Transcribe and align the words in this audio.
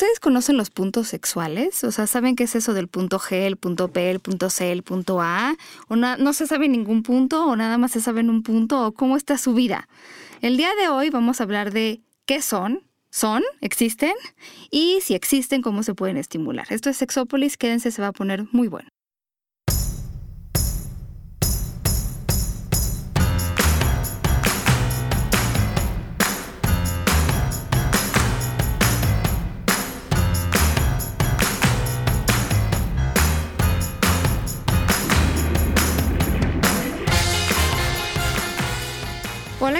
¿Ustedes 0.00 0.18
conocen 0.18 0.56
los 0.56 0.70
puntos 0.70 1.08
sexuales? 1.08 1.84
O 1.84 1.92
sea, 1.92 2.06
¿saben 2.06 2.34
qué 2.34 2.44
es 2.44 2.54
eso 2.54 2.72
del 2.72 2.88
punto 2.88 3.18
G, 3.18 3.32
el 3.32 3.58
punto 3.58 3.88
P, 3.88 4.10
el 4.10 4.18
punto 4.18 4.48
C, 4.48 4.72
el 4.72 4.82
punto 4.82 5.20
A? 5.20 5.54
¿O 5.88 5.96
no 5.96 6.32
se 6.32 6.46
sabe 6.46 6.70
ningún 6.70 7.02
punto 7.02 7.44
o 7.44 7.54
nada 7.54 7.76
más 7.76 7.92
se 7.92 8.00
sabe 8.00 8.20
en 8.20 8.30
un 8.30 8.42
punto 8.42 8.86
o 8.86 8.92
cómo 8.92 9.18
está 9.18 9.36
su 9.36 9.52
vida? 9.52 9.90
El 10.40 10.56
día 10.56 10.70
de 10.80 10.88
hoy 10.88 11.10
vamos 11.10 11.38
a 11.38 11.44
hablar 11.44 11.70
de 11.70 12.00
qué 12.24 12.40
son, 12.40 12.82
son, 13.10 13.42
existen 13.60 14.14
y 14.70 15.00
si 15.02 15.12
existen, 15.12 15.60
cómo 15.60 15.82
se 15.82 15.92
pueden 15.94 16.16
estimular. 16.16 16.66
Esto 16.70 16.88
es 16.88 16.96
Sexópolis, 16.96 17.58
quédense, 17.58 17.90
se 17.90 18.00
va 18.00 18.08
a 18.08 18.12
poner 18.12 18.46
muy 18.52 18.68
bueno. 18.68 18.88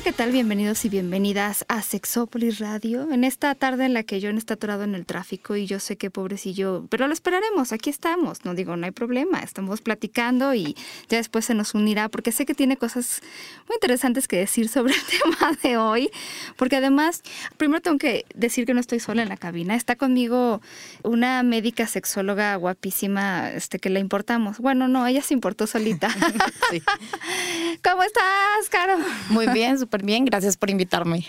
Hola, 0.00 0.12
¿qué 0.12 0.16
tal? 0.16 0.32
Bienvenidos 0.32 0.82
y 0.86 0.88
bienvenidas 0.88 1.66
a 1.68 1.82
Sexópolis 1.82 2.58
Radio. 2.58 3.12
En 3.12 3.22
esta 3.22 3.54
tarde 3.54 3.84
en 3.84 3.92
la 3.92 4.02
que 4.02 4.18
John 4.22 4.38
está 4.38 4.54
atorado 4.54 4.82
en 4.82 4.94
el 4.94 5.04
tráfico 5.04 5.56
y 5.56 5.66
yo 5.66 5.78
sé 5.78 5.98
que 5.98 6.10
pobrecillo, 6.10 6.86
pero 6.88 7.06
lo 7.06 7.12
esperaremos, 7.12 7.70
aquí 7.72 7.90
estamos. 7.90 8.46
No 8.46 8.54
digo, 8.54 8.74
no 8.76 8.86
hay 8.86 8.92
problema, 8.92 9.40
estamos 9.40 9.82
platicando 9.82 10.54
y 10.54 10.74
ya 11.10 11.18
después 11.18 11.44
se 11.44 11.52
nos 11.52 11.74
unirá 11.74 12.08
porque 12.08 12.32
sé 12.32 12.46
que 12.46 12.54
tiene 12.54 12.78
cosas 12.78 13.20
muy 13.68 13.74
interesantes 13.74 14.26
que 14.26 14.38
decir 14.38 14.70
sobre 14.70 14.94
el 14.94 15.00
tema 15.22 15.52
de 15.62 15.76
hoy. 15.76 16.10
Porque 16.56 16.76
además, 16.76 17.22
primero 17.58 17.82
tengo 17.82 17.98
que 17.98 18.24
decir 18.34 18.64
que 18.64 18.72
no 18.72 18.80
estoy 18.80 19.00
sola 19.00 19.22
en 19.22 19.28
la 19.28 19.36
cabina. 19.36 19.74
Está 19.74 19.96
conmigo 19.96 20.62
una 21.02 21.42
médica 21.42 21.86
sexóloga 21.86 22.56
guapísima 22.56 23.50
este, 23.50 23.78
que 23.78 23.90
le 23.90 24.00
importamos. 24.00 24.60
Bueno, 24.60 24.88
no, 24.88 25.06
ella 25.06 25.20
se 25.20 25.34
importó 25.34 25.66
solita. 25.66 26.08
¿Cómo 27.84 28.02
estás, 28.02 28.70
Caro? 28.70 28.96
Muy 29.28 29.46
bien, 29.48 29.76
súper 29.90 30.04
bien. 30.04 30.24
Gracias 30.24 30.56
por 30.56 30.70
invitarme. 30.70 31.26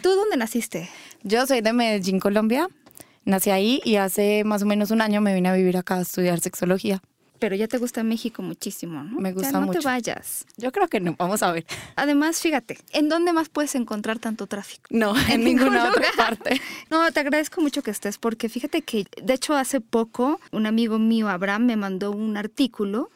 ¿Tú 0.00 0.08
dónde 0.08 0.38
naciste? 0.38 0.88
Yo 1.22 1.46
soy 1.46 1.60
de 1.60 1.74
Medellín, 1.74 2.20
Colombia. 2.20 2.68
Nací 3.26 3.50
ahí 3.50 3.82
y 3.84 3.96
hace 3.96 4.44
más 4.44 4.62
o 4.62 4.66
menos 4.66 4.90
un 4.90 5.02
año 5.02 5.20
me 5.20 5.34
vine 5.34 5.50
a 5.50 5.52
vivir 5.52 5.76
acá 5.76 5.96
a 5.96 6.00
estudiar 6.00 6.40
sexología. 6.40 7.02
Pero 7.38 7.54
ya 7.54 7.68
te 7.68 7.76
gusta 7.76 8.02
México 8.02 8.40
muchísimo, 8.42 9.04
¿no? 9.04 9.20
Me 9.20 9.32
gusta 9.32 9.60
mucho. 9.60 9.74
No 9.74 9.80
te 9.80 9.84
vayas. 9.84 10.46
Yo 10.56 10.72
creo 10.72 10.88
que 10.88 11.00
no, 11.00 11.14
vamos 11.18 11.42
a 11.42 11.52
ver. 11.52 11.66
Además, 11.96 12.40
fíjate, 12.40 12.78
¿en 12.92 13.10
dónde 13.10 13.34
más 13.34 13.50
puedes 13.50 13.74
encontrar 13.74 14.18
tanto 14.18 14.46
tráfico? 14.46 14.84
No, 14.88 15.12
en, 15.28 15.44
ninguna 15.44 15.90
otra 15.90 16.08
parte. 16.16 16.62
No, 16.90 17.12
te 17.12 17.20
agradezco 17.20 17.60
mucho 17.60 17.82
que 17.82 17.90
estés 17.90 18.16
porque 18.16 18.48
fíjate 18.48 18.80
que, 18.80 19.04
de 19.22 19.34
hecho, 19.34 19.54
hace 19.54 19.82
poco 19.82 20.40
un 20.50 20.64
amigo 20.64 20.98
mío, 20.98 21.28
Abraham, 21.28 21.66
me 21.66 21.76
mandó 21.76 22.10
un 22.12 22.38
artículo 22.38 23.10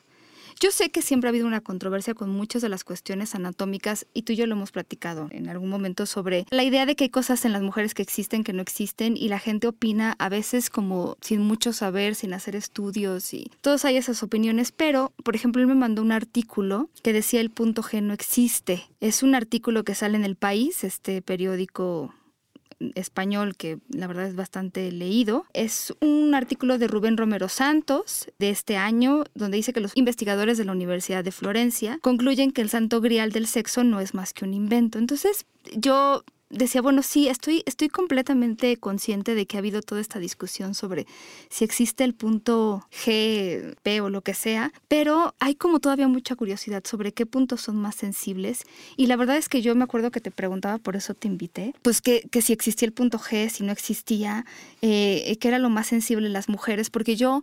yo 0.62 0.70
sé 0.70 0.90
que 0.90 1.02
siempre 1.02 1.26
ha 1.26 1.30
habido 1.30 1.48
una 1.48 1.60
controversia 1.60 2.14
con 2.14 2.30
muchas 2.30 2.62
de 2.62 2.68
las 2.68 2.84
cuestiones 2.84 3.34
anatómicas 3.34 4.06
y 4.14 4.22
tú 4.22 4.32
y 4.32 4.36
yo 4.36 4.46
lo 4.46 4.54
hemos 4.54 4.70
platicado 4.70 5.26
en 5.32 5.48
algún 5.48 5.68
momento 5.68 6.06
sobre 6.06 6.46
la 6.50 6.62
idea 6.62 6.86
de 6.86 6.94
que 6.94 7.02
hay 7.02 7.10
cosas 7.10 7.44
en 7.44 7.52
las 7.52 7.62
mujeres 7.62 7.94
que 7.94 8.02
existen 8.02 8.44
que 8.44 8.52
no 8.52 8.62
existen 8.62 9.16
y 9.16 9.28
la 9.28 9.40
gente 9.40 9.66
opina 9.66 10.14
a 10.20 10.28
veces 10.28 10.70
como 10.70 11.16
sin 11.20 11.40
mucho 11.40 11.72
saber, 11.72 12.14
sin 12.14 12.32
hacer 12.32 12.54
estudios 12.54 13.34
y 13.34 13.50
todos 13.60 13.84
hay 13.84 13.96
esas 13.96 14.22
opiniones, 14.22 14.70
pero 14.70 15.12
por 15.24 15.34
ejemplo 15.34 15.60
él 15.60 15.66
me 15.66 15.74
mandó 15.74 16.00
un 16.00 16.12
artículo 16.12 16.88
que 17.02 17.12
decía 17.12 17.40
el 17.40 17.50
punto 17.50 17.82
G 17.82 18.00
no 18.00 18.14
existe. 18.14 18.84
Es 19.00 19.24
un 19.24 19.34
artículo 19.34 19.82
que 19.82 19.96
sale 19.96 20.16
en 20.16 20.24
el 20.24 20.36
país, 20.36 20.84
este 20.84 21.22
periódico 21.22 22.14
español 22.94 23.56
que 23.56 23.78
la 23.88 24.06
verdad 24.06 24.26
es 24.26 24.36
bastante 24.36 24.90
leído. 24.92 25.44
Es 25.52 25.94
un 26.00 26.34
artículo 26.34 26.78
de 26.78 26.88
Rubén 26.88 27.16
Romero 27.16 27.48
Santos 27.48 28.28
de 28.38 28.50
este 28.50 28.76
año 28.76 29.24
donde 29.34 29.56
dice 29.56 29.72
que 29.72 29.80
los 29.80 29.96
investigadores 29.96 30.58
de 30.58 30.64
la 30.64 30.72
Universidad 30.72 31.24
de 31.24 31.32
Florencia 31.32 31.98
concluyen 32.02 32.50
que 32.50 32.62
el 32.62 32.70
santo 32.70 33.00
grial 33.00 33.32
del 33.32 33.46
sexo 33.46 33.84
no 33.84 34.00
es 34.00 34.14
más 34.14 34.32
que 34.32 34.44
un 34.44 34.54
invento. 34.54 34.98
Entonces 34.98 35.46
yo 35.74 36.24
decía, 36.52 36.82
bueno, 36.82 37.02
sí, 37.02 37.28
estoy, 37.28 37.62
estoy 37.66 37.88
completamente 37.88 38.76
consciente 38.76 39.34
de 39.34 39.46
que 39.46 39.56
ha 39.56 39.60
habido 39.60 39.82
toda 39.82 40.00
esta 40.00 40.18
discusión 40.18 40.74
sobre 40.74 41.06
si 41.48 41.64
existe 41.64 42.04
el 42.04 42.14
punto 42.14 42.86
G, 42.92 43.74
P 43.82 44.00
o 44.00 44.10
lo 44.10 44.20
que 44.20 44.34
sea, 44.34 44.72
pero 44.86 45.34
hay 45.40 45.54
como 45.54 45.80
todavía 45.80 46.08
mucha 46.08 46.36
curiosidad 46.36 46.84
sobre 46.84 47.12
qué 47.12 47.26
puntos 47.26 47.62
son 47.62 47.76
más 47.76 47.96
sensibles. 47.96 48.64
Y 48.96 49.06
la 49.06 49.16
verdad 49.16 49.36
es 49.38 49.48
que 49.48 49.62
yo 49.62 49.74
me 49.74 49.84
acuerdo 49.84 50.10
que 50.10 50.20
te 50.20 50.30
preguntaba, 50.30 50.78
por 50.78 50.94
eso 50.94 51.14
te 51.14 51.26
invité, 51.26 51.74
pues 51.82 52.00
que, 52.02 52.28
que 52.30 52.42
si 52.42 52.52
existía 52.52 52.86
el 52.86 52.92
punto 52.92 53.18
G, 53.18 53.48
si 53.48 53.64
no 53.64 53.72
existía, 53.72 54.44
eh, 54.82 55.36
qué 55.40 55.48
era 55.48 55.58
lo 55.58 55.70
más 55.70 55.86
sensible 55.86 56.26
en 56.26 56.32
las 56.34 56.48
mujeres, 56.48 56.90
porque 56.90 57.16
yo 57.16 57.42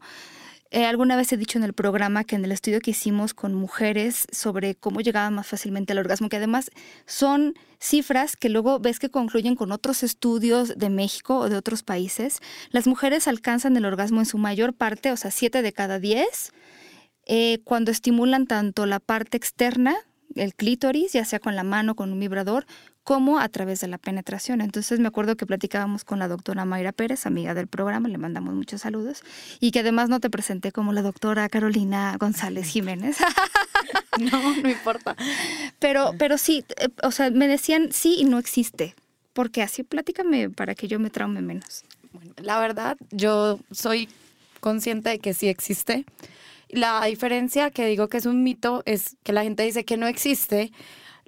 eh, 0.72 0.85
alguna 0.85 1.16
vez 1.16 1.34
he 1.34 1.38
dicho 1.38 1.57
en 1.57 1.63
el 1.63 1.74
programa 1.74 2.24
que 2.24 2.35
en 2.35 2.46
el 2.46 2.52
estudio 2.52 2.80
que 2.80 2.91
hicimos 2.91 3.34
con 3.34 3.56
mujeres 3.56 4.28
sobre 4.31 4.75
cómo 4.75 5.02
llegaban 5.02 5.34
más 5.34 5.47
fácilmente 5.47 5.94
al 5.94 6.00
orgasmo, 6.00 6.30
que 6.30 6.38
además 6.38 6.69
son 7.07 7.56
cifras 7.80 8.35
que 8.35 8.50
luego 8.50 8.79
ves 8.79 9.00
que 9.00 9.09
concluyen 9.09 9.56
con 9.56 9.72
otros 9.72 10.03
estudios 10.03 10.78
de 10.78 10.90
México 10.90 11.40
o 11.40 11.50
de 11.50 11.56
otros 11.56 11.81
países, 11.81 12.40
las 12.69 12.85
mujeres 12.85 13.28
alcanzan 13.28 13.78
el 13.78 13.85
orgasmo 13.85 14.19
en 14.19 14.28
su 14.28 14.38
mayor 14.38 14.74
parte, 14.74 15.12
o 15.12 15.18
sea, 15.18 15.31
7 15.31 15.63
de 15.63 15.74
cada 15.74 15.97
10, 15.97 16.53
eh, 17.25 17.59
cuando 17.63 17.90
estimulan 17.90 18.46
tanto 18.46 18.85
la 18.85 19.00
parte 19.00 19.38
externa, 19.38 19.96
el 20.35 20.53
clítoris, 20.53 21.13
ya 21.13 21.25
sea 21.25 21.40
con 21.40 21.56
la 21.56 21.63
mano, 21.63 21.95
con 21.95 22.12
un 22.12 22.19
vibrador, 22.19 22.66
como 23.03 23.40
a 23.40 23.50
través 23.50 23.79
de 23.81 23.88
la 23.88 23.97
penetración. 23.97 24.62
Entonces 24.62 25.00
me 25.00 25.07
acuerdo 25.07 25.35
que 25.35 25.45
platicábamos 25.45 26.03
con 26.03 26.19
la 26.19 26.28
doctora 26.28 26.66
Mayra 26.66 26.91
Pérez, 26.91 27.25
amiga 27.25 27.53
del 27.53 27.67
programa, 27.67 28.07
le 28.07 28.17
mandamos 28.17 28.53
muchos 28.53 28.81
saludos, 28.81 29.23
y 29.59 29.72
que 29.72 29.79
además 29.79 30.09
no 30.09 30.19
te 30.19 30.29
presenté 30.29 30.72
como 30.72 30.94
la 30.94 31.01
doctora 31.01 31.50
Carolina 31.50 32.16
González 32.19 32.67
Jiménez. 32.67 33.17
no, 34.19 34.56
no 34.62 34.69
importa. 34.69 35.16
Pero, 35.79 36.13
pero 36.17 36.38
sí, 36.38 36.66
eh, 36.78 36.90
o 37.03 37.11
sea, 37.11 37.29
me 37.31 37.47
decían 37.47 37.90
sí 37.91 38.16
y 38.19 38.25
no 38.25 38.38
existe. 38.38 38.96
Porque 39.34 39.61
así 39.61 39.84
platícame 39.84 40.50
para 40.50 40.75
que 40.75 40.88
yo 40.88 41.00
me 41.00 41.09
traume 41.09 41.41
menos. 41.41 41.85
Bueno, 42.11 42.34
la 42.38 42.59
verdad, 42.59 42.97
yo 43.11 43.59
soy 43.72 44.09
consciente 44.59 45.09
de 45.09 45.19
que 45.19 45.34
sí 45.34 45.47
existe. 45.47 46.06
La 46.69 47.03
diferencia 47.06 47.72
que 47.72 47.85
digo 47.85 48.07
que 48.07 48.18
es 48.18 48.25
un 48.25 48.44
mito 48.44 48.84
es 48.85 49.18
que 49.24 49.34
la 49.34 49.44
gente 49.44 49.63
dice 49.63 49.85
que 49.85 49.97
no 49.97 50.07
existe 50.07 50.72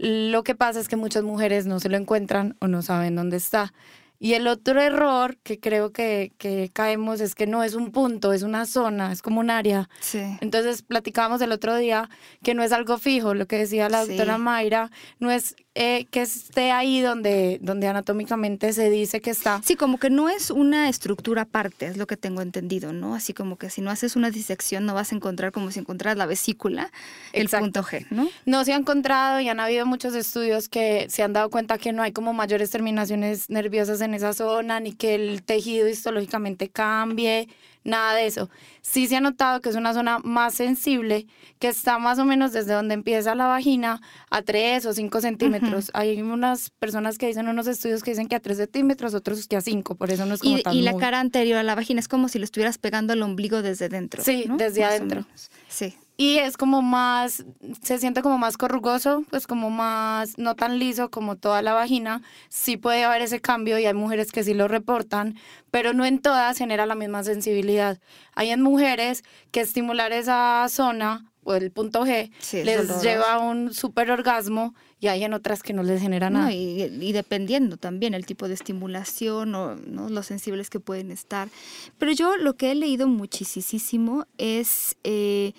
lo 0.01 0.43
que 0.43 0.55
pasa 0.55 0.79
es 0.79 0.87
que 0.87 0.95
muchas 0.95 1.21
mujeres 1.23 1.67
no 1.67 1.79
se 1.79 1.87
lo 1.87 1.95
encuentran 1.95 2.57
o 2.59 2.67
no 2.67 2.81
saben 2.81 3.15
dónde 3.15 3.37
está. 3.37 3.71
Y 4.17 4.33
el 4.33 4.47
otro 4.47 4.81
error 4.81 5.37
que 5.43 5.59
creo 5.59 5.91
que, 5.91 6.33
que, 6.39 6.71
caemos 6.73 7.21
es 7.21 7.35
que 7.35 7.45
no 7.45 7.63
es 7.63 7.75
un 7.75 7.91
punto, 7.91 8.33
es 8.33 8.41
una 8.41 8.65
zona, 8.65 9.11
es 9.11 9.21
como 9.21 9.39
un 9.39 9.51
área. 9.51 9.89
Sí. 9.99 10.23
Entonces 10.41 10.81
platicábamos 10.81 11.39
el 11.41 11.51
otro 11.51 11.75
día 11.75 12.09
que 12.43 12.55
no 12.55 12.63
es 12.63 12.71
algo 12.71 12.97
fijo, 12.97 13.35
lo 13.35 13.45
que 13.45 13.59
decía 13.59 13.89
la 13.89 14.05
doctora 14.05 14.39
Mayra, 14.39 14.89
no 15.19 15.29
es 15.29 15.55
eh, 15.73 16.05
que 16.11 16.21
esté 16.21 16.71
ahí 16.71 16.99
donde, 16.99 17.57
donde 17.61 17.87
anatómicamente 17.87 18.73
se 18.73 18.89
dice 18.89 19.21
que 19.21 19.29
está. 19.29 19.61
Sí, 19.63 19.75
como 19.75 19.99
que 19.99 20.09
no 20.09 20.27
es 20.27 20.51
una 20.51 20.89
estructura 20.89 21.43
aparte, 21.43 21.85
es 21.85 21.95
lo 21.95 22.07
que 22.07 22.17
tengo 22.17 22.41
entendido, 22.41 22.91
¿no? 22.91 23.15
Así 23.15 23.33
como 23.33 23.57
que 23.57 23.69
si 23.69 23.79
no 23.79 23.89
haces 23.89 24.17
una 24.17 24.31
disección 24.31 24.85
no 24.85 24.93
vas 24.93 25.13
a 25.13 25.15
encontrar 25.15 25.53
como 25.53 25.71
si 25.71 25.79
encontraras 25.79 26.17
la 26.17 26.25
vesícula, 26.25 26.91
el 27.31 27.47
punto 27.47 27.83
G, 27.83 28.05
¿no? 28.09 28.27
No 28.45 28.65
se 28.65 28.73
ha 28.73 28.75
encontrado 28.75 29.39
y 29.39 29.47
han 29.47 29.61
habido 29.61 29.85
muchos 29.85 30.13
estudios 30.13 30.67
que 30.67 31.07
se 31.09 31.23
han 31.23 31.31
dado 31.31 31.49
cuenta 31.49 31.77
que 31.77 31.93
no 31.93 32.03
hay 32.03 32.11
como 32.11 32.33
mayores 32.33 32.69
terminaciones 32.69 33.49
nerviosas 33.49 34.01
en 34.01 34.13
esa 34.13 34.33
zona, 34.33 34.81
ni 34.81 34.91
que 34.91 35.15
el 35.15 35.41
tejido 35.43 35.87
histológicamente 35.87 36.69
cambie, 36.69 37.47
nada 37.83 38.15
de 38.15 38.25
eso. 38.25 38.49
Sí 38.81 39.07
se 39.07 39.15
ha 39.15 39.21
notado 39.21 39.61
que 39.61 39.69
es 39.69 39.75
una 39.75 39.93
zona 39.93 40.19
más 40.19 40.53
sensible, 40.53 41.27
que 41.59 41.67
está 41.67 41.99
más 41.99 42.19
o 42.19 42.25
menos 42.25 42.51
desde 42.51 42.73
donde 42.73 42.93
empieza 42.93 43.35
la 43.35 43.47
vagina 43.47 44.01
a 44.29 44.41
3 44.41 44.85
o 44.85 44.93
5 44.93 45.21
centímetros. 45.21 45.91
Hay 45.93 46.21
unas 46.21 46.69
personas 46.71 47.17
que 47.17 47.27
dicen 47.27 47.47
unos 47.47 47.67
estudios 47.67 48.03
que 48.03 48.11
dicen 48.11 48.27
que 48.27 48.35
a 48.35 48.39
3 48.39 48.57
centímetros, 48.57 49.13
otros 49.13 49.47
que 49.47 49.55
a 49.55 49.61
5, 49.61 49.95
por 49.95 50.11
eso 50.11 50.25
no 50.25 50.35
es 50.35 50.41
como 50.41 50.57
y, 50.57 50.63
tan 50.63 50.73
Y 50.73 50.81
la 50.81 50.95
cara 50.97 51.19
anterior 51.19 51.57
a 51.57 51.63
la 51.63 51.75
vagina 51.75 51.99
es 51.99 52.07
como 52.07 52.27
si 52.29 52.39
lo 52.39 52.45
estuvieras 52.45 52.77
pegando 52.77 53.13
al 53.13 53.21
ombligo 53.21 53.61
desde 53.61 53.89
dentro. 53.89 54.23
Sí, 54.23 54.45
desde 54.57 54.83
adentro. 54.83 55.25
Sí 55.67 55.95
y 56.21 56.37
es 56.37 56.55
como 56.55 56.83
más, 56.83 57.43
se 57.81 57.97
siente 57.97 58.21
como 58.21 58.37
más 58.37 58.55
corrugoso, 58.55 59.23
pues 59.31 59.47
como 59.47 59.71
más, 59.71 60.37
no 60.37 60.55
tan 60.55 60.77
liso 60.77 61.09
como 61.09 61.35
toda 61.35 61.63
la 61.63 61.73
vagina. 61.73 62.21
Sí 62.47 62.77
puede 62.77 63.03
haber 63.03 63.23
ese 63.23 63.41
cambio 63.41 63.79
y 63.79 63.87
hay 63.87 63.95
mujeres 63.95 64.31
que 64.31 64.43
sí 64.43 64.53
lo 64.53 64.67
reportan, 64.67 65.35
pero 65.71 65.93
no 65.93 66.05
en 66.05 66.19
todas 66.19 66.59
genera 66.59 66.85
la 66.85 66.93
misma 66.93 67.23
sensibilidad. 67.23 67.97
Hay 68.35 68.51
en 68.51 68.61
mujeres 68.61 69.23
que 69.49 69.61
estimular 69.61 70.11
esa 70.11 70.67
zona 70.69 71.25
o 71.43 71.55
el 71.55 71.71
punto 71.71 72.05
G 72.05 72.29
les 72.53 73.01
lleva 73.01 73.33
a 73.33 73.39
un 73.39 73.73
super 73.73 74.11
orgasmo 74.11 74.75
y 74.99 75.07
hay 75.07 75.23
en 75.23 75.33
otras 75.33 75.63
que 75.63 75.73
no 75.73 75.81
les 75.81 76.03
genera 76.03 76.29
nada. 76.29 76.53
y, 76.53 77.11
dependiendo 77.13 77.77
también 77.77 78.13
el 78.13 78.27
tipo 78.27 78.47
de 78.47 78.53
estimulación 78.53 79.55
o 79.55 79.75
¿no? 79.75 80.07
los 80.07 80.27
sensibles 80.27 80.69
que 80.69 80.79
pueden 80.79 81.09
estar. 81.09 81.49
Pero 81.97 82.11
yo 82.11 82.37
lo 82.37 82.57
que 82.57 82.69
he 82.69 82.75
leído 82.75 83.07
muchísimo 83.07 84.27
es... 84.37 84.97
Eh, 85.03 85.53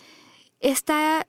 esta 0.63 1.27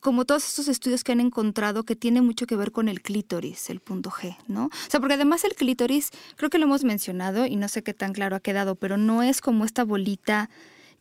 como 0.00 0.24
todos 0.24 0.46
estos 0.46 0.68
estudios 0.68 1.04
que 1.04 1.12
han 1.12 1.20
encontrado 1.20 1.84
que 1.84 1.96
tiene 1.96 2.20
mucho 2.20 2.46
que 2.46 2.56
ver 2.56 2.72
con 2.72 2.88
el 2.88 3.02
clítoris, 3.02 3.70
el 3.70 3.80
punto 3.80 4.10
G, 4.10 4.36
¿no? 4.48 4.66
O 4.66 4.90
sea, 4.90 5.00
porque 5.00 5.14
además 5.14 5.44
el 5.44 5.54
clítoris, 5.54 6.10
creo 6.36 6.50
que 6.50 6.58
lo 6.58 6.64
hemos 6.64 6.84
mencionado 6.84 7.46
y 7.46 7.56
no 7.56 7.68
sé 7.68 7.82
qué 7.82 7.94
tan 7.94 8.12
claro 8.12 8.36
ha 8.36 8.40
quedado, 8.40 8.74
pero 8.74 8.96
no 8.96 9.22
es 9.22 9.40
como 9.40 9.64
esta 9.64 9.84
bolita 9.84 10.50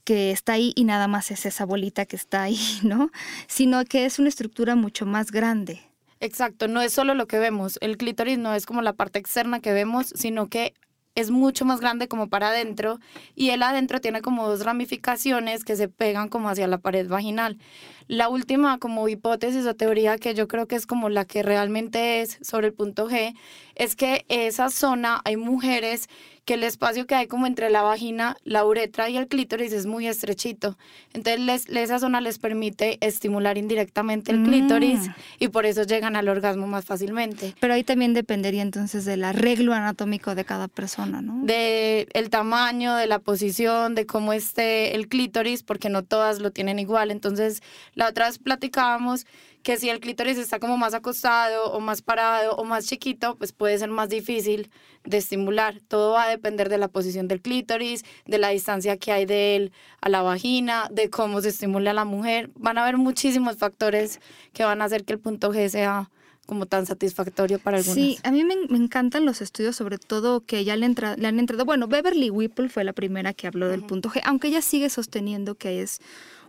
que 0.03 0.31
está 0.31 0.53
ahí 0.53 0.71
y 0.75 0.83
nada 0.83 1.07
más 1.07 1.31
es 1.31 1.45
esa 1.45 1.65
bolita 1.65 2.05
que 2.05 2.15
está 2.15 2.43
ahí, 2.43 2.59
¿no? 2.83 3.11
Sino 3.47 3.83
que 3.85 4.05
es 4.05 4.19
una 4.19 4.29
estructura 4.29 4.75
mucho 4.75 5.05
más 5.05 5.31
grande. 5.31 5.81
Exacto, 6.19 6.67
no 6.67 6.81
es 6.81 6.93
solo 6.93 7.13
lo 7.13 7.27
que 7.27 7.39
vemos. 7.39 7.77
El 7.81 7.97
clítoris 7.97 8.37
no 8.37 8.53
es 8.53 8.65
como 8.65 8.81
la 8.81 8.93
parte 8.93 9.19
externa 9.19 9.59
que 9.59 9.73
vemos, 9.73 10.07
sino 10.15 10.47
que 10.47 10.73
es 11.15 11.31
mucho 11.31 11.65
más 11.65 11.79
grande 11.79 12.07
como 12.07 12.29
para 12.29 12.50
adentro 12.50 13.00
y 13.35 13.50
el 13.50 13.63
adentro 13.63 14.01
tiene 14.01 14.21
como 14.21 14.47
dos 14.47 14.65
ramificaciones 14.65 15.63
que 15.63 15.75
se 15.75 15.88
pegan 15.88 16.29
como 16.29 16.50
hacia 16.50 16.67
la 16.67 16.77
pared 16.77 17.07
vaginal. 17.07 17.57
La 18.07 18.29
última 18.29 18.77
como 18.77 19.07
hipótesis 19.07 19.65
o 19.65 19.75
teoría 19.75 20.17
que 20.17 20.33
yo 20.33 20.47
creo 20.47 20.67
que 20.67 20.75
es 20.75 20.85
como 20.85 21.09
la 21.09 21.25
que 21.25 21.41
realmente 21.41 22.21
es 22.21 22.37
sobre 22.41 22.67
el 22.67 22.73
punto 22.73 23.09
G 23.09 23.35
es 23.75 23.95
que 23.95 24.25
esa 24.29 24.69
zona 24.69 25.21
hay 25.25 25.37
mujeres 25.37 26.07
que 26.45 26.53
el 26.53 26.63
espacio 26.63 27.07
que 27.07 27.15
hay 27.15 27.25
como 27.25 27.47
entre 27.47 27.71
la 27.71 27.81
vagina, 27.81 28.37
la 28.43 28.63
uretra 28.63 29.09
y 29.09 29.17
el 29.17 29.27
clítoris 29.27 29.73
es 29.73 29.87
muy 29.87 30.07
estrechito. 30.07 30.77
Entonces 31.13 31.65
esa 31.67 31.97
zona 31.97 32.21
les 32.21 32.37
permite 32.37 32.99
estimular 33.01 33.57
indirectamente 33.57 34.31
el 34.31 34.43
clítoris 34.43 35.07
mm. 35.07 35.13
y 35.39 35.47
por 35.47 35.65
eso 35.65 35.83
llegan 35.83 36.15
al 36.15 36.29
orgasmo 36.29 36.67
más 36.67 36.85
fácilmente. 36.85 37.55
Pero 37.59 37.73
ahí 37.73 37.83
también 37.83 38.13
dependería 38.13 38.61
entonces 38.61 39.05
del 39.05 39.23
arreglo 39.23 39.73
anatómico 39.73 40.35
de 40.35 40.45
cada 40.45 40.67
persona, 40.67 41.23
¿no? 41.23 41.43
De 41.43 42.07
el 42.13 42.29
tamaño, 42.29 42.95
de 42.95 43.07
la 43.07 43.17
posición, 43.17 43.95
de 43.95 44.05
cómo 44.05 44.31
esté 44.31 44.95
el 44.95 45.07
clítoris, 45.07 45.63
porque 45.63 45.89
no 45.89 46.03
todas 46.03 46.39
lo 46.39 46.51
tienen 46.51 46.77
igual. 46.77 47.09
Entonces 47.09 47.63
la 47.95 48.09
otra 48.09 48.27
vez 48.27 48.38
platicábamos 48.38 49.25
que 49.63 49.77
si 49.77 49.89
el 49.89 50.00
clítoris 50.00 50.38
está 50.38 50.59
como 50.59 50.77
más 50.77 50.94
acostado 50.94 51.71
o 51.71 51.80
más 51.80 52.03
parado 52.03 52.56
o 52.56 52.63
más 52.65 52.86
chiquito, 52.86 53.36
pues 53.36 53.51
puede 53.51 53.80
ser 53.80 53.89
más 53.89 54.09
difícil 54.09 54.69
de 55.06 55.18
estimular. 55.18 55.81
Todo 55.88 56.12
va 56.12 56.25
a 56.25 56.30
depender 56.30 56.69
de 56.69 56.77
la 56.77 56.88
posición 56.88 57.27
del 57.27 57.42
clítoris, 57.42 58.06
de 58.27 58.38
la 58.38 58.50
distancia 58.50 58.97
que 58.97 59.12
hay 59.12 59.25
de 59.25 59.56
él 59.56 59.71
a 60.01 60.09
la 60.09 60.21
vagina, 60.21 60.88
de 60.92 61.09
cómo 61.09 61.42
se 61.42 61.50
estimula 61.50 61.92
a 61.92 61.94
la 61.95 62.06
mujer. 62.06 62.51
Van 62.56 62.77
a 62.77 62.83
haber 62.83 62.97
muchísimos 62.97 63.57
factores 63.57 64.19
que 64.53 64.63
van 64.63 64.83
a 64.83 64.86
hacer 64.86 65.03
que 65.03 65.13
el 65.13 65.19
punto 65.19 65.51
G 65.51 65.68
sea 65.69 66.12
como 66.45 66.68
tan 66.68 66.86
satisfactorio 66.86 67.57
para 67.57 67.77
algunos. 67.77 67.95
Sí, 67.95 68.19
a 68.24 68.31
mí 68.31 68.44
me, 68.44 68.53
encantan 68.77 69.25
los 69.25 69.41
estudios, 69.41 69.75
sobre 69.75 69.98
todo 69.98 70.41
que 70.41 70.63
ya 70.63 70.75
le, 70.75 70.88
le, 70.88 71.27
han 71.27 71.39
entrado, 71.39 71.65
bueno, 71.65 71.88
Beverly 71.88 72.30
Whipple 72.30 72.69
fue 72.69 72.83
la 72.83 72.94
primera 72.94 73.33
que 73.33 73.48
habló 73.48 73.68
del 73.68 73.81
punto 73.81 74.09
G, 74.09 74.21
aunque 74.24 74.50
ella 74.50 74.62
sigue 74.62 74.89
sosteniendo 74.89 75.56
que 75.56 75.81
es 75.81 76.01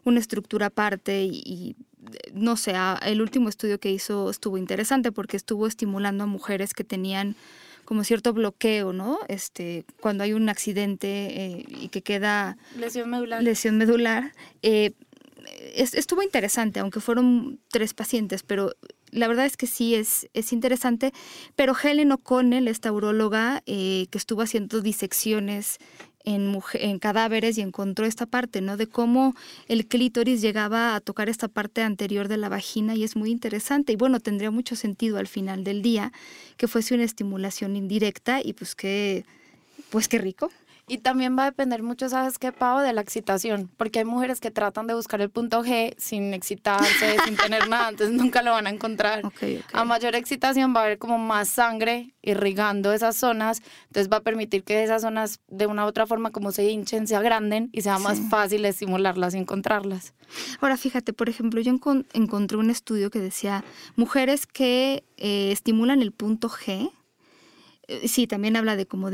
una 0.06 0.20
estructura 0.20 0.66
aparte 0.66 1.24
y, 1.24 1.76
no 2.32 2.56
sé, 2.56 2.74
el 3.02 3.20
último 3.20 3.48
estudio 3.48 3.78
que 3.78 3.90
hizo 3.90 4.30
estuvo 4.30 4.58
interesante 4.58 5.12
porque 5.12 5.36
estuvo 5.36 5.66
estimulando 5.66 6.24
a 6.24 6.26
mujeres 6.26 6.72
que 6.72 6.84
tenían 6.84 7.36
como 7.84 8.04
cierto 8.04 8.32
bloqueo, 8.32 8.92
¿no? 8.92 9.18
Este, 9.28 9.84
cuando 10.00 10.24
hay 10.24 10.32
un 10.32 10.48
accidente 10.48 11.08
eh, 11.08 11.64
y 11.68 11.88
que 11.88 12.02
queda 12.02 12.56
lesión 12.76 13.10
medular. 13.10 13.42
Lesión 13.42 13.78
medular. 13.78 14.32
Eh, 14.62 14.92
estuvo 15.74 16.22
interesante, 16.22 16.80
aunque 16.80 17.00
fueron 17.00 17.60
tres 17.68 17.94
pacientes, 17.94 18.42
pero 18.42 18.72
la 19.10 19.28
verdad 19.28 19.46
es 19.46 19.56
que 19.56 19.66
sí 19.66 19.94
es, 19.94 20.28
es 20.34 20.52
interesante. 20.52 21.12
Pero 21.54 21.74
Helen 21.80 22.12
O'Connell, 22.12 22.68
esta 22.68 22.92
uróloga 22.92 23.62
eh, 23.66 24.06
que 24.10 24.18
estuvo 24.18 24.42
haciendo 24.42 24.80
disecciones 24.80 25.78
en, 26.26 26.60
en, 26.74 26.98
cadáveres 26.98 27.56
y 27.56 27.62
encontró 27.62 28.04
esta 28.04 28.26
parte, 28.26 28.60
¿no? 28.60 28.76
De 28.76 28.86
cómo 28.88 29.34
el 29.68 29.86
clítoris 29.86 30.42
llegaba 30.42 30.94
a 30.94 31.00
tocar 31.00 31.30
esta 31.30 31.48
parte 31.48 31.82
anterior 31.82 32.28
de 32.28 32.36
la 32.36 32.50
vagina 32.50 32.94
y 32.94 33.04
es 33.04 33.16
muy 33.16 33.30
interesante. 33.30 33.92
Y 33.92 33.96
bueno, 33.96 34.20
tendría 34.20 34.50
mucho 34.50 34.76
sentido 34.76 35.18
al 35.18 35.28
final 35.28 35.64
del 35.64 35.80
día 35.80 36.12
que 36.58 36.68
fuese 36.68 36.94
una 36.94 37.04
estimulación 37.04 37.76
indirecta 37.76 38.40
y 38.44 38.52
pues 38.52 38.74
que, 38.74 39.24
pues 39.88 40.08
qué 40.08 40.18
rico. 40.18 40.50
Y 40.88 40.98
también 40.98 41.36
va 41.36 41.42
a 41.42 41.46
depender 41.46 41.82
mucho, 41.82 42.08
¿sabes 42.08 42.38
qué, 42.38 42.52
Pau? 42.52 42.78
De 42.78 42.92
la 42.92 43.00
excitación, 43.00 43.68
porque 43.76 43.98
hay 43.98 44.04
mujeres 44.04 44.38
que 44.38 44.52
tratan 44.52 44.86
de 44.86 44.94
buscar 44.94 45.20
el 45.20 45.30
punto 45.30 45.64
G 45.64 45.94
sin 45.98 46.32
excitarse, 46.32 47.16
sin 47.24 47.36
tener 47.36 47.68
nada, 47.68 47.88
entonces 47.88 48.14
nunca 48.14 48.40
lo 48.42 48.52
van 48.52 48.68
a 48.68 48.70
encontrar. 48.70 49.22
A 49.72 49.84
mayor 49.84 50.14
excitación 50.14 50.74
va 50.76 50.80
a 50.80 50.84
haber 50.84 50.98
como 50.98 51.18
más 51.18 51.48
sangre 51.48 52.14
irrigando 52.22 52.92
esas 52.92 53.16
zonas, 53.16 53.62
entonces 53.88 54.12
va 54.12 54.18
a 54.18 54.20
permitir 54.20 54.62
que 54.62 54.84
esas 54.84 55.02
zonas 55.02 55.40
de 55.48 55.66
una 55.66 55.84
u 55.84 55.88
otra 55.88 56.06
forma 56.06 56.30
como 56.30 56.52
se 56.52 56.70
hinchen, 56.70 57.08
se 57.08 57.16
agranden 57.16 57.68
y 57.72 57.80
sea 57.80 57.98
más 57.98 58.20
fácil 58.30 58.64
estimularlas 58.64 59.34
y 59.34 59.38
encontrarlas. 59.38 60.14
Ahora 60.60 60.76
fíjate, 60.76 61.12
por 61.12 61.28
ejemplo, 61.28 61.60
yo 61.60 61.72
encontré 62.12 62.56
un 62.58 62.70
estudio 62.70 63.10
que 63.10 63.18
decía 63.18 63.64
mujeres 63.96 64.46
que 64.46 65.02
eh, 65.16 65.50
estimulan 65.50 66.00
el 66.00 66.12
punto 66.12 66.48
G, 66.48 66.92
sí, 68.06 68.26
también 68.26 68.56
habla 68.56 68.76
de 68.76 68.86
cómo 68.86 69.10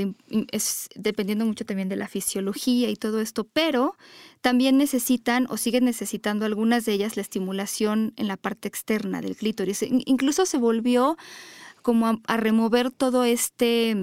es 0.51 0.89
dependiendo 0.95 1.45
mucho 1.45 1.65
también 1.65 1.89
de 1.89 1.97
la 1.97 2.09
fisiología 2.09 2.89
y 2.91 2.97
todo 2.97 3.21
esto, 3.21 3.45
pero 3.45 3.97
también 4.41 4.79
necesitan 4.79 5.47
o 5.51 5.57
siguen 5.57 5.85
necesitando 5.85 6.47
algunas 6.47 6.85
de 6.85 6.93
ellas 6.93 7.17
la 7.17 7.23
estimulación 7.23 8.15
en 8.17 8.29
la 8.29 8.37
parte 8.37 8.69
externa 8.69 9.21
del 9.21 9.37
clítoris. 9.37 9.83
Incluso 9.83 10.47
se 10.47 10.59
volvió 10.59 11.17
como 11.83 12.21
a, 12.27 12.37
remover 12.37 12.91
todo 12.91 13.25
este 13.25 13.97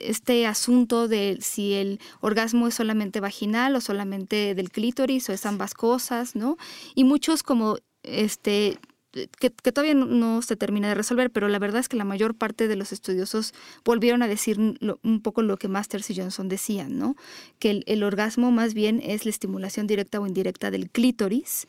este 0.00 0.46
asunto 0.46 1.08
de 1.08 1.38
si 1.40 1.74
el 1.74 2.00
orgasmo 2.20 2.68
es 2.68 2.74
solamente 2.74 3.20
vaginal 3.20 3.74
o 3.74 3.80
solamente 3.80 4.54
del 4.54 4.70
clítoris 4.70 5.28
o 5.28 5.32
es 5.32 5.44
ambas 5.44 5.74
cosas, 5.74 6.36
¿no? 6.36 6.56
Y 6.94 7.04
muchos 7.04 7.42
como 7.42 7.78
este 8.02 8.78
que, 9.12 9.50
todavía 9.50 9.94
no, 9.94 10.42
se 10.42 10.56
termina 10.56 10.88
de 10.88 10.94
resolver, 10.94 11.30
pero 11.30 11.48
la 11.48 11.58
verdad 11.58 11.80
es 11.80 11.88
que 11.88 11.96
la 11.96 12.04
mayor 12.04 12.34
parte 12.34 12.66
de 12.66 12.76
los 12.76 12.92
estudiosos 12.92 13.52
volvieron 13.84 14.22
a 14.22 14.28
decir 14.28 14.58
un 14.58 15.20
poco 15.22 15.42
lo 15.42 15.58
que 15.58 15.68
Masters 15.68 16.08
y 16.10 16.16
Johnson 16.16 16.48
decían, 16.48 16.98
¿no? 16.98 17.16
Que 17.58 17.82
el, 17.84 18.02
orgasmo 18.02 18.50
más 18.50 18.74
bien 18.74 19.00
es 19.04 19.24
la 19.24 19.30
estimulación 19.30 19.86
directa 19.86 20.18
o 20.18 20.26
indirecta 20.26 20.70
del 20.70 20.88
clítoris, 20.90 21.66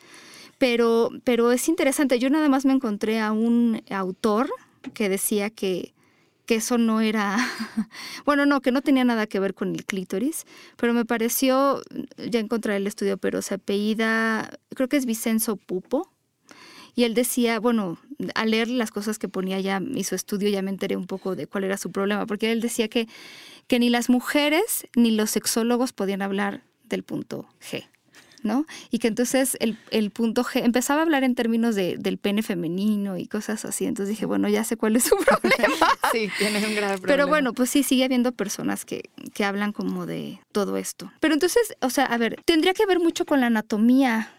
pero, 0.58 1.10
pero 1.24 1.52
es 1.52 1.68
interesante. 1.68 2.18
Yo 2.18 2.30
nada 2.30 2.48
más 2.48 2.66
me 2.66 2.74
encontré 2.74 3.20
a 3.20 3.34
un 3.34 3.84
autor 3.90 4.50
que 4.94 5.10
decía 5.10 5.50
que, 5.50 5.94
que 6.46 6.56
eso 6.56 6.78
no 6.78 7.02
era, 7.02 7.38
bueno, 8.26 8.46
no, 8.46 8.62
que 8.62 8.72
no 8.72 8.82
tenía 8.82 9.04
nada 9.04 9.28
que 9.28 9.40
ver 9.40 9.54
con 9.54 9.76
el 9.76 9.86
clítoris, 9.86 10.46
pero 10.78 10.94
me 10.94 11.04
pareció, 11.04 11.82
ya 12.18 12.40
encontré 12.40 12.78
el 12.78 12.88
estudio, 12.88 13.18
pero 13.18 13.42
se 13.42 13.56
apellida, 13.56 14.50
creo 14.70 14.88
que 14.88 14.98
es 14.98 15.06
Vicenzo 15.06 15.58
Pupo, 15.58 16.13
y 16.96 17.04
él 17.04 17.14
decía, 17.14 17.60
bueno, 17.60 17.98
al 18.36 18.52
leer 18.52 18.68
las 18.68 18.92
cosas 18.92 19.18
que 19.18 19.28
ponía 19.28 19.60
ya 19.60 19.82
y 19.94 20.04
su 20.04 20.16
estudio 20.16 20.50
ya 20.50 20.62
me 20.62 20.72
enteré 20.72 20.96
un 20.96 21.08
poco 21.08 21.36
de 21.36 21.48
cuál 21.48 21.64
era 21.64 21.78
su 21.78 21.92
problema, 21.92 22.26
porque 22.26 22.52
él 22.52 22.62
decía 22.62 22.88
que, 22.88 23.08
que 23.68 23.80
ni 23.80 23.90
las 23.90 24.10
mujeres 24.10 24.88
ni 24.96 25.12
los 25.12 25.32
sexólogos 25.32 25.94
podían 25.94 26.22
hablar 26.22 26.64
del 26.84 27.04
punto 27.04 27.48
G. 27.62 27.86
¿no? 28.44 28.66
Y 28.92 29.00
que 29.00 29.08
entonces 29.08 29.56
el, 29.62 29.78
el, 29.90 30.12
punto 30.12 30.44
G 30.44 30.66
empezaba 30.66 31.00
a 31.00 31.04
hablar 31.04 31.24
en 31.24 31.34
términos 31.34 31.76
de, 31.76 31.96
del 31.98 32.18
pene 32.18 32.44
femenino 32.44 33.18
y 33.18 33.26
cosas 33.26 33.64
así. 33.64 33.86
Entonces 33.86 34.10
dije, 34.10 34.26
bueno, 34.26 34.50
ya 34.50 34.66
sé 34.66 34.76
cuál 34.76 34.98
es 34.98 35.06
su 35.06 35.16
problema. 35.42 35.88
sí, 36.12 36.30
tiene 36.38 36.58
un 36.58 36.76
grave 36.76 36.98
problema. 36.98 37.08
Pero 37.08 37.28
bueno, 37.28 37.54
pues 37.54 37.70
sí, 37.70 37.84
sigue 37.84 38.04
habiendo 38.04 38.34
personas 38.34 38.84
que, 38.84 39.10
que 39.34 39.46
hablan 39.46 39.72
como 39.72 40.06
de 40.06 40.42
todo 40.52 40.76
esto. 40.76 41.10
Pero 41.22 41.34
entonces, 41.34 41.74
o 41.80 41.90
sea, 41.90 42.04
a 42.04 42.18
ver, 42.18 42.42
tendría 42.44 42.74
que 42.74 42.86
ver 42.86 43.00
mucho 43.00 43.26
con 43.26 43.40
la 43.40 43.48
anatomía 43.48 44.30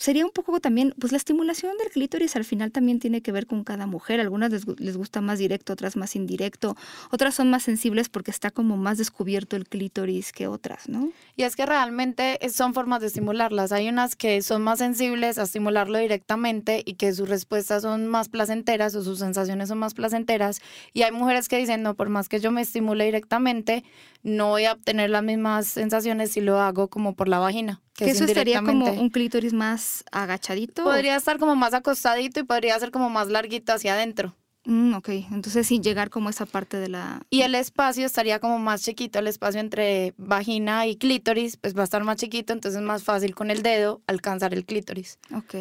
sería 0.00 0.24
un 0.24 0.32
poco 0.32 0.60
también, 0.60 0.94
pues 0.98 1.12
la 1.12 1.18
estimulación 1.18 1.76
del 1.76 1.90
clítoris 1.90 2.34
al 2.34 2.46
final 2.46 2.72
también 2.72 2.98
tiene 2.98 3.20
que 3.20 3.32
ver 3.32 3.46
con 3.46 3.64
cada 3.64 3.86
mujer. 3.86 4.18
Algunas 4.18 4.50
les, 4.50 4.96
gusta 4.96 5.20
más 5.20 5.38
directo, 5.38 5.74
otras 5.74 5.94
más 5.94 6.16
indirecto, 6.16 6.74
otras 7.10 7.34
son 7.34 7.50
más 7.50 7.64
sensibles 7.64 8.08
porque 8.08 8.30
está 8.30 8.50
como 8.50 8.78
más 8.78 8.96
descubierto 8.96 9.56
el 9.56 9.68
clítoris 9.68 10.32
que 10.32 10.46
otras, 10.46 10.88
¿no? 10.88 11.10
Y 11.36 11.42
es 11.42 11.54
que 11.54 11.66
realmente 11.66 12.38
son 12.50 12.72
formas 12.72 13.02
de 13.02 13.08
estimularlas. 13.08 13.72
Hay 13.72 13.90
unas 13.90 14.16
que 14.16 14.40
son 14.40 14.62
más 14.62 14.78
sensibles 14.78 15.36
a 15.36 15.42
estimularlo 15.42 15.98
directamente 15.98 16.82
y 16.84 16.94
que 16.94 17.12
sus 17.12 17.28
respuestas 17.28 17.82
son 17.82 18.06
más 18.06 18.30
placenteras 18.30 18.94
o 18.94 19.04
sus 19.04 19.18
sensaciones 19.18 19.68
son 19.68 19.78
más 19.78 19.92
placenteras. 19.92 20.62
Y 20.94 21.02
hay 21.02 21.12
mujeres 21.12 21.48
que 21.48 21.58
dicen, 21.58 21.82
no, 21.82 21.94
por 21.94 22.08
más 22.08 22.30
que 22.30 22.40
yo 22.40 22.50
me 22.50 22.62
estimule 22.62 23.04
directamente, 23.04 23.84
no 24.22 24.48
voy 24.48 24.64
a 24.64 24.72
obtener 24.72 25.10
las 25.10 25.22
mismas 25.22 25.66
sensaciones 25.66 26.32
si 26.32 26.40
lo 26.40 26.58
hago 26.58 26.88
como 26.88 27.14
por 27.14 27.28
la 27.28 27.38
vagina. 27.38 27.82
Que, 28.04 28.10
eso 28.10 28.24
estaría 28.24 28.62
como 28.62 28.90
un 28.90 29.10
clítoris 29.10 29.52
más 29.52 30.04
agachadito. 30.10 30.84
Podría 30.84 31.16
estar 31.16 31.38
como 31.38 31.54
más 31.54 31.74
acostadito 31.74 32.40
y 32.40 32.44
podría 32.44 32.78
ser 32.78 32.90
como 32.90 33.10
más 33.10 33.28
larguito 33.28 33.72
hacia 33.72 33.92
adentro. 33.92 34.34
Mm, 34.64 34.94
ok, 34.94 35.08
entonces 35.30 35.66
sin 35.66 35.82
llegar 35.82 36.10
como 36.10 36.28
esa 36.28 36.44
parte 36.44 36.78
de 36.78 36.88
la... 36.88 37.22
Y 37.30 37.42
el 37.42 37.54
espacio 37.54 38.04
estaría 38.04 38.40
como 38.40 38.58
más 38.58 38.82
chiquito, 38.82 39.18
el 39.18 39.26
espacio 39.26 39.60
entre 39.60 40.12
vagina 40.18 40.86
y 40.86 40.96
clítoris, 40.96 41.56
pues 41.56 41.74
va 41.74 41.80
a 41.80 41.84
estar 41.84 42.04
más 42.04 42.16
chiquito, 42.16 42.52
entonces 42.52 42.80
es 42.80 42.86
más 42.86 43.02
fácil 43.02 43.34
con 43.34 43.50
el 43.50 43.62
dedo 43.62 44.02
alcanzar 44.06 44.52
el 44.52 44.66
clítoris. 44.66 45.18
Ok. 45.34 45.54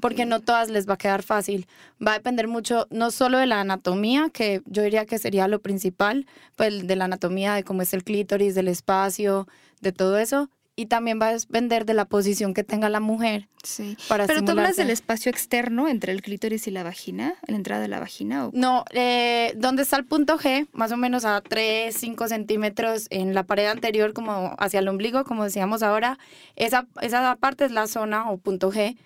Porque 0.00 0.26
no 0.26 0.40
todas 0.40 0.68
les 0.68 0.88
va 0.88 0.94
a 0.94 0.98
quedar 0.98 1.22
fácil. 1.22 1.68
Va 2.04 2.12
a 2.12 2.14
depender 2.14 2.48
mucho, 2.48 2.88
no 2.90 3.12
solo 3.12 3.38
de 3.38 3.46
la 3.46 3.60
anatomía, 3.60 4.28
que 4.32 4.62
yo 4.66 4.82
diría 4.82 5.06
que 5.06 5.18
sería 5.18 5.46
lo 5.46 5.60
principal, 5.60 6.26
pues 6.56 6.86
de 6.86 6.96
la 6.96 7.04
anatomía, 7.04 7.54
de 7.54 7.62
cómo 7.62 7.82
es 7.82 7.94
el 7.94 8.02
clítoris, 8.02 8.56
del 8.56 8.66
espacio, 8.66 9.46
de 9.80 9.92
todo 9.92 10.18
eso, 10.18 10.50
y 10.76 10.86
también 10.86 11.20
va 11.20 11.28
a 11.28 11.32
depender 11.32 11.84
de 11.86 11.94
la 11.94 12.04
posición 12.04 12.54
que 12.54 12.64
tenga 12.64 12.88
la 12.88 13.00
mujer. 13.00 13.48
Sí. 13.62 13.96
Pero 14.08 14.44
tú 14.44 14.50
hablas 14.50 14.76
del 14.76 14.90
espacio 14.90 15.30
externo 15.30 15.88
entre 15.88 16.12
el 16.12 16.20
clítoris 16.20 16.66
y 16.66 16.70
la 16.70 16.82
vagina, 16.82 17.34
la 17.46 17.56
entrada 17.56 17.80
de 17.80 17.88
la 17.88 18.00
vagina. 18.00 18.46
¿o? 18.46 18.50
No, 18.52 18.84
eh, 18.90 19.52
donde 19.56 19.82
está 19.82 19.96
el 19.96 20.04
punto 20.04 20.38
G, 20.38 20.66
más 20.72 20.90
o 20.92 20.96
menos 20.96 21.24
a 21.24 21.40
3, 21.40 21.94
5 21.96 22.28
centímetros 22.28 23.06
en 23.10 23.34
la 23.34 23.44
pared 23.44 23.66
anterior, 23.66 24.12
como 24.12 24.54
hacia 24.58 24.80
el 24.80 24.88
ombligo, 24.88 25.24
como 25.24 25.44
decíamos 25.44 25.82
ahora, 25.82 26.18
esa, 26.56 26.86
esa 27.00 27.36
parte 27.36 27.64
es 27.64 27.70
la 27.70 27.86
zona 27.86 28.30
o 28.30 28.38
punto 28.38 28.72
G. 28.72 28.96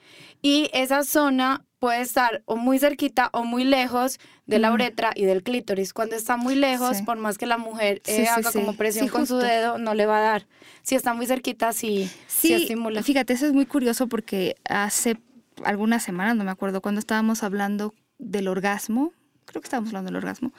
Y 0.40 0.70
esa 0.72 1.02
zona 1.02 1.64
puede 1.78 2.00
estar 2.00 2.42
o 2.46 2.56
muy 2.56 2.78
cerquita 2.78 3.30
o 3.32 3.44
muy 3.44 3.64
lejos 3.64 4.18
de 4.48 4.58
la 4.58 4.72
uretra 4.72 5.12
y 5.14 5.26
del 5.26 5.42
clítoris. 5.42 5.92
Cuando 5.92 6.16
está 6.16 6.38
muy 6.38 6.54
lejos, 6.54 7.02
por 7.02 7.18
más 7.18 7.36
que 7.36 7.46
la 7.46 7.58
mujer 7.58 8.00
eh, 8.06 8.26
haga 8.26 8.50
como 8.50 8.72
presión 8.72 9.08
con 9.08 9.26
su 9.26 9.36
dedo, 9.36 9.76
no 9.76 9.94
le 9.94 10.06
va 10.06 10.18
a 10.18 10.22
dar. 10.22 10.46
Si 10.82 10.94
está 10.94 11.12
muy 11.12 11.26
cerquita, 11.26 11.72
sí, 11.74 12.10
sí, 12.26 12.54
estimula. 12.54 13.02
Fíjate, 13.02 13.34
eso 13.34 13.46
es 13.46 13.52
muy 13.52 13.66
curioso 13.66 14.06
porque 14.08 14.56
hace 14.64 15.18
algunas 15.64 16.02
semanas, 16.02 16.34
no 16.34 16.44
me 16.44 16.50
acuerdo, 16.50 16.80
cuando 16.80 16.98
estábamos 16.98 17.42
hablando 17.42 17.94
del 18.18 18.48
orgasmo, 18.48 19.12
creo 19.48 19.60
que 19.62 19.66
estábamos 19.66 19.88
hablando 19.90 20.10
del 20.10 20.16
orgasmo, 20.16 20.52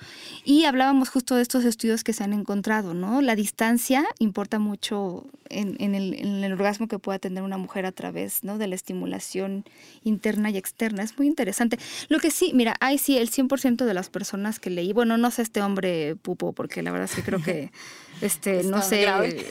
y 0.43 0.65
hablábamos 0.65 1.09
justo 1.09 1.35
de 1.35 1.41
estos 1.41 1.65
estudios 1.65 2.03
que 2.03 2.13
se 2.13 2.23
han 2.23 2.33
encontrado, 2.33 2.93
¿no? 2.93 3.21
La 3.21 3.35
distancia 3.35 4.05
importa 4.19 4.59
mucho 4.59 5.25
en, 5.49 5.95
el, 5.95 6.51
orgasmo 6.51 6.87
que 6.87 6.99
pueda 6.99 7.19
tener 7.19 7.43
una 7.43 7.57
mujer 7.57 7.85
a 7.85 7.91
través, 7.91 8.43
¿no? 8.43 8.57
De 8.57 8.67
la 8.67 8.75
estimulación 8.75 9.65
interna 10.03 10.49
y 10.51 10.57
externa. 10.57 11.03
Es 11.03 11.17
muy 11.17 11.27
interesante. 11.27 11.79
Lo 12.07 12.19
que 12.19 12.31
sí, 12.31 12.51
mira, 12.53 12.75
hay 12.79 12.97
sí, 12.97 13.17
el 13.17 13.29
100% 13.29 13.85
de 13.85 13.93
las 13.93 14.09
personas 14.09 14.59
que 14.59 14.69
leí, 14.69 14.93
bueno, 14.93 15.17
no 15.17 15.31
sé 15.31 15.41
este 15.41 15.61
hombre 15.61 16.15
pupo, 16.15 16.53
porque 16.53 16.83
la 16.83 16.91
verdad 16.91 17.09
sí 17.13 17.21
creo 17.21 17.41
que... 17.41 17.71
este, 18.21 18.63
no 18.63 18.81
sé, 18.81 19.07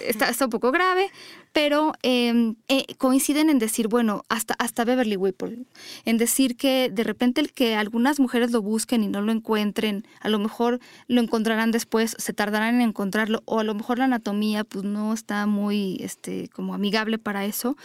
está, 0.07 0.28
está, 0.28 0.45
un 0.45 0.50
poco 0.50 0.71
grave, 0.71 1.11
pero 1.52 1.93
em, 2.02 2.57
eh, 2.69 2.85
coinciden 2.99 3.50
en 3.50 3.59
decir, 3.59 3.88
bueno, 3.88 4.23
hasta, 4.28 4.55
hasta 4.59 4.85
Beverly 4.85 5.17
Whipple, 5.17 5.59
en 6.05 6.19
decir 6.19 6.57
que 6.57 6.90
de 6.90 7.05
repente 7.05 7.40
el 7.40 7.52
que 7.52 7.75
algunas 7.75 8.21
mujeres 8.21 8.50
lo 8.50 8.62
busquen 8.62 9.02
y 9.02 9.09
no 9.09 9.21
lo 9.23 9.33
encuentren, 9.33 10.07
a 10.21 10.28
lo 10.28 10.38
mejor 10.38 10.81
lo 11.07 11.21
encontrarán 11.21 11.71
después, 11.71 12.14
se 12.19 12.33
tardarán 12.33 12.76
en 12.76 12.83
encontrarlo, 12.83 13.43
o 13.45 13.61
a 13.61 13.64
lo 13.64 13.75
mejor 13.75 13.99
la 13.99 14.05
anatomía 14.05 14.64
pues 14.64 14.85
no 14.85 15.12
está 15.12 15.47
muy 15.47 15.99
este, 16.00 16.49
como 16.49 16.75
amigable 16.75 17.19
para 17.19 17.45
eso, 17.45 17.76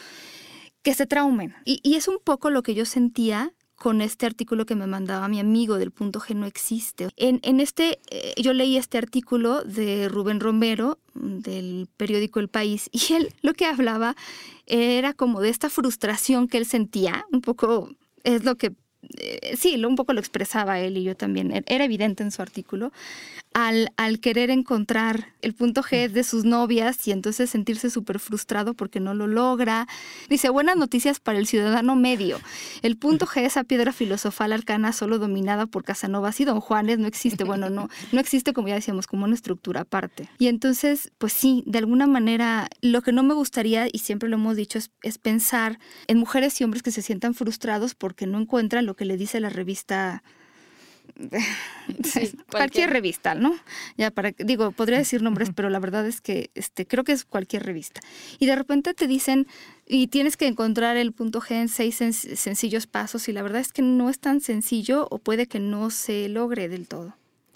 que 0.81 0.93
se 0.93 1.05
traumen. 1.05 1.55
Y, 1.65 1.79
y 1.83 1.95
es 1.95 2.07
un 2.07 2.17
poco 2.23 2.49
lo 2.49 2.61
que 2.61 2.75
yo 2.75 2.85
sentía 2.85 3.53
con 3.75 4.01
este 4.01 4.25
artículo 4.25 4.65
que 4.65 4.75
me 4.75 4.87
mandaba 4.87 5.27
mi 5.27 5.39
amigo 5.39 5.77
del 5.77 5.91
punto 5.91 6.19
G 6.19 6.35
no 6.35 6.45
existe. 6.45 7.09
En, 7.17 7.39
en 7.43 7.59
este, 7.59 7.99
eh, 8.09 8.33
yo 8.41 8.53
leí 8.53 8.77
este 8.77 8.97
artículo 8.97 9.63
de 9.63 10.07
Rubén 10.09 10.39
Romero 10.39 10.99
del 11.13 11.87
periódico 11.97 12.39
El 12.39 12.47
País 12.47 12.89
y 12.91 13.13
él 13.13 13.33
lo 13.41 13.53
que 13.53 13.65
hablaba 13.65 14.15
era 14.65 15.13
como 15.13 15.41
de 15.41 15.49
esta 15.49 15.69
frustración 15.69 16.47
que 16.47 16.57
él 16.57 16.65
sentía, 16.65 17.25
un 17.31 17.41
poco 17.41 17.89
es 18.23 18.45
lo 18.45 18.55
que 18.55 18.73
eh, 19.17 19.55
sí, 19.57 19.83
un 19.83 19.95
poco 19.95 20.13
lo 20.13 20.19
expresaba 20.19 20.79
él 20.79 20.97
y 20.97 21.03
yo 21.03 21.15
también, 21.15 21.51
e-, 21.51 21.63
era 21.67 21.83
evidente 21.83 22.23
en 22.23 22.31
su 22.31 22.41
artículo, 22.41 22.91
al, 23.53 24.19
querer 24.19 24.49
encontrar 24.49 25.33
el 25.41 25.53
punto 25.53 25.83
G 25.83 26.09
de 26.09 26.23
sus 26.23 26.45
novias 26.45 27.07
y 27.07 27.11
entonces 27.11 27.49
sentirse 27.49 27.89
súper 27.89 28.19
frustrado 28.19 28.73
porque 28.73 28.99
no 28.99 29.13
lo 29.13 29.27
logra. 29.27 29.87
Dice, 30.29 30.49
buenas 30.49 30.77
noticias 30.77 31.19
para 31.19 31.39
el 31.39 31.47
ciudadano 31.47 31.95
medio. 31.95 32.39
El 32.81 32.97
punto 32.97 33.25
G, 33.25 33.41
esa 33.41 33.63
piedra 33.63 33.93
filosofal 33.93 34.53
arcana 34.53 34.93
solo 34.93 35.19
dominada 35.19 35.65
por 35.65 35.83
Casanovas 35.83 36.39
y 36.39 36.45
Don 36.45 36.59
Juanes, 36.59 36.99
no 36.99 37.07
existe. 37.07 37.43
Bueno, 37.43 37.69
no, 37.69 37.89
no 38.11 38.19
existe, 38.19 38.53
como 38.53 38.67
ya 38.67 38.75
decíamos, 38.75 39.07
como 39.07 39.25
una 39.25 39.35
estructura 39.35 39.81
aparte. 39.81 40.29
Y 40.39 40.47
entonces, 40.47 41.11
pues 41.17 41.33
sí, 41.33 41.63
de 41.65 41.79
alguna 41.79 42.07
manera, 42.07 42.69
lo 42.81 43.01
que 43.01 43.11
no 43.11 43.23
me 43.23 43.33
gustaría, 43.33 43.87
y 43.91 43.99
siempre 43.99 44.29
lo 44.29 44.35
hemos 44.37 44.55
dicho, 44.55 44.77
es, 44.77 44.91
es 45.01 45.17
pensar 45.17 45.79
en 46.07 46.17
mujeres 46.17 46.59
y 46.59 46.63
hombres 46.63 46.83
que 46.83 46.91
se 46.91 47.01
sientan 47.01 47.33
frustrados 47.33 47.95
porque 47.95 48.27
no 48.27 48.39
encuentran 48.39 48.85
lo 48.85 48.95
que 48.95 49.05
le 49.05 49.17
dice 49.17 49.39
la 49.39 49.49
revista 49.49 50.23
cualquier. 52.51 52.89
revista, 52.89 53.35
¿no? 53.35 53.55
Ya 53.97 54.11
para 54.11 54.31
digo, 54.37 54.71
podría 54.71 54.97
decir 54.97 55.21
nombres, 55.21 55.49
pero 55.55 55.69
la 55.69 55.79
verdad 55.79 56.05
es 56.07 56.21
que 56.21 56.49
este 56.55 56.85
creo 56.85 57.03
que 57.03 57.11
es 57.11 57.25
cualquier 57.25 57.63
revista. 57.63 58.01
Y 58.39 58.45
de 58.45 58.55
repente 58.55 58.93
te 58.93 59.07
dicen 59.07 59.47
y 59.87 60.07
tienes 60.07 60.37
que 60.37 60.47
encontrar 60.47 60.97
el 60.97 61.11
punto 61.11 61.41
G 61.41 61.55
en 61.55 61.69
seis 61.69 61.95
sencillos 61.95 62.87
pasos 62.87 63.27
y 63.27 63.33
la 63.33 63.43
verdad 63.43 63.61
es 63.61 63.73
que 63.73 63.81
no 63.81 64.09
es 64.09 64.19
tan 64.19 64.41
sencillo 64.41 65.07
o 65.09 65.19
puede 65.19 65.47
que 65.47 65.59
no 65.59 65.89
se 65.89 66.29
logre 66.29 66.69
del 66.69 66.87
todo. 66.87 67.15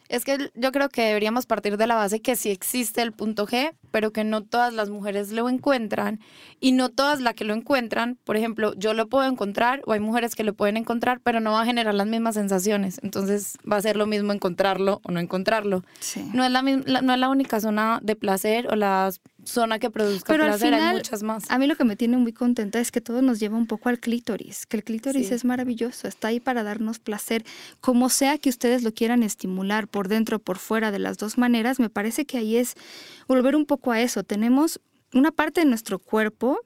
Es 0.10 0.24
que 0.24 0.52
yo 0.56 0.72
creo 0.72 0.90
que 0.90 1.02
deberíamos 1.04 1.46
partir 1.46 1.78
de 1.78 1.88
la 1.88 1.96
base 1.96 2.22
que 2.22 2.36
sí 2.36 2.50
existe 2.50 3.02
el 3.02 3.12
punto 3.12 3.46
G, 3.46 3.74
pero 3.92 4.12
que 4.12 4.24
no 4.24 4.44
todas 4.44 4.74
las 4.74 4.90
mujeres 4.90 5.32
lo 5.32 5.50
encuentran 5.50 6.20
y 6.60 6.72
no 6.72 6.90
todas 6.90 7.20
las 7.20 7.34
que 7.34 7.44
lo 7.44 7.54
encuentran, 7.54 8.18
por 8.24 8.38
ejemplo, 8.38 8.74
yo 8.76 8.94
lo 8.94 9.08
puedo 9.08 9.28
encontrar 9.28 9.82
o 9.86 9.94
hay 9.94 10.00
mujeres 10.00 10.36
que 10.36 10.44
lo 10.44 10.54
pueden 10.54 10.78
encontrar, 10.78 11.20
pero 11.22 11.40
no 11.40 11.52
va 11.52 11.62
a 11.62 11.66
generar 11.66 11.94
las 11.94 12.08
mismas 12.08 12.36
sensaciones. 12.36 13.00
Entonces 13.04 13.58
va 13.70 13.78
a 13.78 13.82
ser 13.82 13.98
lo 13.98 14.06
mismo 14.06 14.34
encontrarlo 14.34 15.02
o 15.04 15.12
no 15.12 15.20
encontrarlo. 15.20 15.84
No, 16.34 16.46
es 16.46 16.52
la, 16.52 16.62
no 16.62 17.14
es 17.14 17.20
la 17.20 17.30
única 17.30 17.60
zona 17.60 18.00
de 18.02 18.16
placer 18.16 18.68
o 18.72 18.76
las 18.76 19.22
zona 19.48 19.80
que 19.80 19.90
produzca 19.90 20.32
Pero 20.32 20.46
placer, 20.46 20.74
hay 20.74 20.96
muchas 20.96 21.24
más. 21.24 21.50
A 21.50 21.58
mí 21.58 21.68
lo 21.68 21.76
que 21.76 21.84
me 21.84 21.96
tiene 21.96 22.18
muy 22.18 22.34
contenta 22.34 22.80
es 22.80 22.92
que 22.92 23.02
todo 23.02 23.22
nos 23.22 23.40
lleva 23.40 23.58
un 23.58 23.68
poco 23.68 23.90
al 23.90 24.00
clítoris, 24.00 24.66
que 24.66 24.78
el 24.78 24.84
clítoris 24.84 25.32
es 25.32 25.46
maravilloso, 25.46 26.08
está 26.08 26.30
ahí 26.30 26.40
para 26.40 26.64
darnos 26.64 27.00
placer, 27.00 27.44
como 27.82 28.10
sea 28.10 28.38
que 28.38 28.50
ustedes 28.50 28.84
lo 28.84 28.94
quieran 28.94 29.24
estimular 29.24 29.88
por 29.88 30.08
dentro 30.08 30.38
o 30.38 30.40
por 30.40 30.58
fuera 30.58 30.92
de 30.92 31.00
las 31.00 31.18
dos 31.18 31.38
maneras, 31.38 31.80
me 31.80 31.90
parece 31.90 32.26
que 32.26 32.38
ahí 32.38 32.58
es 32.58 32.76
volver 33.28 33.56
un 33.56 33.66
poco 33.66 33.92
a 33.92 34.02
eso. 34.02 34.24
Tenemos 34.24 34.80
una 35.14 35.32
parte 35.32 35.62
de 35.62 35.66
nuestro 35.66 36.00
cuerpo 36.00 36.60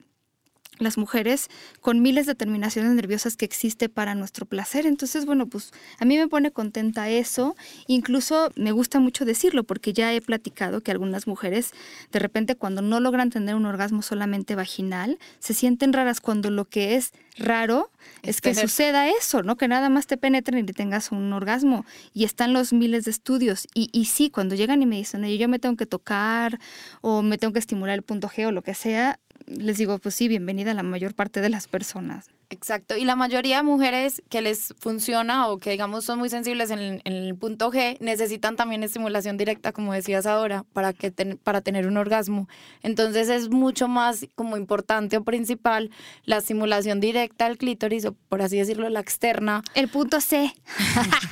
las 0.81 0.97
mujeres 0.97 1.49
con 1.79 2.01
miles 2.01 2.25
de 2.25 2.35
terminaciones 2.35 2.91
nerviosas 2.93 3.37
que 3.37 3.45
existe 3.45 3.89
para 3.89 4.15
nuestro 4.15 4.45
placer. 4.45 4.85
Entonces, 4.85 5.25
bueno, 5.25 5.47
pues 5.47 5.71
a 5.99 6.05
mí 6.05 6.17
me 6.17 6.27
pone 6.27 6.51
contenta 6.51 7.09
eso. 7.09 7.55
Incluso 7.87 8.51
me 8.55 8.71
gusta 8.71 8.99
mucho 8.99 9.25
decirlo 9.25 9.63
porque 9.63 9.93
ya 9.93 10.13
he 10.13 10.21
platicado 10.21 10.81
que 10.81 10.91
algunas 10.91 11.27
mujeres 11.27 11.71
de 12.11 12.19
repente 12.19 12.55
cuando 12.55 12.81
no 12.81 12.99
logran 12.99 13.29
tener 13.29 13.55
un 13.55 13.65
orgasmo 13.65 14.01
solamente 14.01 14.55
vaginal, 14.55 15.19
se 15.39 15.53
sienten 15.53 15.93
raras 15.93 16.21
cuando 16.21 16.49
lo 16.49 16.65
que 16.65 16.95
es 16.95 17.13
raro 17.37 17.91
es, 18.23 18.41
que 18.41 18.53
suceda 18.53 19.09
eso, 19.09 19.41
¿no? 19.43 19.55
Que 19.55 19.67
nada 19.67 19.89
más 19.89 20.07
te 20.07 20.17
penetren 20.17 20.59
y 20.59 20.63
te 20.63 20.73
tengas 20.73 21.11
un 21.11 21.31
orgasmo. 21.33 21.85
Y 22.13 22.25
están 22.25 22.53
los 22.53 22.73
miles 22.73 23.05
de 23.05 23.11
estudios. 23.11 23.67
Y, 23.73 23.89
y 23.91 24.05
sí, 24.05 24.29
cuando 24.29 24.55
llegan 24.55 24.81
y 24.81 24.85
me 24.85 24.97
dicen, 24.97 25.23
yo 25.25 25.47
me 25.47 25.59
tengo 25.59 25.75
que 25.75 25.85
tocar 25.85 26.59
o 27.01 27.21
me 27.21 27.37
tengo 27.37 27.53
que 27.53 27.59
estimular 27.59 27.95
el 27.95 28.03
punto 28.03 28.29
G 28.29 28.47
o 28.47 28.51
lo 28.51 28.61
que 28.61 28.73
sea, 28.73 29.19
les 29.57 29.77
digo, 29.77 29.99
pues 29.99 30.15
sí, 30.15 30.27
bienvenida 30.27 30.71
a 30.71 30.73
la 30.73 30.83
mayor 30.83 31.13
parte 31.13 31.41
de 31.41 31.49
las 31.49 31.67
personas. 31.67 32.29
Exacto, 32.49 32.97
y 32.97 33.05
la 33.05 33.15
mayoría 33.15 33.57
de 33.57 33.63
mujeres 33.63 34.21
que 34.27 34.41
les 34.41 34.73
funciona 34.77 35.47
o 35.47 35.57
que 35.57 35.69
digamos 35.71 36.03
son 36.03 36.19
muy 36.19 36.27
sensibles 36.29 36.69
en 36.69 37.01
el, 37.05 37.35
punto 37.35 37.71
G 37.71 37.97
necesitan 38.01 38.57
también 38.57 38.83
estimulación 38.83 39.37
directa, 39.37 39.71
como 39.71 39.93
decías 39.93 40.25
ahora, 40.25 40.65
para, 40.73 40.91
que 40.91 41.11
para 41.41 41.61
tener 41.61 41.87
un 41.87 41.95
orgasmo. 41.95 42.49
Entonces 42.83 43.29
es 43.29 43.49
mucho 43.49 43.87
más 43.87 44.27
como 44.35 44.57
importante 44.57 45.15
o 45.15 45.23
principal 45.23 45.91
la 46.25 46.37
estimulación 46.37 46.99
directa 46.99 47.45
al 47.45 47.57
clítoris 47.57 48.03
o 48.03 48.15
por 48.27 48.41
así 48.41 48.57
decirlo 48.57 48.89
la 48.89 48.99
externa. 48.99 49.63
El 49.73 49.87
punto 49.87 50.19
C. 50.19 50.53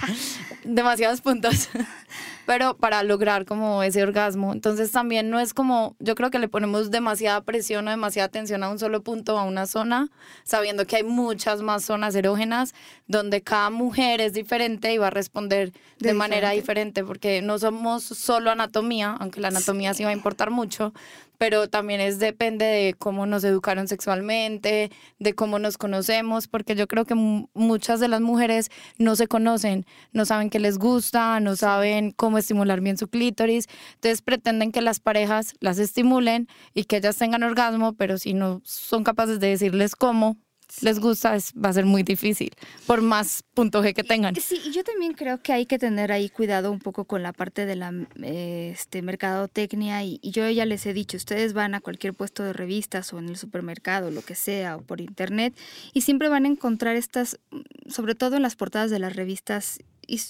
Demasiados 0.63 1.19
puntos 1.19 1.67
pero 2.49 2.75
para 2.75 3.03
lograr 3.03 3.45
como 3.45 3.83
ese 3.83 4.01
orgasmo. 4.01 4.53
Entonces 4.53 4.91
también 4.91 5.29
no 5.29 5.39
es 5.39 5.53
como, 5.53 5.95
yo 5.99 6.15
creo 6.15 6.31
que 6.31 6.39
le 6.39 6.47
ponemos 6.47 6.89
demasiada 6.89 7.41
presión 7.41 7.87
o 7.87 7.91
demasiada 7.91 8.25
atención 8.25 8.63
a 8.63 8.69
un 8.69 8.79
solo 8.79 9.03
punto, 9.03 9.37
a 9.37 9.43
una 9.43 9.67
zona, 9.67 10.09
sabiendo 10.45 10.87
que 10.87 10.95
hay 10.95 11.03
muchas 11.03 11.61
más 11.61 11.85
zonas 11.85 12.15
erógenas 12.15 12.73
donde 13.05 13.43
cada 13.43 13.69
mujer 13.69 14.19
es 14.19 14.33
diferente 14.33 14.91
y 14.91 14.97
va 14.97 15.07
a 15.07 15.11
responder 15.11 15.73
de, 15.99 16.13
manera 16.15 16.49
diferente, 16.49 17.03
porque 17.03 17.43
no 17.43 17.59
somos 17.59 18.01
solo 18.03 18.49
anatomía, 18.49 19.15
aunque 19.19 19.41
la 19.41 19.49
anatomía 19.49 19.93
sí 19.93 20.03
va 20.03 20.09
a 20.09 20.13
importar 20.13 20.49
mucho, 20.49 20.91
pero 21.39 21.69
también 21.69 22.01
es 22.01 22.19
depende 22.19 22.65
de 22.65 22.93
cómo 22.93 23.25
nos 23.25 23.43
educaron 23.45 23.87
sexualmente, 23.87 24.91
de 25.19 25.33
cómo 25.33 25.57
nos 25.57 25.77
conocemos, 25.77 26.47
porque 26.47 26.75
yo 26.75 26.85
creo 26.87 27.05
que 27.05 27.15
muchas 27.15 28.01
de 28.01 28.09
las 28.09 28.19
mujeres 28.19 28.69
no 28.97 29.15
se 29.15 29.27
conocen, 29.27 29.85
no 30.11 30.25
saben 30.25 30.49
qué 30.49 30.59
les 30.59 30.77
gusta, 30.77 31.39
no 31.39 31.55
saben 31.55 32.11
cómo 32.11 32.37
estimular 32.37 32.81
bien 32.81 32.97
su 32.97 33.07
clítoris, 33.07 33.67
entonces 33.95 34.21
pretenden 34.21 34.73
que 34.73 34.81
las 34.81 34.99
parejas 34.99 35.53
las 35.61 35.79
estimulen 35.79 36.49
y 36.73 36.83
que 36.83 36.97
ellas 36.97 37.15
tengan 37.15 37.41
orgasmo, 37.43 37.93
pero 37.93 38.17
si 38.17 38.33
no 38.33 38.61
son 38.65 39.05
capaces 39.05 39.39
de 39.39 39.47
decirles 39.47 39.95
cómo, 39.95 40.37
les 40.81 40.99
gusta, 40.99 41.35
es, 41.35 41.53
va 41.53 41.69
a 41.69 41.73
ser 41.73 41.85
muy 41.85 42.03
difícil, 42.03 42.51
por 42.85 43.01
más 43.01 43.43
punto 43.53 43.83
G 43.83 43.93
que 43.93 44.03
tengan. 44.03 44.35
Sí, 44.35 44.71
yo 44.71 44.83
también 44.83 45.13
creo 45.13 45.41
que 45.41 45.53
hay 45.53 45.65
que 45.65 45.79
tener 45.79 46.11
ahí 46.11 46.29
cuidado 46.29 46.71
un 46.71 46.79
poco 46.79 47.05
con 47.05 47.23
la 47.23 47.33
parte 47.33 47.65
de 47.65 47.75
la 47.75 47.93
este, 48.21 49.01
mercadotecnia 49.01 50.03
y, 50.03 50.19
y, 50.21 50.31
yo 50.31 50.49
ya 50.49 50.65
les 50.65 50.85
he 50.85 50.93
dicho, 50.93 51.17
ustedes 51.17 51.53
van 51.53 51.75
a 51.75 51.81
cualquier 51.81 52.13
puesto 52.13 52.43
de 52.43 52.53
revistas 52.53 53.13
o 53.13 53.19
en 53.19 53.29
el 53.29 53.37
supermercado, 53.37 54.11
lo 54.11 54.21
que 54.21 54.35
sea, 54.35 54.77
o 54.77 54.81
por 54.81 55.01
internet, 55.01 55.55
y 55.93 56.01
siempre 56.01 56.29
van 56.29 56.45
a 56.45 56.49
encontrar 56.49 56.95
estas, 56.95 57.39
sobre 57.87 58.15
todo 58.15 58.35
en 58.35 58.43
las 58.43 58.55
portadas 58.55 58.91
de 58.91 58.99
las 58.99 59.15
revistas 59.15 59.79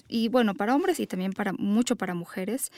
y, 0.08 0.28
bueno, 0.30 0.56
para 0.56 0.76
hombres 0.76 1.00
y 1.00 1.08
también 1.08 1.34
para 1.34 1.54
mucho 1.54 1.96
para 1.96 2.14
mujeres, 2.14 2.72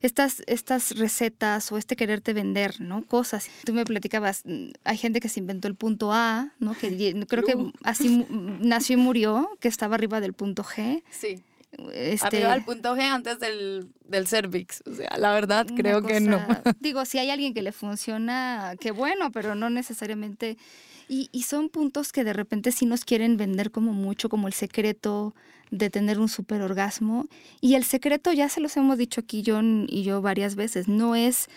estas, 0.00 0.42
estas 0.46 0.96
recetas 0.96 1.72
o 1.72 1.78
este 1.78 1.96
quererte 1.96 2.32
vender, 2.32 2.80
¿no? 2.80 3.04
Cosas. 3.06 3.48
Tú 3.64 3.72
me 3.72 3.84
platicabas, 3.84 4.42
mm, 4.44 4.70
hay 4.84 4.96
gente 4.96 5.20
que 5.20 5.28
se 5.28 5.40
inventó 5.40 5.68
el 5.68 5.74
punto 5.74 6.12
A, 6.12 6.52
¿no? 6.58 6.74
Que 6.74 6.88
creo 7.28 7.42
que 7.44 7.72
así 7.82 8.26
nació 8.30 8.94
y 8.94 9.00
murió, 9.00 9.50
que 9.60 9.68
estaba 9.68 9.94
arriba 9.94 10.20
del 10.20 10.34
punto 10.34 10.62
G. 10.62 11.02
Sí. 11.10 11.42
Este, 11.92 12.26
arriba 12.26 12.52
del 12.52 12.64
punto 12.64 12.94
G 12.94 13.00
antes 13.00 13.40
del, 13.40 13.88
del 14.14 14.26
cervix. 14.26 14.82
O 14.86 14.94
sea, 14.94 15.16
la 15.18 15.32
verdad 15.32 15.66
creo 15.76 16.02
que 16.02 16.20
no. 16.20 16.40
Digo, 16.80 17.04
si 17.04 17.18
hay 17.18 17.30
alguien 17.30 17.52
que 17.52 17.62
le 17.62 17.72
funciona, 17.72 18.74
qué 18.80 18.90
bueno, 18.90 19.30
pero 19.32 19.54
no 19.54 19.70
necesariamente 19.70 20.56
y, 21.08 21.28
y, 21.32 21.42
son 21.42 21.68
puntos 21.68 22.12
que 22.12 22.24
de 22.24 22.32
repente 22.32 22.72
sí 22.72 22.86
nos 22.86 23.04
quieren 23.04 23.36
vender 23.36 23.70
como 23.70 23.92
mucho, 23.92 24.30
como 24.30 24.46
el 24.48 24.54
secreto 24.54 25.34
de 25.70 25.90
tener 25.90 26.18
un 26.20 26.28
super 26.28 26.62
orgasmo. 26.62 27.26
Y 27.60 27.74
el 27.74 27.84
secreto, 27.84 28.32
ya 28.32 28.48
se 28.48 28.60
los 28.60 28.76
hemos 28.76 28.96
dicho 28.96 29.20
aquí 29.20 29.42
John 29.44 29.86
y 29.88 30.02
yo 30.04 30.22
varias 30.22 30.54
veces, 30.54 30.88
no 30.88 31.16
es, 31.16 31.48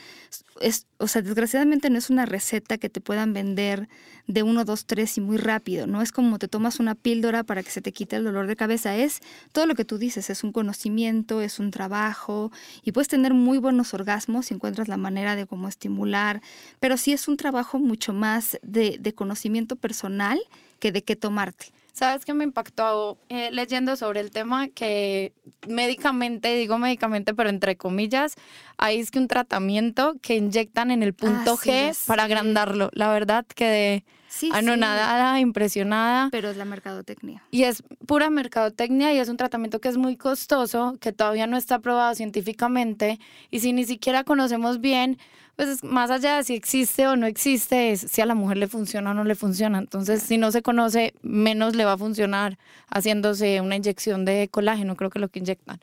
es, 0.60 0.88
o 0.98 1.08
sea, 1.08 1.22
desgraciadamente 1.22 1.90
no 1.90 1.98
es 1.98 2.10
una 2.10 2.26
receta 2.26 2.78
que 2.78 2.90
te 2.90 3.00
puedan 3.00 3.34
vender 3.34 3.88
de 4.26 4.44
uno, 4.44 4.66
dos, 4.66 4.86
tres 4.86 5.18
y 5.18 5.22
muy 5.22 5.38
rápido, 5.38 5.88
no 5.88 6.02
es 6.02 6.12
como 6.12 6.40
te 6.40 6.48
tomas 6.48 6.80
una 6.80 6.96
píldora 6.96 7.44
para 7.44 7.64
que 7.64 7.70
se 7.70 7.82
te 7.82 7.94
quite 7.94 8.18
el 8.18 8.24
dolor 8.24 8.48
de 8.48 8.56
cabeza, 8.56 8.96
es 8.98 9.22
todo 9.52 9.66
lo 9.68 9.76
que 9.76 9.86
tú 9.86 9.98
dices, 9.98 10.30
es 10.30 10.44
un 10.44 10.52
conocimiento, 10.52 11.42
es 11.42 11.60
un 11.60 11.72
trabajo 11.72 12.47
y 12.84 12.92
puedes 12.92 13.08
tener 13.08 13.34
muy 13.34 13.58
buenos 13.58 13.94
orgasmos 13.94 14.48
si 14.48 14.54
encuentras 14.54 14.88
la 14.88 14.98
manera 14.98 15.36
de 15.36 15.46
cómo 15.46 15.68
estimular, 15.68 16.42
pero 16.80 16.98
sí 16.98 17.14
es 17.14 17.28
un 17.28 17.38
trabajo 17.38 17.80
mucho 17.80 18.14
más 18.14 18.60
de, 18.62 18.98
de 19.00 19.14
conocimiento 19.14 19.76
personal 19.76 20.40
que 20.80 20.92
de 20.92 21.04
qué 21.04 21.16
tomarte. 21.16 21.68
¿Sabes 21.98 22.26
qué 22.26 22.36
me 22.36 22.44
impactó 22.44 23.18
eh, 23.28 23.50
leyendo 23.52 23.96
sobre 23.96 24.20
el 24.20 24.30
tema? 24.30 24.68
Que 24.68 25.34
médicamente, 25.68 26.56
digo 26.56 26.78
médicamente, 26.78 27.34
pero 27.34 27.50
entre 27.50 27.76
comillas, 27.76 28.36
hay 28.78 29.00
es 29.00 29.10
que 29.10 29.18
un 29.18 29.28
tratamiento 29.28 30.16
que 30.22 30.36
inyectan 30.36 30.92
en 30.92 31.02
el 31.02 31.16
punto 31.16 31.58
G 31.58 31.98
para 32.06 32.26
agrandarlo. 32.26 32.92
La 32.94 33.12
verdad 33.12 33.48
que 33.48 34.06
sí, 34.38 34.50
anonadada, 34.54 35.40
impresionada. 35.40 36.30
Pero 36.32 36.50
es 36.50 36.58
la 36.58 36.66
mercadotecnia. 36.66 37.44
Y 37.52 37.64
es 37.64 37.84
pura 38.06 38.30
mercadotecnia 38.30 39.14
y 39.14 39.18
es 39.18 39.30
un 39.30 39.38
tratamiento 39.38 39.80
que 39.80 39.90
es 39.90 39.98
muy 39.98 40.16
costoso, 40.16 40.98
que 41.00 41.12
todavía 41.12 41.48
no 41.48 41.58
está 41.58 41.76
aprobado 41.76 42.14
científicamente 42.16 43.20
y 43.52 43.60
si 43.60 43.74
ni 43.74 43.86
siquiera 43.86 44.24
conocemos 44.24 44.80
bien 44.80 45.18
pues 45.58 45.84
más 45.84 46.12
allá 46.12 46.38
de 46.38 46.44
si 46.44 46.54
existe 46.54 47.08
o 47.08 47.16
no 47.16 47.26
existe, 47.26 47.92
es 47.92 48.02
si 48.02 48.22
a 48.22 48.28
la 48.28 48.36
mujer 48.36 48.58
le 48.58 48.68
funciona 48.68 49.10
o 49.10 49.14
no 49.16 49.24
le 49.24 49.34
funciona. 49.34 49.80
Entonces, 49.80 50.22
si 50.22 50.38
no 50.38 50.52
se 50.52 50.62
conoce, 50.62 51.16
menos 51.24 51.76
le 51.76 51.84
va 51.84 51.94
a 51.94 51.98
funcionar 51.98 52.60
haciéndose 52.92 53.60
una 53.60 53.76
inyección 53.76 54.24
de 54.24 54.50
colágeno, 54.50 54.96
creo 54.96 55.10
que 55.10 55.18
lo 55.18 55.30
que 55.30 55.40
inyectan. 55.40 55.80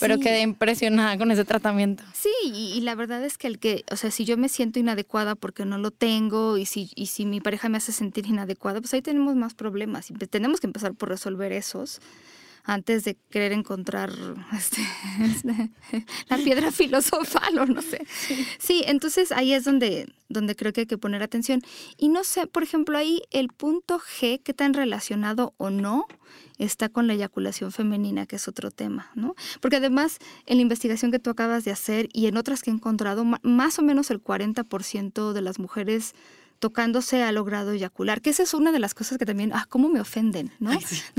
Pero 0.00 0.18
quedé 0.18 0.40
impresionada 0.40 1.18
con 1.18 1.30
ese 1.30 1.44
tratamiento. 1.44 2.04
Sí, 2.14 2.30
y, 2.42 2.80
la 2.80 2.94
verdad 2.94 3.22
es 3.22 3.36
que 3.36 3.48
el 3.48 3.58
que, 3.58 3.84
o 3.90 3.96
sea, 3.96 4.10
si 4.10 4.24
yo 4.24 4.38
me 4.38 4.48
siento 4.48 4.78
inadecuada 4.78 5.34
porque 5.34 5.66
no 5.66 5.76
lo 5.76 5.90
tengo 5.90 6.56
y 6.56 6.64
si, 6.64 6.90
y 6.94 7.06
si 7.06 7.26
mi 7.26 7.42
pareja 7.42 7.68
me 7.68 7.76
hace 7.76 7.92
sentir 7.92 8.26
inadecuada, 8.26 8.80
pues 8.80 8.94
ahí 8.94 9.02
tenemos 9.02 9.36
más 9.36 9.52
problemas 9.52 10.10
y 10.10 10.14
tenemos 10.14 10.58
que 10.58 10.68
empezar 10.68 10.94
por 10.94 11.10
resolver 11.10 11.52
esos 11.52 12.00
antes 12.68 13.02
de 13.04 13.16
querer 13.30 13.52
encontrar 13.52 14.12
este, 14.52 14.86
la 16.28 16.36
piedra 16.36 16.70
filosofal 16.70 17.58
o 17.58 17.66
no 17.66 17.80
sé. 17.82 18.06
Sí, 18.58 18.84
entonces 18.86 19.32
ahí 19.32 19.54
es 19.54 19.64
donde, 19.64 20.12
donde 20.28 20.54
creo 20.54 20.72
que 20.72 20.82
hay 20.82 20.86
que 20.86 20.98
poner 20.98 21.22
atención. 21.22 21.62
Y 21.96 22.10
no 22.10 22.24
sé, 22.24 22.46
por 22.46 22.62
ejemplo, 22.62 22.98
ahí 22.98 23.22
el 23.30 23.48
punto 23.48 23.98
G, 23.98 24.42
qué 24.42 24.52
tan 24.52 24.74
relacionado 24.74 25.54
o 25.56 25.70
no 25.70 26.06
está 26.58 26.90
con 26.90 27.06
la 27.06 27.14
eyaculación 27.14 27.72
femenina, 27.72 28.26
que 28.26 28.36
es 28.36 28.48
otro 28.48 28.70
tema, 28.70 29.10
¿no? 29.14 29.34
Porque 29.60 29.76
además, 29.76 30.18
en 30.44 30.58
la 30.58 30.62
investigación 30.62 31.10
que 31.10 31.18
tú 31.18 31.30
acabas 31.30 31.64
de 31.64 31.70
hacer 31.70 32.10
y 32.12 32.26
en 32.26 32.36
otras 32.36 32.62
que 32.62 32.70
he 32.70 32.74
encontrado, 32.74 33.24
más 33.24 33.78
o 33.78 33.82
menos 33.82 34.10
el 34.10 34.22
40% 34.22 35.32
de 35.32 35.40
las 35.40 35.58
mujeres 35.58 36.14
tocándose 36.58 37.22
ha 37.22 37.32
logrado 37.32 37.72
eyacular, 37.72 38.20
que 38.20 38.30
esa 38.30 38.42
es 38.42 38.54
una 38.54 38.72
de 38.72 38.78
las 38.78 38.94
cosas 38.94 39.18
que 39.18 39.26
también, 39.26 39.52
ah, 39.54 39.66
cómo 39.68 39.88
me 39.88 40.00
ofenden, 40.00 40.52
¿no? 40.58 40.70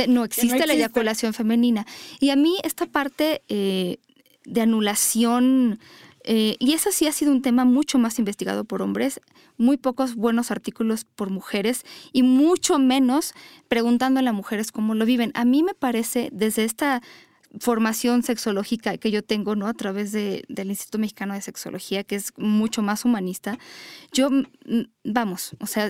no, 0.08 0.24
existe 0.24 0.68
la 0.68 0.74
eyaculación 0.74 1.34
femenina. 1.34 1.86
Y 2.20 2.30
a 2.30 2.36
mí 2.36 2.58
esta 2.64 2.86
parte 2.86 3.42
eh, 3.48 3.98
de 4.46 4.62
anulación, 4.62 5.80
eh, 6.24 6.56
y 6.60 6.74
esa 6.74 6.92
sí 6.92 7.08
ha 7.08 7.12
sido 7.12 7.32
un 7.32 7.42
tema 7.42 7.66
mucho 7.66 7.98
más 7.98 8.20
investigado 8.20 8.66
por 8.66 8.82
hombres, 8.82 9.22
muy 9.58 9.78
pocos 9.78 10.16
buenos 10.16 10.52
artículos 10.52 11.06
por 11.06 11.30
mujeres 11.30 11.84
y 12.12 12.24
mucho 12.24 12.80
menos 12.80 13.34
preguntándole 13.68 14.30
a 14.30 14.34
mujeres 14.34 14.72
cómo 14.72 14.96
lo 14.96 15.06
viven. 15.06 15.32
A 15.36 15.46
mí 15.46 15.64
me 15.64 15.74
parece, 15.74 16.30
desde 16.32 16.66
esta 16.66 17.02
formación 17.60 18.24
sexológica 18.24 18.98
que 18.98 19.12
yo 19.12 19.24
tengo, 19.24 19.56
¿no? 19.56 19.68
A 19.68 19.74
través 19.74 20.12
de, 20.12 20.44
del 20.50 20.70
Instituto 20.70 21.00
Mexicano 21.00 21.34
de 21.34 21.42
Sexología, 21.42 22.04
que 22.04 22.16
es 22.16 22.34
mucho 22.38 22.82
más 22.82 23.06
humanista, 23.06 23.58
yo, 24.14 24.30
vamos, 25.04 25.56
o 25.60 25.66
sea, 25.66 25.90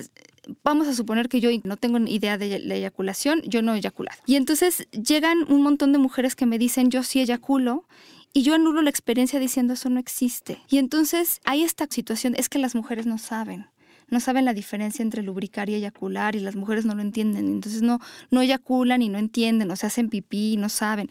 vamos 0.62 0.88
a 0.88 0.94
suponer 0.94 1.28
que 1.28 1.40
yo 1.40 1.50
no 1.64 1.76
tengo 1.76 1.98
idea 1.98 2.38
de 2.38 2.58
la 2.60 2.74
eyaculación, 2.76 3.42
yo 3.42 3.62
no 3.62 3.74
he 3.74 3.78
eyaculado. 3.78 4.20
Y 4.26 4.36
entonces 4.36 4.88
llegan 4.90 5.44
un 5.52 5.62
montón 5.62 5.92
de 5.92 5.98
mujeres 5.98 6.34
que 6.34 6.46
me 6.46 6.58
dicen, 6.58 6.90
yo 6.90 7.02
sí 7.02 7.20
eyaculo, 7.20 7.86
y 8.32 8.42
yo 8.42 8.54
anulo 8.54 8.80
la 8.80 8.90
experiencia 8.90 9.40
diciendo 9.40 9.74
eso 9.74 9.90
no 9.90 9.98
existe. 9.98 10.62
Y 10.68 10.78
entonces 10.78 11.40
hay 11.44 11.64
esta 11.64 11.86
situación, 11.90 12.34
es 12.36 12.48
que 12.48 12.58
las 12.58 12.74
mujeres 12.74 13.06
no 13.06 13.18
saben 13.18 13.66
no 14.10 14.20
saben 14.20 14.44
la 14.44 14.54
diferencia 14.54 15.02
entre 15.02 15.22
lubricar 15.22 15.70
y 15.70 15.74
eyacular 15.74 16.36
y 16.36 16.40
las 16.40 16.56
mujeres 16.56 16.84
no 16.84 16.94
lo 16.94 17.02
entienden, 17.02 17.46
entonces 17.46 17.82
no, 17.82 18.00
no 18.30 18.42
eyaculan 18.42 19.02
y 19.02 19.08
no 19.08 19.18
entienden, 19.18 19.70
o 19.70 19.76
se 19.76 19.86
hacen 19.86 20.08
pipí 20.08 20.52
y 20.52 20.56
no 20.56 20.68
saben. 20.68 21.08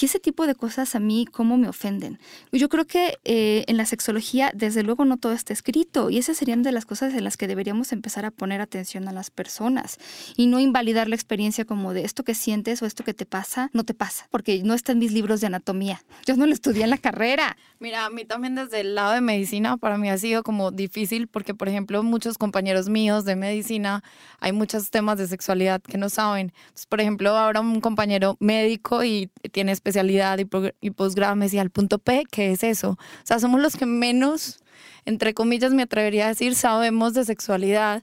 Y 0.00 0.04
ese 0.04 0.18
tipo 0.18 0.46
de 0.46 0.54
cosas 0.54 0.94
a 0.94 1.00
mí, 1.00 1.26
¿cómo 1.30 1.56
me 1.56 1.68
ofenden? 1.68 2.18
Yo 2.52 2.68
creo 2.68 2.86
que 2.86 3.18
eh, 3.24 3.64
en 3.66 3.76
la 3.76 3.86
sexología, 3.86 4.50
desde 4.54 4.82
luego, 4.82 5.04
no 5.04 5.16
todo 5.16 5.32
está 5.32 5.52
escrito 5.52 6.10
y 6.10 6.18
esas 6.18 6.36
serían 6.36 6.62
de 6.62 6.72
las 6.72 6.86
cosas 6.86 7.14
en 7.14 7.24
las 7.24 7.36
que 7.36 7.46
deberíamos 7.46 7.92
empezar 7.92 8.24
a 8.24 8.30
poner 8.30 8.60
atención 8.60 9.08
a 9.08 9.12
las 9.12 9.30
personas 9.30 9.98
y 10.36 10.46
no 10.46 10.60
invalidar 10.60 11.08
la 11.08 11.14
experiencia 11.14 11.64
como 11.64 11.94
de 11.94 12.04
esto 12.04 12.24
que 12.24 12.34
sientes 12.34 12.82
o 12.82 12.86
esto 12.86 13.04
que 13.04 13.14
te 13.14 13.26
pasa, 13.26 13.70
no 13.72 13.84
te 13.84 13.94
pasa, 13.94 14.26
porque 14.30 14.62
no 14.62 14.74
está 14.74 14.92
en 14.92 14.98
mis 14.98 15.12
libros 15.12 15.40
de 15.40 15.46
anatomía. 15.46 16.02
Yo 16.26 16.36
no 16.36 16.46
lo 16.46 16.52
estudié 16.52 16.84
en 16.84 16.90
la 16.90 16.98
carrera. 16.98 17.56
Mira, 17.78 18.06
a 18.06 18.10
mí 18.10 18.24
también 18.24 18.54
desde 18.54 18.80
el 18.80 18.94
lado 18.94 19.12
de 19.12 19.20
medicina, 19.20 19.76
para 19.76 19.98
mí 19.98 20.08
ha 20.08 20.18
sido 20.18 20.42
como 20.42 20.70
difícil 20.70 21.26
porque, 21.26 21.54
por 21.54 21.68
ejemplo, 21.68 22.02
muchos 22.02 22.38
compañeros 22.42 22.88
míos 22.88 23.24
de 23.24 23.36
medicina, 23.36 24.02
hay 24.40 24.50
muchos 24.50 24.90
temas 24.90 25.16
de 25.16 25.28
sexualidad 25.28 25.80
que 25.80 25.96
no 25.96 26.08
saben. 26.08 26.52
por 26.88 27.00
ejemplo, 27.00 27.30
ahora 27.36 27.60
un 27.60 27.80
compañero 27.80 28.36
médico 28.40 29.04
y 29.04 29.30
tiene 29.52 29.70
especialidad 29.70 30.40
y, 30.40 30.48
y 30.80 30.90
posgrado 30.90 31.36
me 31.36 31.44
decía, 31.44 31.62
al 31.62 31.70
punto 31.70 32.00
P, 32.00 32.24
¿qué 32.32 32.50
es 32.50 32.64
eso? 32.64 32.90
O 32.90 32.98
sea, 33.22 33.38
somos 33.38 33.60
los 33.60 33.76
que 33.76 33.86
menos, 33.86 34.58
entre 35.04 35.34
comillas, 35.34 35.72
me 35.72 35.82
atrevería 35.82 36.24
a 36.24 36.28
decir, 36.30 36.56
sabemos 36.56 37.14
de 37.14 37.24
sexualidad 37.24 38.02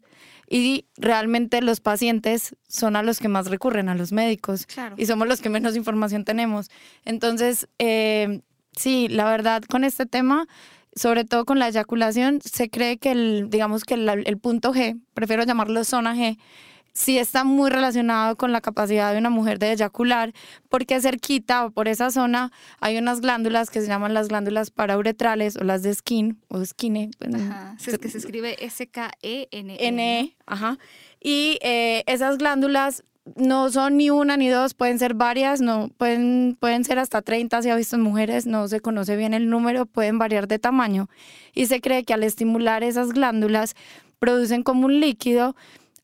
y 0.50 0.86
realmente 0.96 1.62
los 1.62 1.82
pacientes 1.82 2.56
son 2.70 2.96
a 2.96 3.04
los 3.04 3.20
que 3.20 3.28
más 3.28 3.48
recurren, 3.48 3.90
a 3.90 3.96
los 3.96 4.14
médicos, 4.14 4.68
y 4.96 5.06
somos 5.06 5.28
los 5.28 5.42
que 5.42 5.50
menos 5.50 5.76
información 5.76 6.24
tenemos. 6.24 6.72
Entonces, 7.04 7.68
eh, 7.78 8.40
sí, 8.72 9.10
la 9.10 9.26
verdad, 9.26 9.64
con 9.64 9.84
este 9.84 10.06
tema 10.06 10.48
sobre 10.96 11.26
todo 11.26 11.46
con 11.46 11.60
la 11.60 11.68
eyaculación, 11.68 12.40
se 12.42 12.70
cree 12.70 12.98
que 12.98 13.12
el, 13.12 13.50
digamos 13.50 13.84
que 13.84 13.96
el, 13.96 14.38
punto 14.38 14.74
G, 14.74 15.00
prefiero 15.14 15.44
llamarlo 15.44 15.84
zona 15.84 16.16
G, 16.16 16.38
sí 16.94 17.18
está 17.18 17.44
muy 17.44 17.70
relacionado 17.70 18.36
con 18.36 18.52
la 18.52 18.62
capacidad 18.62 19.14
de 19.14 19.20
una 19.20 19.30
mujer 19.30 19.60
de 19.60 19.72
eyacular, 19.72 20.34
porque 20.68 21.00
cerquita 21.00 21.66
o 21.66 21.72
por 21.72 21.88
esa 21.88 22.12
zona 22.12 22.52
hay 22.80 22.98
unas 22.98 23.22
glándulas 23.22 23.70
que 23.70 23.82
se 23.82 23.88
llaman 23.88 24.14
las 24.14 24.28
glándulas 24.28 24.72
parauretrales 24.72 25.56
o 25.56 25.64
las 25.64 25.84
de 25.84 25.94
skin 25.94 26.40
o 26.50 26.64
skine. 26.66 27.12
Ajá, 27.34 27.76
es 27.86 27.98
que 27.98 28.10
se 28.10 28.18
escribe 28.18 28.58
S-K-E-N-E. 28.66 29.88
N, 29.88 30.36
ajá. 30.46 30.78
Y 31.22 31.60
eh, 31.62 32.04
esas 32.08 32.38
glándulas 32.38 33.04
no 33.36 33.72
son 33.72 33.98
ni 33.98 34.10
una 34.10 34.38
ni 34.38 34.50
dos, 34.50 34.74
pueden 34.74 35.00
ser 35.00 35.14
varias, 35.14 35.62
no 35.62 35.90
pueden, 35.98 36.58
pueden 36.60 36.84
ser 36.84 37.00
hasta 37.00 37.22
30 37.22 37.62
se 37.62 37.72
ha 37.72 37.76
visto 37.76 37.96
en 37.96 38.02
mujeres, 38.02 38.46
no 38.46 38.68
se 38.68 38.80
conoce 38.80 39.16
bien 39.16 39.34
el 39.34 39.50
número, 39.50 39.86
pueden 39.86 40.18
variar 40.18 40.48
de 40.48 40.60
tamaño 40.60 41.10
y 41.54 41.66
se 41.68 41.82
cree 41.82 42.04
que 42.04 42.14
al 42.14 42.24
estimular 42.24 42.84
esas 42.84 43.10
glándulas 43.10 43.76
producen 44.20 44.64
como 44.64 44.86
un 44.86 45.00
líquido. 45.00 45.56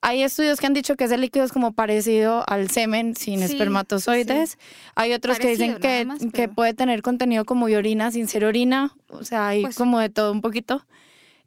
Hay 0.02 0.22
estudios 0.22 0.60
que 0.60 0.68
han 0.68 0.74
dicho 0.74 0.96
que 0.96 1.06
ese 1.06 1.18
líquido 1.18 1.46
es 1.46 1.52
como 1.52 1.72
parecido 1.72 2.44
al 2.48 2.70
semen 2.70 3.16
sin 3.16 3.42
espermatozoides. 3.42 4.60
Hay 4.94 5.14
otros 5.14 5.40
que 5.40 5.48
dicen 5.48 5.78
que, 5.80 6.08
que 6.32 6.48
puede 6.48 6.74
tener 6.76 7.02
contenido 7.02 7.44
como 7.44 7.68
de 7.68 7.78
orina 7.78 8.12
sin 8.12 8.28
ser 8.28 8.46
orina. 8.46 8.96
O 9.10 9.24
sea, 9.24 9.48
hay 9.48 9.64
pues 9.64 9.76
como 9.76 10.00
de 10.00 10.10
todo 10.10 10.32
un 10.32 10.42
poquito. 10.42 10.86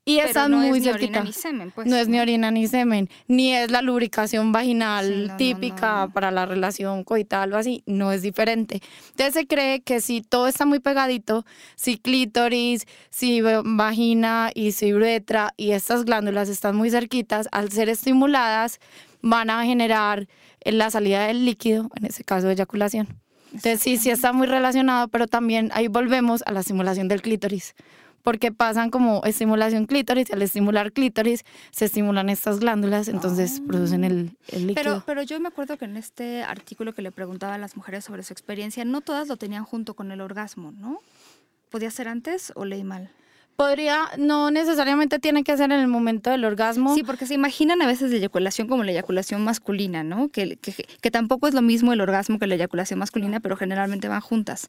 Y 0.09 0.21
esa 0.21 0.49
no 0.49 0.59
muy 0.59 0.79
es 0.79 0.85
Ni 0.85 0.91
orina, 0.91 1.21
ni 1.23 1.33
semen, 1.33 1.71
pues. 1.71 1.87
No 1.87 1.97
es 1.97 2.09
ni 2.09 2.19
orina 2.19 2.51
ni 2.51 2.67
semen, 2.67 3.11
ni 3.27 3.55
es 3.55 3.71
la 3.71 3.83
lubricación 3.83 4.53
vaginal 4.53 5.35
típica 5.37 6.09
para 6.13 6.31
la 6.31 6.47
relación 6.47 7.05
coital 7.05 7.53
o 7.53 7.57
así, 7.57 7.83
no 7.87 8.11
es 8.11 8.23
diferente. 8.23 8.81
Entonces 9.11 9.35
se 9.35 9.47
cree 9.47 9.81
que 9.81 10.01
si 10.01 10.23
todo 10.23 10.49
está 10.49 10.65
muy 10.65 10.81
pegadito, 10.81 11.45
si 11.77 11.99
clítoris, 11.99 12.87
si 13.11 13.43
vagina 13.65 14.51
y 14.55 14.73
si 14.73 14.95
uretra 14.95 15.53
y 15.57 15.73
estas 15.73 16.05
glándulas 16.05 16.49
están 16.49 16.75
muy 16.75 16.91
cerquitas, 16.91 17.49
al 17.53 17.71
ser 17.71 17.89
estimuladas 17.89 18.81
van 19.21 19.51
a 19.51 19.65
generar 19.65 20.27
la 20.65 20.91
salida 20.91 21.27
del 21.27 21.45
líquido, 21.45 21.91
en 21.97 22.07
ese 22.07 22.25
caso 22.25 22.49
eyaculación. 22.49 23.09
Entonces 23.53 23.81
sí, 23.81 23.97
sí 23.97 24.11
está 24.11 24.33
muy 24.33 24.47
relacionado, 24.47 25.09
pero 25.09 25.27
también 25.27 25.71
ahí 25.73 25.89
volvemos 25.89 26.43
a 26.47 26.53
la 26.53 26.61
estimulación 26.61 27.09
del 27.09 27.23
clítoris 27.23 27.75
porque 28.29 28.53
pasan 28.53 28.91
como 28.91 29.23
estimulación 29.25 29.87
clítoris, 29.87 30.31
al 30.31 30.43
estimular 30.43 30.93
clítoris 30.93 31.47
se 31.71 31.87
estimulan 31.87 32.29
estas 32.29 32.61
glándulas, 32.61 33.09
entonces 33.09 33.63
producen 33.67 34.05
el, 34.05 34.37
el, 34.49 34.67
líquido. 34.67 34.75
Pero, 34.75 35.03
pero 35.07 35.23
yo 35.23 35.41
me 35.41 35.49
acuerdo 35.49 35.79
que 35.79 35.87
en 35.87 35.97
este 35.97 36.43
artículo 36.43 36.93
que 36.93 37.01
le 37.01 37.11
preguntaba 37.11 37.55
a 37.55 37.59
las 37.59 37.75
mujeres 37.75 38.05
sobre 38.05 38.23
su 38.23 38.35
experiencia, 38.35 38.85
no 38.85 39.01
todas 39.01 39.29
lo 39.29 39.39
tenían 39.39 39.65
junto 39.65 39.95
con 39.95 40.13
el 40.13 40.21
orgasmo, 40.21 40.73
¿no? 40.73 41.01
¿Podía 41.71 41.91
ser 41.91 42.07
antes 42.07 42.53
o 42.55 42.67
leí 42.67 42.85
mal? 42.85 43.11
Podría, 43.59 44.05
no 44.19 44.53
necesariamente 44.53 45.19
tiene 45.19 45.43
que 45.43 45.57
ser 45.57 45.73
en 45.73 45.81
el 45.81 45.89
momento 45.89 46.31
del 46.31 46.45
orgasmo. 46.45 46.95
Sí, 46.95 47.03
porque 47.03 47.27
se 47.27 47.35
imaginan 47.35 47.83
a 47.83 47.89
veces 47.89 48.13
la 48.13 48.19
eyaculación 48.19 48.69
como 48.69 48.85
la 48.85 48.93
eyaculación 48.93 49.43
masculina, 49.43 50.05
¿no? 50.05 50.29
Que, 50.29 50.57
que, 50.57 51.11
tampoco 51.11 51.49
es 51.49 51.55
lo 51.55 51.61
mismo 51.61 51.93
el 51.93 52.01
orgasmo 52.01 52.39
que 52.39 52.47
la 52.47 52.55
eyaculación 52.55 53.01
masculina, 53.01 53.41
pero 53.41 53.57
generalmente 53.57 54.07
van 54.07 54.21
juntas. 54.21 54.69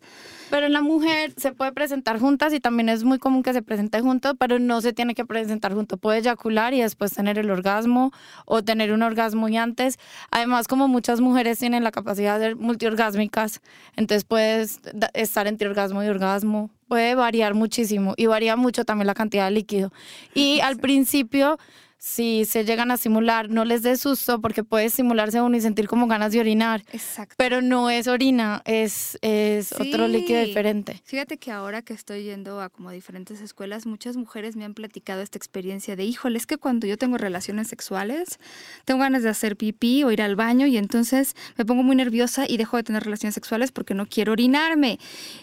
Pero 0.49 0.65
en 0.65 0.73
la 0.73 0.81
mujer 0.81 1.35
se 1.37 1.51
puede 1.51 1.71
presentar 1.71 2.19
juntas 2.19 2.51
y 2.51 2.59
también 2.59 2.89
es 2.89 3.03
muy 3.03 3.19
común 3.19 3.43
que 3.43 3.53
se 3.53 3.61
presente 3.61 4.01
junto, 4.01 4.33
pero 4.33 4.57
no 4.57 4.81
se 4.81 4.91
tiene 4.91 5.13
que 5.13 5.23
presentar 5.23 5.75
junto. 5.75 5.97
Puede 5.97 6.17
eyacular 6.17 6.73
y 6.73 6.81
después 6.81 7.13
tener 7.13 7.37
el 7.37 7.51
orgasmo 7.51 8.11
o 8.45 8.63
tener 8.63 8.91
un 8.91 9.03
orgasmo 9.03 9.49
y 9.49 9.57
antes. 9.57 9.99
Además, 10.31 10.67
como 10.67 10.87
muchas 10.87 11.21
mujeres 11.21 11.59
tienen 11.59 11.83
la 11.83 11.91
capacidad 11.91 12.39
de 12.39 12.45
ser 12.47 12.55
multiorgásmicas, 12.55 13.61
entonces 13.95 14.23
puedes 14.23 14.79
estar 15.13 15.45
entre 15.45 15.67
orgasmo 15.67 16.03
y 16.03 16.07
orgasmo 16.07 16.71
puede 16.89 17.15
variar 17.15 17.53
muchísimo 17.53 18.15
y 18.17 18.25
varía 18.25 18.57
mucho 18.57 18.83
también 18.83 19.07
la 19.07 19.13
cantidad 19.13 19.45
de 19.45 19.51
líquido. 19.51 19.93
Y 20.33 20.59
al 20.59 20.77
principio 20.77 21.57
si 21.99 22.45
se 22.45 22.63
llegan 22.63 22.91
a 22.91 22.97
simular, 22.97 23.49
no 23.49 23.65
les 23.65 23.83
dé 23.83 23.97
susto 23.97 24.39
porque 24.39 24.63
puede 24.63 24.89
simularse 24.89 25.41
uno 25.41 25.57
y 25.57 25.61
sentir 25.61 25.89
como 25.89 26.07
ganas 26.07 26.31
de 26.31 26.39
orinar. 26.39 26.81
Exacto. 26.93 27.35
Pero 27.37 27.61
no 27.61 27.89
es 27.89 28.07
orina, 28.07 28.61
es, 28.63 29.19
es 29.21 29.73
otro 29.73 30.07
líquido 30.07 30.41
diferente. 30.41 31.01
Fíjate 31.03 31.37
que 31.37 31.51
ahora 31.51 31.81
que 31.81 31.93
estoy 31.93 32.23
yendo 32.23 32.61
a 32.61 32.69
como 32.69 32.91
diferentes 32.91 33.41
escuelas, 33.41 33.85
muchas 33.85 34.15
mujeres 34.15 34.55
me 34.55 34.63
han 34.63 34.75
platicado 34.75 35.21
esta 35.21 35.37
experiencia 35.37 35.97
de, 35.97 36.05
híjole, 36.05 36.37
es 36.37 36.47
que 36.47 36.57
cuando 36.57 36.87
yo 36.87 36.97
tengo 36.97 37.17
relaciones 37.17 37.67
sexuales, 37.67 38.39
tengo 38.85 39.01
ganas 39.01 39.21
de 39.21 39.29
hacer 39.29 39.57
pipí 39.57 40.05
o 40.05 40.11
ir 40.11 40.21
al 40.21 40.37
baño 40.37 40.67
y 40.67 40.77
entonces 40.77 41.35
me 41.57 41.65
pongo 41.65 41.83
muy 41.83 41.97
nerviosa 41.97 42.45
y 42.47 42.55
dejo 42.55 42.77
de 42.77 42.83
tener 42.83 43.03
relaciones 43.03 43.33
sexuales 43.33 43.73
porque 43.73 43.93
no 43.93 44.05
quiero 44.05 44.31
orinarme. 44.31 44.99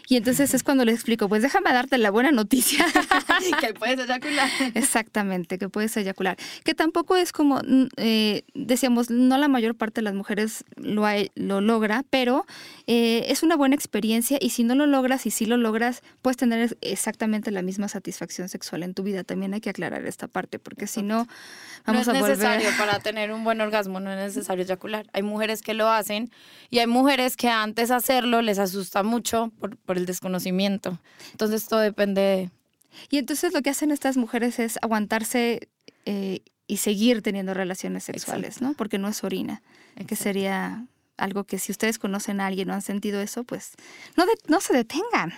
Y 0.08 0.16
entonces 0.16 0.54
es 0.54 0.62
cuando 0.62 0.86
les 0.86 0.94
explico, 0.94 1.28
pues 1.28 1.42
déjame 1.42 1.70
darte 1.74 1.98
la 1.98 2.10
buena 2.10 2.32
noticia. 2.32 2.86
que 3.60 3.74
puedes 3.74 4.00
eyacular. 4.00 4.48
Exactamente, 4.72 5.58
que 5.58 5.68
puedes 5.68 5.94
eyacular 5.98 6.38
que 6.64 6.74
tampoco 6.74 7.16
es 7.16 7.32
como, 7.32 7.56
mm, 7.56 7.87
eh, 7.96 8.42
decíamos, 8.54 9.11
no 9.11 9.38
la 9.38 9.48
mayor 9.48 9.74
parte 9.74 10.00
de 10.00 10.02
las 10.02 10.14
mujeres 10.14 10.64
lo, 10.76 11.04
lo 11.35 11.61
logra, 11.61 12.04
pero 12.11 12.46
eh, 12.87 13.26
es 13.28 13.42
una 13.42 13.56
buena 13.56 13.74
experiencia 13.74 14.38
y 14.40 14.50
si 14.50 14.64
no 14.64 14.74
lo 14.74 14.87
logras 14.87 15.26
y 15.26 15.30
si 15.30 15.46
lo 15.46 15.56
logras, 15.56 16.02
puedes 16.22 16.37
tener 16.37 16.76
exactamente 16.80 17.50
la 17.50 17.62
misma 17.62 17.88
satisfacción 17.88 18.48
sexual 18.48 18.82
en 18.82 18.94
tu 18.94 19.02
vida. 19.02 19.24
También 19.24 19.54
hay 19.54 19.61
que 19.61 19.70
aclarar 19.70 20.06
esta 20.06 20.28
parte, 20.28 20.59
porque 20.59 20.87
si 20.87 21.02
no, 21.02 21.26
vamos 21.85 22.06
no 22.06 22.14
es 22.14 22.22
necesario 22.22 22.68
para 22.78 22.98
tener 23.00 23.32
un 23.32 23.44
buen 23.44 23.61
orgasmo, 23.61 24.00
no 24.00 24.11
es 24.12 24.18
necesario 24.18 24.64
eyacular. 24.64 25.06
Hay 25.12 25.22
mujeres 25.22 25.62
que 25.62 25.74
lo 25.74 25.88
hacen 25.88 26.30
y 26.70 26.78
hay 26.78 26.87
mujeres 26.87 27.37
que 27.37 27.48
antes 27.48 27.90
hacerlo 27.90 28.42
les 28.42 28.59
asusta 28.59 29.02
mucho 29.02 29.52
por, 29.59 29.76
por 29.76 29.96
el 29.96 30.06
desconocimiento. 30.06 30.98
Entonces 31.32 31.66
todo 31.66 31.80
depende 31.80 32.20
de 32.20 32.50
y 33.11 33.18
entonces 33.18 33.52
lo 33.52 33.62
que 33.62 33.70
hacen 33.70 33.90
estas 33.90 34.16
mujeres 34.16 34.59
es 34.59 34.78
aguantarse 34.82 35.68
eh, 36.06 36.40
y 36.66 36.78
seguir 36.78 37.22
teniendo 37.22 37.54
relaciones 37.54 38.04
sexuales, 38.04 38.60
¿no? 38.60 38.74
Porque 38.74 38.98
no 38.98 39.08
es 39.08 39.22
orina, 39.22 39.62
que 40.06 40.16
sería 40.16 40.86
algo 41.16 41.44
que 41.44 41.58
si 41.58 41.72
ustedes 41.72 41.98
conocen 41.98 42.40
a 42.40 42.46
alguien 42.46 42.70
o 42.70 42.74
han 42.74 42.82
sentido 42.82 43.20
eso, 43.20 43.44
pues 43.44 43.72
no, 44.16 44.24
no 44.48 44.60
se 44.60 44.74
detengan. 44.74 45.32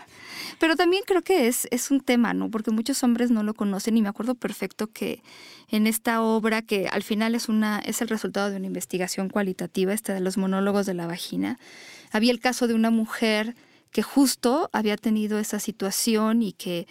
Pero 0.58 0.76
también 0.76 1.02
creo 1.06 1.22
que 1.22 1.48
es, 1.48 1.68
es 1.70 1.90
un 1.90 2.00
tema, 2.00 2.34
¿no? 2.34 2.50
Porque 2.50 2.70
muchos 2.70 3.02
hombres 3.02 3.30
no 3.30 3.42
lo 3.42 3.54
conocen 3.54 3.96
y 3.96 4.02
me 4.02 4.08
acuerdo 4.08 4.34
perfecto 4.34 4.88
que 4.88 5.22
en 5.68 5.86
esta 5.86 6.22
obra, 6.22 6.62
que 6.62 6.88
al 6.88 7.02
final 7.02 7.34
es, 7.34 7.48
una, 7.48 7.78
es 7.78 8.00
el 8.02 8.08
resultado 8.08 8.50
de 8.50 8.56
una 8.56 8.66
investigación 8.66 9.28
cualitativa, 9.28 9.92
esta 9.92 10.14
de 10.14 10.20
los 10.20 10.36
monólogos 10.36 10.86
de 10.86 10.94
la 10.94 11.06
vagina, 11.06 11.58
había 12.10 12.32
el 12.32 12.40
caso 12.40 12.66
de 12.66 12.74
una 12.74 12.90
mujer 12.90 13.54
que 13.90 14.02
justo 14.02 14.70
había 14.72 14.96
tenido 14.96 15.38
esa 15.38 15.60
situación 15.60 16.42
y 16.42 16.52
que 16.52 16.86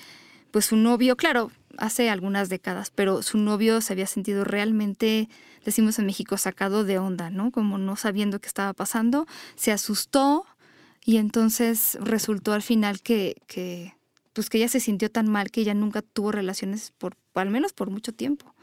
pues 0.51 0.65
su 0.65 0.77
novio, 0.77 1.17
claro, 1.17 1.51
hace 1.77 2.09
algunas 2.09 2.49
décadas, 2.49 2.91
pero 2.93 3.21
su 3.21 3.37
novio 3.37 3.81
se 3.81 3.93
había 3.93 4.07
sentido 4.07 4.43
realmente, 4.43 5.29
decimos 5.65 5.99
en 5.99 6.05
México, 6.05 6.37
sacado 6.37 6.83
de 6.83 6.97
onda, 6.97 7.29
¿no? 7.29 7.51
Como 7.51 7.77
no 7.77 7.95
sabiendo 7.95 8.39
qué 8.39 8.47
estaba 8.47 8.73
pasando, 8.73 9.27
se 9.55 9.71
asustó 9.71 10.45
y 11.05 11.17
entonces 11.17 11.97
resultó 12.01 12.53
al 12.53 12.61
final 12.61 13.01
que, 13.01 13.35
que 13.47 13.95
pues 14.33 14.49
que 14.49 14.57
ella 14.57 14.69
se 14.69 14.79
sintió 14.79 15.09
tan 15.09 15.27
mal 15.27 15.49
que 15.51 15.61
ella 15.61 15.73
nunca 15.73 16.01
tuvo 16.01 16.31
relaciones 16.31 16.93
por, 16.97 17.17
al 17.33 17.49
menos 17.49 17.73
por 17.73 17.89
mucho 17.89 18.13
tiempo 18.13 18.53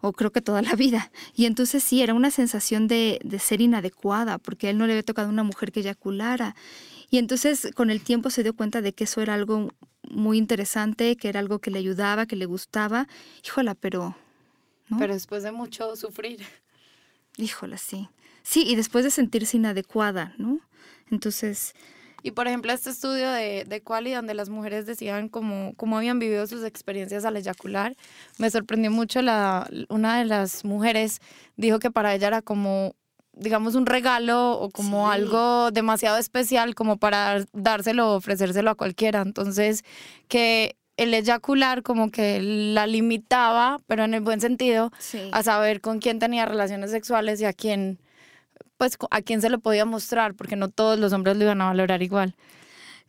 o 0.00 0.12
creo 0.12 0.30
que 0.30 0.40
toda 0.40 0.62
la 0.62 0.74
vida. 0.74 1.10
Y 1.34 1.46
entonces 1.46 1.82
sí, 1.82 2.02
era 2.02 2.14
una 2.14 2.30
sensación 2.30 2.88
de, 2.88 3.20
de, 3.24 3.38
ser 3.38 3.60
inadecuada, 3.60 4.38
porque 4.38 4.68
a 4.68 4.70
él 4.70 4.78
no 4.78 4.86
le 4.86 4.92
había 4.92 5.02
tocado 5.02 5.28
una 5.28 5.42
mujer 5.42 5.72
que 5.72 5.80
eyaculara. 5.80 6.54
Y 7.10 7.18
entonces 7.18 7.68
con 7.74 7.90
el 7.90 8.00
tiempo 8.00 8.30
se 8.30 8.42
dio 8.42 8.54
cuenta 8.54 8.80
de 8.80 8.92
que 8.92 9.04
eso 9.04 9.20
era 9.22 9.34
algo 9.34 9.72
muy 10.02 10.38
interesante, 10.38 11.16
que 11.16 11.28
era 11.28 11.40
algo 11.40 11.58
que 11.58 11.70
le 11.70 11.78
ayudaba, 11.78 12.26
que 12.26 12.36
le 12.36 12.46
gustaba. 12.46 13.06
Híjola, 13.44 13.74
pero... 13.74 14.16
Pero 14.98 15.12
después 15.12 15.42
de 15.42 15.52
mucho 15.52 15.96
sufrir. 15.96 16.40
Híjola, 17.36 17.76
sí. 17.76 18.08
Sí, 18.42 18.64
y 18.66 18.74
después 18.74 19.04
de 19.04 19.10
sentirse 19.10 19.56
inadecuada, 19.56 20.34
¿no? 20.38 20.60
Entonces... 21.10 21.74
Y 22.22 22.32
por 22.32 22.48
ejemplo, 22.48 22.72
este 22.72 22.90
estudio 22.90 23.30
de, 23.30 23.64
de 23.64 23.80
Quali, 23.80 24.12
donde 24.12 24.34
las 24.34 24.48
mujeres 24.48 24.86
decían 24.86 25.28
cómo, 25.28 25.72
cómo 25.76 25.98
habían 25.98 26.18
vivido 26.18 26.46
sus 26.46 26.64
experiencias 26.64 27.24
al 27.24 27.36
eyacular, 27.36 27.94
me 28.38 28.50
sorprendió 28.50 28.90
mucho 28.90 29.22
la, 29.22 29.70
una 29.88 30.18
de 30.18 30.24
las 30.24 30.64
mujeres 30.64 31.20
dijo 31.56 31.78
que 31.78 31.92
para 31.92 32.14
ella 32.14 32.26
era 32.26 32.42
como 32.42 32.96
digamos, 33.38 33.74
un 33.74 33.86
regalo 33.86 34.52
o 34.58 34.70
como 34.70 35.10
algo 35.10 35.70
demasiado 35.70 36.18
especial 36.18 36.74
como 36.74 36.96
para 36.96 37.44
dárselo 37.52 38.12
o 38.12 38.16
ofrecérselo 38.16 38.70
a 38.70 38.74
cualquiera. 38.74 39.22
Entonces, 39.22 39.84
que 40.28 40.76
el 40.96 41.14
eyacular 41.14 41.82
como 41.82 42.10
que 42.10 42.40
la 42.42 42.86
limitaba, 42.86 43.78
pero 43.86 44.04
en 44.04 44.14
el 44.14 44.20
buen 44.20 44.40
sentido, 44.40 44.92
a 45.32 45.42
saber 45.42 45.80
con 45.80 46.00
quién 46.00 46.18
tenía 46.18 46.44
relaciones 46.44 46.90
sexuales 46.90 47.40
y 47.40 47.44
a 47.44 47.52
quién, 47.52 48.00
pues, 48.76 48.98
a 49.10 49.22
quién 49.22 49.40
se 49.40 49.48
lo 49.48 49.60
podía 49.60 49.84
mostrar, 49.84 50.34
porque 50.34 50.56
no 50.56 50.68
todos 50.68 50.98
los 50.98 51.12
hombres 51.12 51.36
lo 51.36 51.44
iban 51.44 51.60
a 51.60 51.66
valorar 51.66 52.02
igual. 52.02 52.34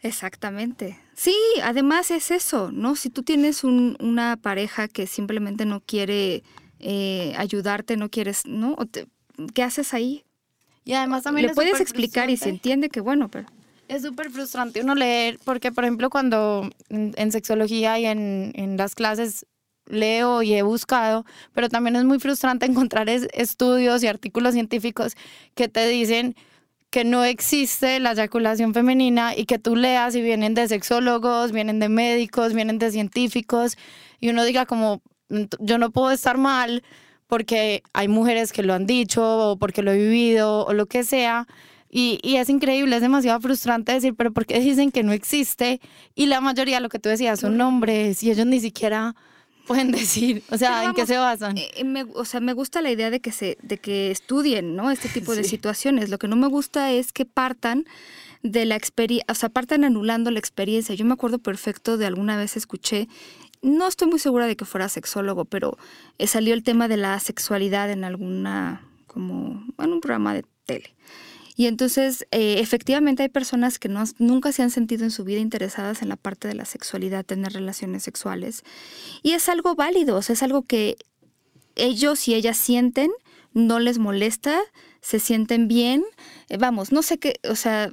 Exactamente. 0.01 0.99
Sí, 1.15 1.35
además 1.63 2.11
es 2.11 2.31
eso, 2.31 2.71
¿no? 2.71 2.95
Si 2.95 3.09
tú 3.09 3.23
tienes 3.23 3.63
una 3.63 4.37
pareja 4.37 4.87
que 4.87 5.07
simplemente 5.07 5.65
no 5.65 5.81
quiere 5.81 6.43
eh, 6.79 7.33
ayudarte, 7.37 7.97
no 7.97 8.09
quieres, 8.09 8.45
¿no? 8.45 8.75
¿Qué 9.53 9.63
haces 9.63 9.93
ahí? 9.93 10.23
Y 10.85 10.93
además 10.93 11.23
también 11.23 11.47
le 11.47 11.53
puedes 11.53 11.79
explicar 11.79 12.29
y 12.29 12.37
se 12.37 12.49
entiende 12.49 12.89
que 12.89 13.01
bueno, 13.01 13.29
pero 13.29 13.47
es 13.87 14.03
súper 14.03 14.29
frustrante 14.29 14.81
uno 14.81 14.95
leer, 14.95 15.39
porque 15.43 15.71
por 15.71 15.83
ejemplo 15.83 16.09
cuando 16.09 16.69
en, 16.89 17.31
sexología 17.31 17.99
y 17.99 18.05
en, 18.05 18.51
en, 18.55 18.77
las 18.77 18.95
clases 18.95 19.45
leo 19.87 20.43
y 20.43 20.53
he 20.53 20.61
buscado, 20.61 21.25
pero 21.53 21.69
también 21.69 21.95
es 21.95 22.05
muy 22.05 22.19
frustrante 22.19 22.65
encontrar 22.67 23.09
estudios 23.09 24.03
y 24.03 24.07
artículos 24.07 24.53
científicos 24.53 25.15
que 25.55 25.67
te 25.67 25.87
dicen 25.87 26.35
que 26.89 27.03
no 27.03 27.23
existe 27.23 27.99
la 27.99 28.13
eyaculación 28.13 28.73
femenina 28.73 29.35
y 29.35 29.45
que 29.45 29.59
tú 29.59 29.75
leas 29.75 30.15
y 30.15 30.21
vienen 30.21 30.55
de 30.55 30.67
sexólogos, 30.67 31.51
vienen 31.51 31.79
de 31.79 31.89
médicos, 31.89 32.53
vienen 32.53 32.79
de 32.79 32.91
científicos 32.91 33.77
y 34.19 34.29
uno 34.29 34.43
diga 34.43 34.65
como 34.65 35.01
yo 35.59 35.77
no 35.77 35.91
puedo 35.91 36.09
estar 36.11 36.37
mal 36.37 36.83
porque 37.29 37.83
hay 37.93 38.07
mujeres 38.07 38.51
que 38.51 38.63
lo 38.63 38.73
han 38.73 38.87
dicho 38.87 39.23
o 39.23 39.57
porque 39.57 39.83
lo 39.83 39.91
he 39.91 39.97
vivido 39.97 40.65
o 40.65 40.73
lo 40.73 40.87
que 40.87 41.03
sea. 41.03 41.47
Y, 41.91 42.19
y, 42.23 42.37
es 42.37 42.49
increíble, 42.49 42.95
es 42.95 43.03
demasiado 43.03 43.39
frustrante 43.39 43.93
decir, 43.93 44.15
pero 44.15 44.31
¿por 44.33 44.47
qué 44.47 44.59
dicen 44.59 44.91
que 44.91 45.03
no 45.03 45.13
existe? 45.13 45.79
Y 46.15 46.25
la 46.25 46.41
mayoría, 46.41 46.79
lo 46.79 46.89
que 46.89 46.97
tú 46.99 47.07
decías, 47.07 47.39
son 47.39 47.55
nombres 47.55 48.23
y 48.23 48.31
ellos 48.31 48.47
ni 48.47 48.59
siquiera 48.59 49.15
pueden 49.69 49.91
decir, 50.01 50.41
o 50.49 50.57
sea, 50.57 50.83
¿en 50.83 50.93
qué 50.95 51.05
se 51.05 51.17
basan? 51.17 51.57
Eh, 51.57 51.83
me, 51.85 52.03
o 52.03 52.25
sea, 52.25 52.39
me 52.39 52.53
gusta 52.53 52.81
la 52.81 52.89
idea 52.89 53.11
de 53.11 53.19
que, 53.19 53.31
se, 53.31 53.57
de 53.61 53.77
que 53.77 54.09
estudien, 54.09 54.75
¿no? 54.75 54.89
Este 54.89 55.07
tipo 55.13 55.35
de 55.35 55.43
situaciones. 55.43 56.09
Lo 56.09 56.17
que 56.17 56.27
no 56.27 56.35
me 56.35 56.47
gusta 56.47 56.91
es 56.91 57.13
que 57.13 57.25
partan 57.25 57.85
de 58.41 58.65
la 58.65 58.75
experiencia, 58.75 59.25
o 59.29 59.35
sea, 59.35 59.49
partan 59.49 59.83
anulando 59.83 60.31
la 60.31 60.39
experiencia. 60.39 60.95
Yo 60.95 61.05
me 61.05 61.13
acuerdo 61.13 61.37
perfecto 61.37 61.97
de 61.97 62.07
alguna 62.07 62.35
vez 62.35 62.57
escuché 62.57 63.07
no 63.61 63.87
estoy 63.87 64.07
muy 64.07 64.19
segura 64.19 64.47
de 64.47 64.55
que 64.55 64.65
fuera 64.65 64.87
sexólogo, 64.87 65.45
pero 65.45 65.77
eh, 66.17 66.27
salió 66.27 66.53
el 66.53 66.63
tema 66.63 66.87
de 66.87 66.97
la 66.97 67.19
sexualidad 67.19 67.91
en 67.91 68.05
alguna, 68.05 68.87
como, 69.05 69.65
en 69.77 69.91
un 69.91 69.99
programa 69.99 70.33
de 70.33 70.45
tele. 70.65 70.95
Y 71.59 71.67
entonces, 71.67 72.25
eh, 72.31 72.61
efectivamente, 72.61 73.21
hay 73.21 73.27
personas 73.27 73.79
que 73.79 73.89
no, 73.89 74.01
nunca 74.17 74.53
se 74.53 74.63
han 74.63 74.71
sentido 74.71 75.03
en 75.03 75.11
su 75.11 75.25
vida 75.25 75.41
interesadas 75.41 76.01
en 76.01 76.07
la 76.07 76.15
parte 76.15 76.47
de 76.47 76.53
la 76.53 76.63
sexualidad, 76.63 77.25
tener 77.25 77.51
relaciones 77.51 78.01
sexuales. 78.01 78.63
Y 79.23 79.33
es 79.33 79.49
algo 79.49 79.75
válido, 79.75 80.15
o 80.15 80.21
sea, 80.21 80.35
es 80.35 80.41
algo 80.41 80.61
que 80.61 80.95
ellos 81.75 82.29
y 82.29 82.33
ellas 82.33 82.55
sienten, 82.55 83.11
no 83.53 83.79
les 83.79 83.97
molesta, 83.97 84.57
se 85.01 85.19
sienten 85.19 85.67
bien. 85.67 86.05
Eh, 86.47 86.55
vamos, 86.55 86.93
no 86.93 87.01
sé 87.01 87.17
qué, 87.17 87.41
o 87.43 87.55
sea, 87.55 87.91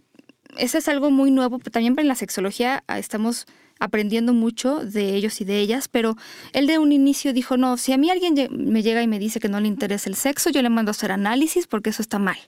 ese 0.57 0.79
es 0.79 0.87
algo 0.87 1.11
muy 1.11 1.33
nuevo, 1.33 1.59
pero 1.59 1.73
también 1.73 1.99
en 1.99 2.07
la 2.07 2.15
sexología 2.15 2.85
ah, 2.87 3.01
estamos 3.01 3.47
aprendiendo 3.81 4.33
mucho 4.33 4.85
de 4.85 5.17
ellos 5.17 5.41
y 5.41 5.45
de 5.45 5.59
ellas, 5.59 5.89
pero 5.89 6.15
él 6.53 6.69
de 6.69 6.79
un 6.79 6.93
inicio 6.93 7.33
dijo, 7.33 7.57
no, 7.57 7.79
si 7.79 7.93
a 7.93 7.99
mí 7.99 8.11
alguien 8.11 8.37
me 8.49 8.85
llega 8.85 9.03
y 9.03 9.09
me 9.09 9.19
dice 9.19 9.41
que 9.41 9.49
no 9.49 9.59
le 9.59 9.67
interesa 9.67 10.09
el 10.09 10.15
sexo, 10.15 10.51
yo 10.51 10.63
le 10.63 10.71
mando 10.71 10.91
a 10.91 10.93
hacer 10.93 11.11
análisis 11.11 11.67
porque 11.67 11.91
eso 11.91 12.01
está 12.01 12.21
mal. 12.21 12.39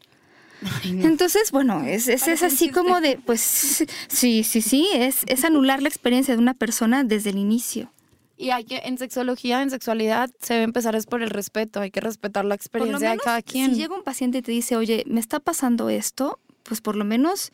Entonces, 0.85 1.51
bueno, 1.53 1.85
es, 1.85 2.09
es, 2.09 2.27
es 2.27 2.43
así 2.43 2.71
como 2.71 3.01
de, 3.01 3.19
pues 3.25 3.41
sí, 3.41 4.45
sí, 4.45 4.63
sí, 4.63 4.89
es, 4.95 5.19
es 5.27 5.45
anular 5.45 5.83
la 5.83 5.89
experiencia 5.89 6.35
de 6.35 6.41
una 6.41 6.55
persona 6.55 7.05
desde 7.05 7.31
el 7.31 7.39
inicio. 7.39 7.93
Y 8.37 8.51
hay 8.51 8.65
que, 8.65 8.79
en 8.85 8.99
sexología, 8.99 9.63
en 9.63 9.71
sexualidad, 9.71 10.31
se 10.41 10.55
debe 10.55 10.65
empezar 10.65 10.95
es 10.95 11.07
por 11.07 11.23
el 11.23 11.31
respeto, 11.31 11.81
hay 11.81 11.91
que 11.91 12.01
respetar 12.01 12.45
la 12.45 12.55
experiencia 12.55 13.11
de 13.11 13.19
cada 13.19 13.43
quien. 13.43 13.71
Si 13.71 13.81
llega 13.81 13.95
un 13.97 14.05
paciente 14.05 14.39
y 14.39 14.43
te 14.43 14.53
dice, 14.53 14.77
oye, 14.77 15.05
me 15.07 15.19
está 15.19 15.41
pasando 15.41 15.91
esto, 15.91 16.39
pues 16.63 16.81
por 16.81 16.95
lo 16.95 17.05
menos 17.05 17.51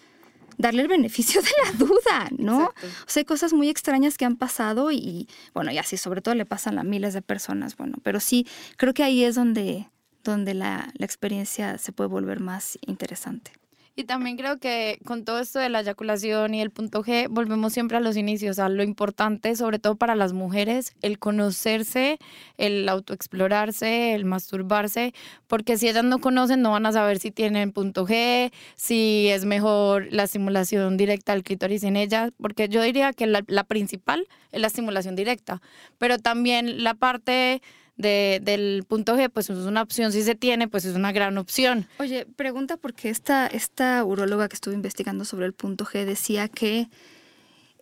darle 0.59 0.83
el 0.83 0.89
beneficio 0.89 1.41
de 1.43 1.51
la 1.65 1.73
duda, 1.79 2.29
¿no? 2.37 2.67
O 2.67 3.09
sea, 3.09 3.21
hay 3.21 3.25
cosas 3.25 3.53
muy 3.53 3.69
extrañas 3.69 4.19
que 4.19 4.25
han 4.25 4.37
pasado 4.37 4.93
y, 4.93 5.27
bueno, 5.55 5.73
y 5.73 5.79
así 5.79 5.97
sobre 5.97 6.21
todo 6.21 6.35
le 6.35 6.47
pasan 6.47 6.79
a 6.79 6.83
miles 6.83 7.15
de 7.15 7.23
personas, 7.23 7.77
bueno, 7.77 7.97
pero 8.03 8.21
sí, 8.21 8.47
creo 8.77 8.93
que 8.95 9.03
ahí 9.03 9.25
es 9.25 9.35
donde, 9.35 9.89
donde 10.33 10.55
la, 10.55 10.93
la 10.95 11.07
experiencia 11.07 11.79
se 11.79 11.93
puede 11.93 12.09
volver 12.09 12.41
más 12.41 12.79
interesante. 12.87 13.53
Y 13.97 14.05
también 14.05 14.37
creo 14.37 14.59
que 14.59 14.99
con 15.05 15.25
todo 15.25 15.39
esto 15.39 15.61
de 15.61 15.69
la 15.69 15.81
eyaculación 15.81 16.53
y 16.53 16.61
el 16.61 16.71
punto 16.71 17.05
G, 17.05 17.29
volvemos 17.31 17.73
siempre 17.73 17.97
a 17.97 18.01
los 18.01 18.17
inicios, 18.17 18.59
a 18.59 18.69
lo 18.69 18.83
importante, 18.83 19.55
sobre 19.55 19.79
todo 19.79 19.95
para 19.95 20.17
las 20.17 20.33
mujeres, 20.33 20.97
el 21.01 21.21
conocerse, 21.21 22.19
el 22.59 22.89
autoexplorarse, 22.89 24.15
el 24.15 24.25
masturbarse, 24.25 25.15
porque 25.47 25.79
si 25.79 25.89
ellas 25.89 26.03
no 26.03 26.19
conocen, 26.19 26.61
no 26.61 26.73
van 26.73 26.87
a 26.87 26.93
saber 26.93 27.21
si 27.21 27.31
tienen 27.31 27.71
punto 27.71 28.05
G, 28.05 28.53
si 28.75 29.29
es 29.29 29.45
mejor 29.45 30.09
la 30.11 30.25
estimulación 30.25 30.97
directa 30.97 31.33
al 31.33 31.45
clítoris 31.45 31.85
en 31.85 31.95
ellas, 31.97 32.33
porque 32.41 32.69
yo 32.69 32.83
diría 32.83 33.13
que 33.13 33.29
la, 33.29 33.45
la 33.47 33.63
principal 33.63 34.27
es 34.51 34.61
la 34.61 34.67
estimulación 34.67 35.15
directa, 35.15 35.63
pero 35.99 36.19
también 36.19 36.83
la 36.83 36.95
parte 36.95 37.63
de, 37.97 38.41
del 38.43 38.85
punto 38.87 39.17
G, 39.17 39.31
pues 39.31 39.51
es 39.51 39.59
una 39.59 39.83
opción, 39.83 40.13
si 40.13 40.23
se 40.23 40.35
tiene, 40.35 40.69
pues 40.69 40.85
es 40.85 40.97
una 40.97 41.13
gran 41.13 41.39
opción. 41.39 41.87
Oye, 41.99 42.27
pregunta 42.37 42.77
porque 42.77 43.11
esta, 43.11 43.47
esta 43.47 44.05
uróloga 44.05 44.49
que 44.49 44.55
estuvo 44.55 44.75
investigando 44.75 45.25
sobre 45.25 45.47
el 45.47 45.53
punto 45.53 45.85
G 45.85 46.05
decía 46.05 46.49
que 46.49 46.89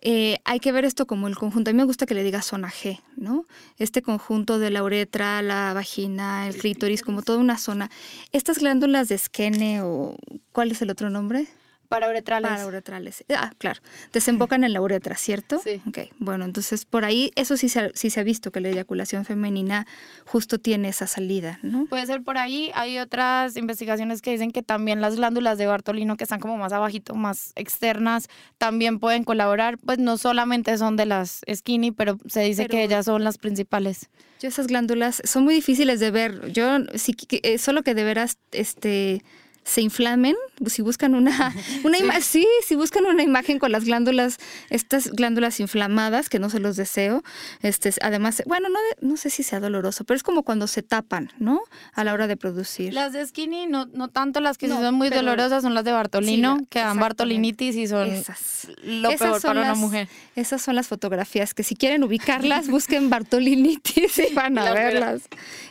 eh, 0.05 0.39
hay 0.43 0.59
que 0.59 0.73
ver 0.73 0.83
esto 0.83 1.07
como 1.07 1.29
el 1.29 1.37
conjunto. 1.37 1.69
A 1.69 1.73
mí 1.73 1.77
me 1.77 1.85
gusta 1.85 2.05
que 2.05 2.13
le 2.13 2.23
diga 2.23 2.41
zona 2.41 2.69
G, 2.69 2.99
¿no? 3.15 3.45
Este 3.77 4.01
conjunto 4.01 4.59
de 4.59 4.69
la 4.69 4.83
uretra, 4.83 5.41
la 5.41 5.73
vagina, 5.73 6.47
el 6.47 6.57
clítoris, 6.57 7.03
como 7.03 7.21
toda 7.21 7.39
una 7.39 7.57
zona. 7.57 7.89
Estas 8.33 8.59
glándulas 8.59 9.07
de 9.07 9.15
esquene 9.15 9.81
o 9.81 10.17
¿cuál 10.51 10.71
es 10.71 10.81
el 10.81 10.89
otro 10.89 11.09
nombre? 11.09 11.47
Parauretrales. 11.89 12.49
Parauretrales. 12.49 13.23
Ah, 13.35 13.51
claro. 13.57 13.79
Desembocan 14.11 14.63
en 14.63 14.73
la 14.73 14.81
uretra, 14.81 15.15
¿cierto? 15.15 15.61
Sí. 15.63 15.81
Ok. 15.87 15.99
Bueno, 16.19 16.45
entonces 16.45 16.85
por 16.85 17.05
ahí, 17.05 17.31
eso 17.35 17.57
sí 17.57 17.69
se, 17.69 17.79
ha, 17.79 17.89
sí 17.93 18.09
se 18.09 18.19
ha 18.19 18.23
visto 18.23 18.51
que 18.51 18.59
la 18.59 18.69
eyaculación 18.69 19.25
femenina 19.25 19.85
justo 20.25 20.59
tiene 20.59 20.89
esa 20.89 21.07
salida, 21.07 21.59
¿no? 21.61 21.85
Puede 21.85 22.05
ser 22.05 22.23
por 22.23 22.37
ahí. 22.37 22.71
Hay 22.73 22.99
otras 22.99 23.57
investigaciones 23.57 24.21
que 24.21 24.31
dicen 24.31 24.51
que 24.51 24.63
también 24.63 25.01
las 25.01 25.15
glándulas 25.15 25.57
de 25.57 25.67
Bartolino, 25.67 26.17
que 26.17 26.23
están 26.23 26.39
como 26.39 26.57
más 26.57 26.73
abajito, 26.73 27.15
más 27.15 27.53
externas, 27.55 28.27
también 28.57 28.99
pueden 28.99 29.23
colaborar. 29.23 29.77
Pues 29.77 29.99
no 29.99 30.17
solamente 30.17 30.77
son 30.77 30.95
de 30.95 31.05
las 31.05 31.41
skinny, 31.53 31.91
pero 31.91 32.17
se 32.27 32.41
dice 32.41 32.67
que 32.67 32.83
ellas 32.83 33.05
son 33.05 33.23
las 33.23 33.37
principales. 33.37 34.09
Yo 34.39 34.49
esas 34.49 34.67
glándulas 34.67 35.21
son 35.23 35.43
muy 35.45 35.55
difíciles 35.55 35.99
de 35.99 36.11
ver. 36.11 36.51
Yo, 36.51 36.79
sí, 36.95 37.15
eh, 37.29 37.57
solo 37.57 37.83
que 37.83 37.95
de 37.95 38.03
veras, 38.03 38.37
este 38.51 39.23
se 39.63 39.81
inflamen, 39.81 40.35
si 40.67 40.81
buscan 40.81 41.15
una, 41.15 41.53
una 41.83 41.97
sí. 41.97 42.21
sí, 42.21 42.47
si 42.65 42.75
buscan 42.75 43.05
una 43.05 43.23
imagen 43.23 43.59
con 43.59 43.71
las 43.71 43.85
glándulas, 43.85 44.37
estas 44.69 45.09
glándulas 45.11 45.59
inflamadas, 45.59 46.29
que 46.29 46.39
no 46.39 46.49
se 46.49 46.59
los 46.59 46.75
deseo, 46.75 47.23
este, 47.61 47.93
además, 48.01 48.43
bueno, 48.45 48.67
no, 48.69 48.79
no 49.01 49.17
sé 49.17 49.29
si 49.29 49.43
sea 49.43 49.59
doloroso, 49.59 50.03
pero 50.03 50.17
es 50.17 50.23
como 50.23 50.43
cuando 50.43 50.67
se 50.67 50.83
tapan, 50.83 51.31
¿no? 51.37 51.61
A 51.93 52.03
la 52.03 52.13
hora 52.13 52.27
de 52.27 52.35
producir. 52.35 52.93
Las 52.93 53.13
de 53.13 53.25
skinny, 53.25 53.67
no, 53.67 53.85
no 53.93 54.09
tanto 54.09 54.41
las 54.41 54.57
que 54.57 54.67
no, 54.67 54.81
son 54.81 54.95
muy 54.95 55.09
dolorosas, 55.09 55.63
son 55.63 55.73
las 55.73 55.85
de 55.85 55.91
Bartolino, 55.91 56.57
sí, 56.59 56.65
que 56.69 56.79
dan 56.79 56.99
bartolinitis 56.99 57.75
y 57.75 57.87
son 57.87 58.07
esas. 58.09 58.67
lo 58.83 59.09
esas 59.09 59.29
peor 59.29 59.41
para 59.41 59.61
las, 59.61 59.69
una 59.69 59.75
mujer. 59.75 60.09
Esas 60.35 60.61
son 60.61 60.75
las 60.75 60.87
fotografías 60.87 61.53
que 61.53 61.63
si 61.63 61.75
quieren 61.75 62.03
ubicarlas, 62.03 62.67
busquen 62.67 63.09
bartolinitis 63.09 64.19
y 64.29 64.33
van 64.33 64.57
a 64.57 64.73
verlas. 64.73 65.21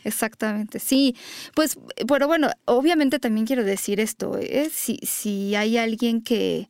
Exactamente, 0.04 0.78
sí. 0.78 1.14
Pues, 1.54 1.78
pero 2.08 2.26
bueno, 2.26 2.50
obviamente 2.64 3.18
también 3.18 3.46
quiero 3.46 3.64
decir 3.64 3.81
decir 3.82 3.98
esto, 3.98 4.38
¿eh? 4.38 4.70
si, 4.72 4.98
si 5.02 5.56
hay 5.56 5.76
alguien 5.76 6.22
que, 6.22 6.68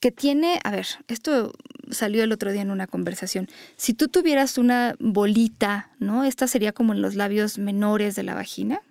que 0.00 0.10
tiene, 0.10 0.58
a 0.64 0.72
ver, 0.72 0.86
esto 1.06 1.52
salió 1.92 2.24
el 2.24 2.32
otro 2.32 2.50
día 2.50 2.62
en 2.62 2.72
una 2.72 2.88
conversación, 2.88 3.46
si 3.76 3.94
tú 3.94 4.08
tuvieras 4.08 4.58
una 4.58 4.96
bolita, 4.98 5.92
¿no? 6.00 6.24
Esta 6.24 6.48
sería 6.48 6.72
como 6.72 6.92
en 6.92 7.02
los 7.02 7.14
labios 7.14 7.58
menores 7.58 8.16
de 8.16 8.24
la 8.24 8.34
vagina, 8.34 8.82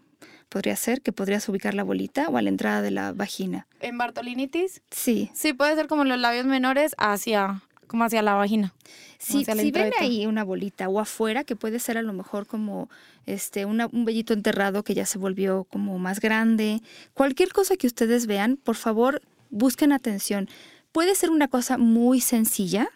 podría 0.47 0.77
ser 0.77 1.01
que 1.01 1.11
podrías 1.11 1.49
ubicar 1.49 1.73
la 1.73 1.83
bolita 1.83 2.29
o 2.29 2.37
a 2.37 2.41
la 2.41 2.47
entrada 2.47 2.81
de 2.81 2.91
la 2.91 3.11
vagina. 3.11 3.67
¿En 3.81 3.97
Bartolinitis? 3.97 4.81
Sí. 4.89 5.29
Sí, 5.33 5.51
puede 5.51 5.75
ser 5.75 5.87
como 5.87 6.03
en 6.03 6.09
los 6.09 6.19
labios 6.19 6.45
menores 6.45 6.95
hacia, 6.97 7.61
como 7.87 8.03
hacia 8.03 8.21
la 8.21 8.35
vagina. 8.35 8.73
Sí, 9.17 9.43
si 9.45 9.71
ven 9.71 9.91
ahí 9.99 10.25
una 10.27 10.43
bolita 10.43 10.87
o 10.89 10.99
afuera, 10.99 11.43
que 11.43 11.55
puede 11.55 11.79
ser 11.79 11.97
a 11.97 12.01
lo 12.01 12.13
mejor 12.13 12.45
como 12.45 12.89
este 13.25 13.65
una, 13.65 13.87
un 13.87 14.05
vellito 14.05 14.33
enterrado 14.33 14.83
que 14.83 14.93
ya 14.93 15.05
se 15.05 15.17
volvió 15.17 15.63
como 15.65 15.97
más 15.97 16.19
grande, 16.19 16.81
cualquier 17.13 17.51
cosa 17.51 17.77
que 17.77 17.87
ustedes 17.87 18.27
vean, 18.27 18.57
por 18.57 18.75
favor, 18.75 19.21
busquen 19.49 19.91
atención. 19.91 20.47
Puede 20.91 21.15
ser 21.15 21.31
una 21.31 21.47
cosa 21.47 21.77
muy 21.77 22.21
sencilla 22.21 22.89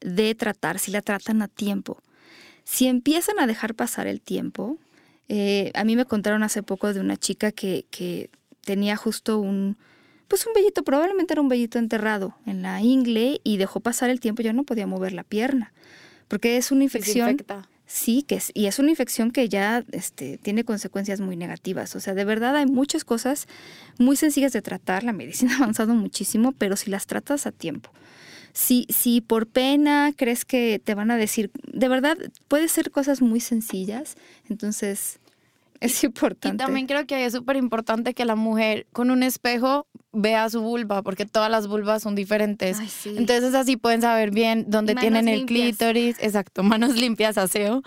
de 0.00 0.34
tratar 0.34 0.78
si 0.78 0.90
la 0.90 1.02
tratan 1.02 1.42
a 1.42 1.48
tiempo. 1.48 2.02
Si 2.64 2.86
empiezan 2.86 3.38
a 3.38 3.46
dejar 3.46 3.74
pasar 3.74 4.06
el 4.06 4.20
tiempo, 4.20 4.78
eh, 5.28 5.70
a 5.74 5.84
mí 5.84 5.96
me 5.96 6.04
contaron 6.04 6.42
hace 6.42 6.62
poco 6.62 6.92
de 6.92 7.00
una 7.00 7.16
chica 7.16 7.52
que, 7.52 7.86
que 7.90 8.30
tenía 8.64 8.96
justo 8.96 9.38
un, 9.38 9.76
pues 10.32 10.46
un 10.46 10.54
vellito, 10.54 10.82
probablemente 10.82 11.34
era 11.34 11.42
un 11.42 11.50
vellito 11.50 11.78
enterrado 11.78 12.34
en 12.46 12.62
la 12.62 12.80
ingle 12.80 13.42
y 13.44 13.58
dejó 13.58 13.80
pasar 13.80 14.08
el 14.08 14.18
tiempo, 14.18 14.40
ya 14.40 14.54
no 14.54 14.64
podía 14.64 14.86
mover 14.86 15.12
la 15.12 15.24
pierna, 15.24 15.74
porque 16.26 16.56
es 16.56 16.72
una 16.72 16.84
infección. 16.84 17.36
Sí, 17.84 18.22
que 18.22 18.36
es, 18.36 18.50
y 18.54 18.64
es 18.64 18.78
una 18.78 18.88
infección 18.88 19.30
que 19.30 19.50
ya 19.50 19.84
este, 19.92 20.38
tiene 20.38 20.64
consecuencias 20.64 21.20
muy 21.20 21.36
negativas. 21.36 21.94
O 21.96 22.00
sea, 22.00 22.14
de 22.14 22.24
verdad 22.24 22.56
hay 22.56 22.64
muchas 22.64 23.04
cosas 23.04 23.46
muy 23.98 24.16
sencillas 24.16 24.54
de 24.54 24.62
tratar. 24.62 25.04
La 25.04 25.12
medicina 25.12 25.52
ha 25.56 25.56
avanzado 25.58 25.92
muchísimo, 25.92 26.52
pero 26.52 26.76
si 26.76 26.88
las 26.88 27.06
tratas 27.06 27.46
a 27.46 27.52
tiempo. 27.52 27.90
Si, 28.54 28.86
si 28.88 29.20
por 29.20 29.46
pena 29.46 30.14
crees 30.16 30.46
que 30.46 30.80
te 30.82 30.94
van 30.94 31.10
a 31.10 31.18
decir, 31.18 31.50
de 31.70 31.88
verdad, 31.88 32.16
puede 32.48 32.68
ser 32.68 32.90
cosas 32.90 33.20
muy 33.20 33.40
sencillas. 33.40 34.16
Entonces, 34.48 35.20
es 35.82 36.04
importante. 36.04 36.54
Y 36.54 36.58
también 36.58 36.86
creo 36.86 37.06
que 37.06 37.24
es 37.24 37.32
súper 37.32 37.56
importante 37.56 38.14
que 38.14 38.24
la 38.24 38.36
mujer 38.36 38.86
con 38.92 39.10
un 39.10 39.22
espejo 39.22 39.86
vea 40.12 40.48
su 40.50 40.60
vulva, 40.60 41.02
porque 41.02 41.26
todas 41.26 41.50
las 41.50 41.66
vulvas 41.66 42.02
son 42.02 42.14
diferentes. 42.14 42.78
Ay, 42.78 42.88
sí. 42.88 43.14
Entonces 43.16 43.54
así 43.54 43.76
pueden 43.76 44.00
saber 44.00 44.30
bien 44.30 44.66
dónde 44.68 44.94
tienen 44.94 45.28
el 45.28 45.40
limpias. 45.40 45.76
clítoris, 45.78 46.16
exacto, 46.20 46.62
manos 46.62 46.94
limpias, 46.96 47.38
aseo, 47.38 47.82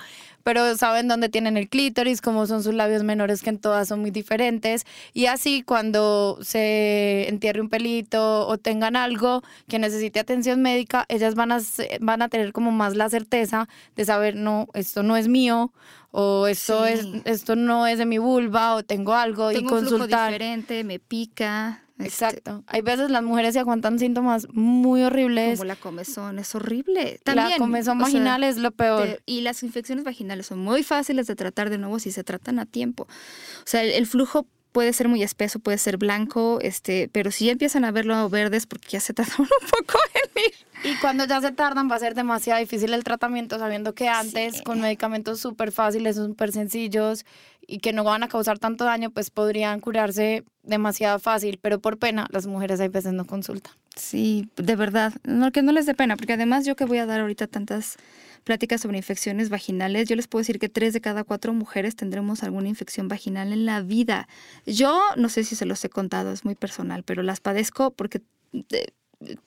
pero 0.46 0.78
saben 0.78 1.08
dónde 1.08 1.28
tienen 1.28 1.58
el 1.58 1.68
clítoris, 1.70 2.22
cómo 2.22 2.46
son 2.46 2.62
sus 2.62 2.76
labios 2.76 3.02
menores, 3.02 3.42
que 3.42 3.50
en 3.50 3.58
todas 3.58 3.88
son 3.88 4.02
muy 4.02 4.12
diferentes. 4.12 4.86
Y 5.12 5.26
así 5.26 5.64
cuando 5.64 6.38
se 6.44 7.28
entierre 7.28 7.62
un 7.62 7.70
pelito 7.70 8.48
o 8.48 8.58
tengan 8.60 8.96
algo 8.96 9.42
que 9.68 9.80
necesite 9.80 10.20
atención 10.20 10.62
médica, 10.62 11.06
ellas 11.10 11.34
van 11.34 11.52
a, 11.52 11.60
van 12.00 12.22
a 12.22 12.30
tener 12.30 12.54
como 12.54 12.70
más 12.70 12.96
la 12.96 13.10
certeza 13.10 13.68
de 13.96 14.06
saber, 14.06 14.36
no, 14.36 14.68
esto 14.76 15.02
no 15.02 15.18
es 15.18 15.28
mío, 15.28 15.74
o 16.12 16.46
esto, 16.46 16.86
Sí. 16.86 16.94
es, 16.94 17.08
esto 17.26 17.56
no 17.56 17.88
es 17.88 17.98
de 17.98 18.06
mi 18.06 18.20
vulva, 18.20 18.76
o 18.76 18.84
tengo 18.84 19.16
algo, 19.16 19.52
y 19.52 19.56
Tengo 19.56 19.74
un 19.74 19.80
flujo 19.80 19.92
consultar. 19.98 20.32
diferente, 20.32 20.84
me 20.84 21.00
pica. 21.00 21.82
Este, 21.98 22.06
Exacto. 22.26 22.64
Hay 22.68 22.82
veces 22.82 23.10
las 23.10 23.24
mujeres 23.24 23.54
se 23.54 23.60
aguantan 23.60 24.00
síntomas 24.00 24.48
muy 24.52 25.02
horribles. 25.04 25.58
como 25.60 25.68
la 25.68 25.76
comezón, 25.76 26.40
es 26.40 26.54
horrible. 26.56 27.20
la 27.26 27.34
También, 27.36 27.58
comezón 27.60 27.98
o 28.02 28.06
sea, 28.06 28.14
vaginal 28.14 28.44
es 28.44 28.58
lo 28.58 28.72
peor. 28.72 29.04
te- 29.08 29.20
y 29.26 29.42
las 29.42 29.64
infecciones 29.64 30.04
vaginales 30.04 30.48
son 30.48 30.60
muy 30.60 30.84
fáciles 30.84 31.28
de 31.28 31.36
tratar 31.36 31.70
de 31.70 31.78
nuevo 31.78 32.00
si 32.00 32.12
se 32.12 32.24
tratan 32.24 32.60
a 32.60 32.66
tiempo. 32.66 33.04
O 33.04 33.64
sea, 33.66 33.82
el, 33.84 33.92
el 33.92 34.08
flujo 34.08 34.46
puede 34.74 34.92
ser 34.92 35.08
muy 35.08 35.24
espeso, 35.24 35.60
puede 35.60 35.78
ser 35.78 35.96
blanco, 35.96 36.60
este, 36.62 37.08
pero 37.14 37.32
si 37.32 37.46
ya 37.46 37.54
empiezan 37.54 37.86
a 37.86 37.92
verlo 37.92 38.30
verdes 38.30 38.66
porque 38.66 38.90
ya 38.90 39.00
se 39.00 39.14
tardaron 39.16 39.48
un 39.62 39.70
poco 39.70 39.98
en 40.16 40.44
ir. 40.44 40.54
Y 40.84 40.98
cuando 41.00 41.24
ya 41.26 41.40
se 41.40 41.54
tardan 41.54 41.90
va 41.90 41.96
a 41.96 42.00
ser 42.00 42.14
demasiado 42.14 42.60
difícil 42.60 42.94
el 42.94 43.06
tratamiento, 43.06 43.58
sabiendo 43.58 43.96
que 43.96 44.10
antes 44.10 44.58
Sí. 44.58 44.64
con 44.64 44.82
medicamentos 44.82 45.40
súper 45.40 45.72
fáciles, 45.72 46.18
súper 46.18 46.52
sencillos 46.52 47.26
y 47.68 47.80
que 47.80 47.94
no 47.94 48.04
van 48.04 48.24
a 48.24 48.28
causar 48.28 48.60
tanto 48.60 48.86
daño, 48.86 49.10
pues 49.10 49.30
podrían 49.30 49.80
curarse 49.80 50.44
demasiado 50.64 51.20
fácil, 51.20 51.60
pero 51.62 51.80
por 51.80 51.98
pena 51.98 52.28
las 52.32 52.48
mujeres 52.48 52.80
hay 52.80 52.88
veces 52.90 53.14
no 53.14 53.26
consultan. 53.26 53.74
Sí, 53.96 54.50
de 54.58 54.76
verdad, 54.76 55.14
no, 55.24 55.52
que 55.52 55.62
no 55.62 55.72
les 55.72 55.86
dé 55.86 55.94
pena, 55.94 56.18
porque 56.18 56.34
además 56.34 56.66
yo 56.66 56.76
que 56.76 56.86
voy 56.86 56.98
a 56.98 57.06
dar 57.06 57.22
ahorita 57.22 57.48
tantas 57.48 57.96
pláticas 58.44 58.82
sobre 58.82 58.98
infecciones 58.98 59.50
vaginales, 59.50 60.08
yo 60.08 60.16
les 60.16 60.28
puedo 60.28 60.42
decir 60.42 60.60
que 60.60 60.70
tres 60.70 60.94
de 60.94 61.02
cada 61.02 61.24
cuatro 61.24 61.54
mujeres 61.54 61.96
tendremos 61.96 62.44
alguna 62.44 62.68
infección 62.68 63.08
vaginal 63.08 63.54
en 63.54 63.66
la 63.66 63.82
vida. 63.82 64.28
Yo 64.66 65.00
no 65.16 65.30
sé 65.30 65.44
si 65.44 65.56
se 65.56 65.66
los 65.66 65.84
he 65.86 65.90
contado, 65.90 66.32
es 66.32 66.46
muy 66.46 66.56
personal, 66.56 67.04
pero 67.04 67.24
las 67.24 67.40
padezco 67.40 67.92
porque 67.92 68.22
de- 68.52 68.94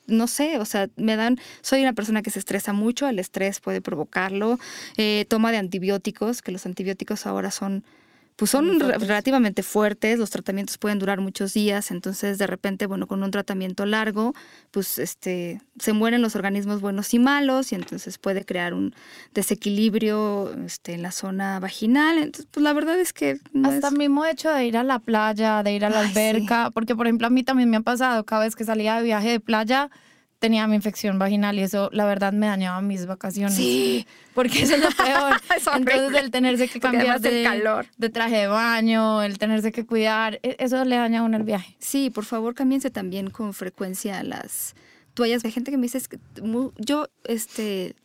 no 0.06 0.26
sé, 0.26 0.58
o 0.58 0.64
sea, 0.64 0.88
me 0.96 1.14
dan, 1.14 1.38
soy 1.60 1.82
una 1.82 1.92
persona 1.92 2.22
que 2.22 2.30
se 2.30 2.38
estresa 2.38 2.72
mucho, 2.72 3.06
el 3.06 3.18
estrés 3.18 3.60
puede 3.60 3.80
provocarlo, 3.80 4.58
eh, 4.96 5.26
toma 5.28 5.52
de 5.52 5.58
antibióticos, 5.58 6.42
que 6.42 6.50
los 6.52 6.66
antibióticos 6.66 7.26
ahora 7.26 7.50
son, 7.50 7.84
pues 8.38 8.52
son 8.52 8.78
fuertes. 8.78 9.08
relativamente 9.08 9.62
fuertes, 9.64 10.18
los 10.18 10.30
tratamientos 10.30 10.78
pueden 10.78 10.98
durar 11.00 11.20
muchos 11.20 11.52
días, 11.54 11.90
entonces 11.90 12.38
de 12.38 12.46
repente, 12.46 12.86
bueno, 12.86 13.06
con 13.08 13.22
un 13.22 13.30
tratamiento 13.32 13.84
largo, 13.84 14.32
pues 14.70 14.98
este, 15.00 15.60
se 15.78 15.92
mueren 15.92 16.22
los 16.22 16.36
organismos 16.36 16.80
buenos 16.80 17.12
y 17.14 17.18
malos 17.18 17.72
y 17.72 17.74
entonces 17.74 18.16
puede 18.16 18.44
crear 18.44 18.74
un 18.74 18.94
desequilibrio 19.34 20.52
este, 20.64 20.92
en 20.94 21.02
la 21.02 21.10
zona 21.10 21.58
vaginal, 21.58 22.18
entonces 22.18 22.46
pues 22.50 22.62
la 22.62 22.72
verdad 22.72 22.98
es 23.00 23.12
que 23.12 23.38
no 23.52 23.68
Hasta 23.70 23.88
es- 23.88 23.92
el 23.92 23.98
mismo 23.98 24.24
hecho 24.24 24.50
de 24.52 24.66
ir 24.66 24.76
a 24.76 24.84
la 24.84 24.98
playa, 25.00 25.62
de 25.62 25.72
ir 25.74 25.84
a 25.84 25.90
la 25.90 26.00
Ay, 26.00 26.06
sí. 26.06 26.18
alberca, 26.18 26.70
porque 26.70 26.94
por 26.94 27.06
ejemplo 27.06 27.26
a 27.26 27.30
mí 27.30 27.42
también 27.42 27.68
me 27.70 27.76
ha 27.78 27.80
pasado, 27.80 28.24
cada 28.24 28.44
vez 28.44 28.54
que 28.54 28.64
salía 28.64 28.96
de 28.96 29.02
viaje 29.02 29.30
de 29.30 29.40
playa 29.40 29.90
tenía 30.38 30.66
mi 30.66 30.76
infección 30.76 31.18
vaginal 31.18 31.58
y 31.58 31.62
eso 31.62 31.90
la 31.92 32.04
verdad 32.04 32.32
me 32.32 32.46
dañaba 32.46 32.80
mis 32.80 33.06
vacaciones. 33.06 33.54
Sí. 33.54 34.06
Porque 34.34 34.62
eso 34.62 34.74
es 34.76 34.82
lo 34.82 34.90
peor. 35.04 35.40
Es. 35.56 35.66
Entonces 35.66 36.22
el 36.22 36.30
tenerse 36.30 36.68
que 36.68 36.80
cambiar 36.80 37.20
de, 37.20 37.42
calor. 37.42 37.86
de 37.96 38.08
traje 38.08 38.36
de 38.36 38.46
baño, 38.46 39.22
el 39.22 39.38
tenerse 39.38 39.72
que 39.72 39.84
cuidar, 39.84 40.38
e- 40.42 40.56
eso 40.58 40.84
le 40.84 40.96
daña 40.96 41.20
a 41.20 41.22
uno 41.24 41.36
el 41.36 41.42
viaje. 41.44 41.76
Sí, 41.78 42.10
por 42.10 42.24
favor, 42.24 42.54
cámbiense 42.54 42.90
también 42.90 43.30
con 43.30 43.52
frecuencia 43.52 44.22
las 44.22 44.74
toallas. 45.14 45.44
Hay 45.44 45.50
gente 45.52 45.70
que 45.70 45.76
me 45.76 45.84
dice, 45.84 45.98
es 45.98 46.08
que 46.08 46.18
yo, 46.78 47.08
este, 47.24 47.96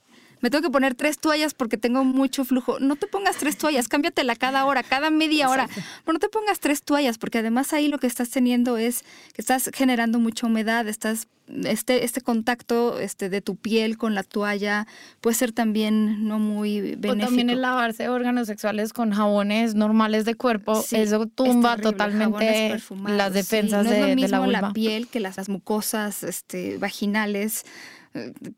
me 0.43 0.49
tengo 0.49 0.61
que 0.61 0.69
poner 0.69 0.93
tres 0.93 1.17
toallas 1.19 1.53
porque 1.53 1.77
tengo 1.77 2.03
mucho 2.03 2.43
flujo. 2.43 2.77
No 2.81 2.97
te 2.97 3.07
pongas 3.07 3.37
tres 3.37 3.57
toallas, 3.57 3.87
cámbiatela 3.87 4.35
cada 4.35 4.65
hora, 4.65 4.83
cada 4.83 5.09
media 5.09 5.49
hora. 5.49 5.69
Pero 5.73 6.13
no 6.13 6.19
te 6.19 6.27
pongas 6.27 6.59
tres 6.59 6.83
toallas 6.83 7.17
porque 7.17 7.37
además 7.37 7.71
ahí 7.71 7.87
lo 7.87 7.97
que 7.97 8.07
estás 8.07 8.29
teniendo 8.29 8.75
es 8.75 9.05
que 9.33 9.41
estás 9.41 9.71
generando 9.73 10.19
mucha 10.19 10.45
humedad, 10.45 10.85
estás 10.89 11.29
este, 11.65 12.05
este 12.05 12.21
contacto 12.21 12.99
este, 12.99 13.29
de 13.29 13.41
tu 13.41 13.55
piel 13.55 13.97
con 13.97 14.15
la 14.15 14.23
toalla 14.23 14.87
puede 15.19 15.35
ser 15.35 15.51
también 15.51 16.27
no 16.27 16.39
muy 16.39 16.95
benéfico. 16.95 17.13
O 17.13 17.17
también 17.17 17.49
el 17.49 17.61
lavarse 17.61 18.07
órganos 18.09 18.47
sexuales 18.47 18.93
con 18.93 19.11
jabones 19.11 19.75
normales 19.75 20.25
de 20.25 20.35
cuerpo, 20.35 20.81
Sí, 20.81 20.95
eso 20.97 21.23
es 21.23 21.29
tumba 21.35 21.71
jabones 21.71 21.83
totalmente 21.83 22.69
las 23.07 23.29
sí. 23.29 23.33
defensas 23.33 23.85
no 23.85 23.91
es 23.91 23.95
de, 23.95 24.01
lo 24.01 24.07
de 24.07 24.15
mismo 24.15 24.45
la 24.47 24.59
vulva. 24.61 24.73
piel 24.73 25.07
que 25.07 25.19
las, 25.19 25.37
las 25.37 25.49
mucosas 25.49 26.23
este, 26.23 26.77
vaginales. 26.77 27.65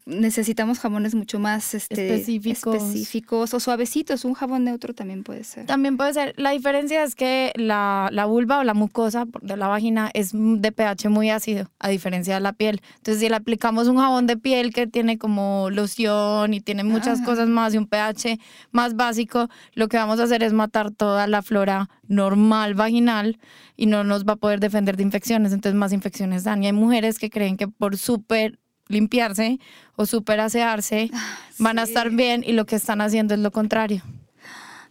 Necesitamos 0.05 0.79
jabones 0.79 1.15
mucho 1.15 1.39
más 1.39 1.73
este, 1.73 2.15
Específicos. 2.15 2.75
específicos 2.75 3.53
o 3.53 3.59
suavecitos. 3.59 4.25
Un 4.25 4.33
jabón 4.33 4.63
neutro 4.65 4.93
también 4.93 5.23
puede 5.23 5.43
ser. 5.43 5.65
También 5.65 5.97
puede 5.97 6.13
ser, 6.13 6.33
la 6.37 6.51
diferencia 6.51 7.03
es 7.03 7.15
que 7.15 7.51
la, 7.55 8.09
la 8.11 8.25
vulva 8.25 8.59
o 8.59 8.63
la 8.63 8.73
mucosa 8.73 9.25
de 9.41 9.57
la 9.57 9.67
vagina 9.67 10.11
es 10.13 10.31
de 10.33 10.71
pH 10.71 11.09
muy 11.09 11.29
ácido, 11.29 11.71
a 11.79 11.89
diferencia 11.89 12.33
de 12.35 12.39
la 12.41 12.53
piel. 12.53 12.81
Entonces, 12.97 13.21
si 13.21 13.29
le 13.29 13.35
aplicamos 13.35 13.87
un 13.87 13.97
jabón 13.97 14.27
de 14.27 14.37
piel 14.37 14.73
que 14.73 14.87
tiene 14.87 15.17
como 15.17 15.69
loción 15.71 16.53
y 16.53 16.61
tiene 16.61 16.83
muchas 16.83 17.21
Ah. 17.21 17.25
cosas 17.25 17.47
más 17.49 17.73
y 17.73 17.77
un 17.77 17.87
pH 17.87 18.39
más 18.71 18.95
básico, 18.95 19.49
lo 19.73 19.87
que 19.87 19.97
vamos 19.97 20.19
a 20.19 20.23
hacer 20.23 20.43
es 20.43 20.53
matar 20.53 20.91
toda 20.91 21.27
la 21.27 21.41
flora 21.41 21.89
normal 22.07 22.73
vaginal 22.75 23.39
y 23.75 23.85
no 23.87 24.03
nos 24.03 24.25
va 24.25 24.33
a 24.33 24.35
poder 24.37 24.59
defender 24.59 24.97
de 24.97 25.03
infecciones, 25.03 25.53
entonces 25.53 25.77
más 25.77 25.91
infecciones 25.93 26.43
dan. 26.43 26.63
Y 26.63 26.67
hay 26.67 26.73
mujeres 26.73 27.19
que 27.19 27.29
creen 27.29 27.57
que 27.57 27.67
por 27.67 27.97
súper 27.97 28.59
limpiarse 28.87 29.59
o 29.95 30.05
súper 30.05 30.39
asearse 30.39 31.09
van 31.57 31.79
a 31.79 31.83
estar 31.83 32.09
bien 32.11 32.43
y 32.45 32.53
lo 32.53 32.65
que 32.65 32.75
están 32.75 33.01
haciendo 33.01 33.33
es 33.33 33.39
lo 33.39 33.51
contrario. 33.51 34.03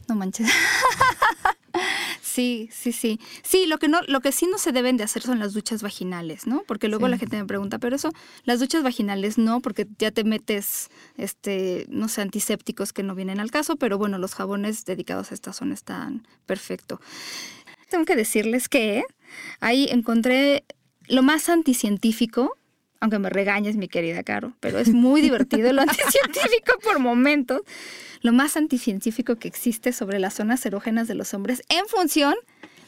No 0.09 0.15
manches. 0.15 0.49
Sí, 2.23 2.69
sí, 2.73 2.91
sí. 2.91 3.21
Sí, 3.45 3.67
lo 3.67 3.79
que 3.79 3.87
no, 3.87 4.01
lo 4.09 4.21
que 4.21 4.33
sí 4.33 4.49
no 4.51 4.59
se 4.59 4.73
deben 4.73 4.97
de 4.97 5.05
hacer 5.05 5.23
son 5.23 5.39
las 5.39 5.53
duchas 5.53 5.83
vaginales, 5.83 6.49
¿no? 6.49 6.65
Porque 6.67 6.89
luego 6.89 7.07
Sí. 7.07 7.11
la 7.13 7.19
gente 7.19 7.37
me 7.37 7.45
pregunta, 7.45 7.79
pero 7.79 7.95
eso, 7.95 8.11
las 8.43 8.59
duchas 8.59 8.83
vaginales 8.83 9.39
no, 9.39 9.61
porque 9.61 9.87
ya 10.01 10.11
te 10.11 10.25
metes, 10.25 10.89
este, 11.17 11.87
no 11.89 12.09
sé, 12.09 12.23
antisépticos 12.23 12.93
que 12.93 13.05
no 13.05 13.15
vienen 13.15 13.39
al 13.39 13.53
caso, 13.53 13.77
pero 13.77 13.99
bueno, 13.99 14.19
los 14.19 14.35
jabones 14.35 14.85
dedicados 14.85 15.31
a 15.31 15.35
esta 15.35 15.53
zona 15.53 15.75
están 15.75 16.27
perfecto. 16.45 17.01
Tengo 17.89 18.05
que 18.05 18.17
decirles 18.17 18.69
que 18.69 19.05
ahí 19.61 19.87
encontré 19.91 20.65
lo 21.07 21.23
más 21.23 21.49
anticientífico, 21.49 22.57
aunque 23.05 23.19
me 23.19 23.29
regañes, 23.29 23.77
mi 23.77 23.87
querida 23.87 24.23
Caro, 24.23 24.55
pero 24.61 24.79
es 24.79 24.89
muy 24.89 25.21
divertido 25.21 25.71
lo 25.75 25.83
anticientífico 25.83 26.79
por 26.83 27.01
momentos, 27.01 27.61
lo 28.23 28.33
más 28.33 28.57
anticientífico 28.57 29.37
que 29.37 29.47
existe 29.47 29.93
sobre 29.93 30.19
las 30.19 30.33
zonas 30.33 30.65
erógenas 30.65 31.07
de 31.07 31.15
los 31.15 31.35
hombres 31.35 31.63
en 31.69 31.85
función, 31.87 32.35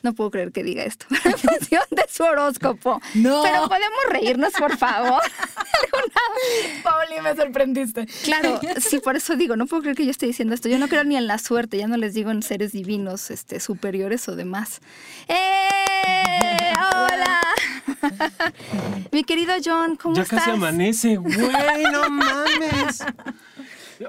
no 0.06 0.14
puedo 0.14 0.30
creer 0.30 0.52
que 0.52 0.62
diga 0.62 0.84
esto, 0.84 1.04
en 1.24 1.36
función 1.36 1.82
de 1.90 2.04
su 2.08 2.22
horóscopo. 2.22 3.00
No. 3.14 3.42
Pero 3.42 3.68
podemos 3.68 3.98
reírnos, 4.10 4.52
por 4.52 4.76
favor. 4.76 5.20
Pauli, 6.84 7.20
me 7.22 7.34
sorprendiste. 7.34 8.06
Claro, 8.22 8.60
sí, 8.78 9.00
por 9.00 9.16
eso 9.16 9.34
digo, 9.36 9.56
no 9.56 9.66
puedo 9.66 9.82
creer 9.82 9.96
que 9.96 10.04
yo 10.04 10.10
esté 10.12 10.26
diciendo 10.26 10.54
esto. 10.54 10.68
Yo 10.68 10.78
no 10.78 10.86
creo 10.88 11.02
ni 11.02 11.16
en 11.16 11.26
la 11.26 11.38
suerte, 11.38 11.76
ya 11.76 11.88
no 11.88 11.96
les 11.96 12.14
digo 12.14 12.30
en 12.30 12.42
seres 12.42 12.70
divinos, 12.72 13.30
este, 13.32 13.58
superiores 13.58 14.28
o 14.28 14.36
demás. 14.36 14.80
¡Eh! 15.26 16.72
¡Hola! 16.78 17.40
Mi 19.12 19.24
querido 19.24 19.54
John, 19.64 19.96
¿cómo 19.96 20.14
Ya 20.14 20.22
estás? 20.22 20.40
casi 20.40 20.50
amanece, 20.52 21.16
güey, 21.16 21.36
no 21.36 22.08
mames. 22.10 23.02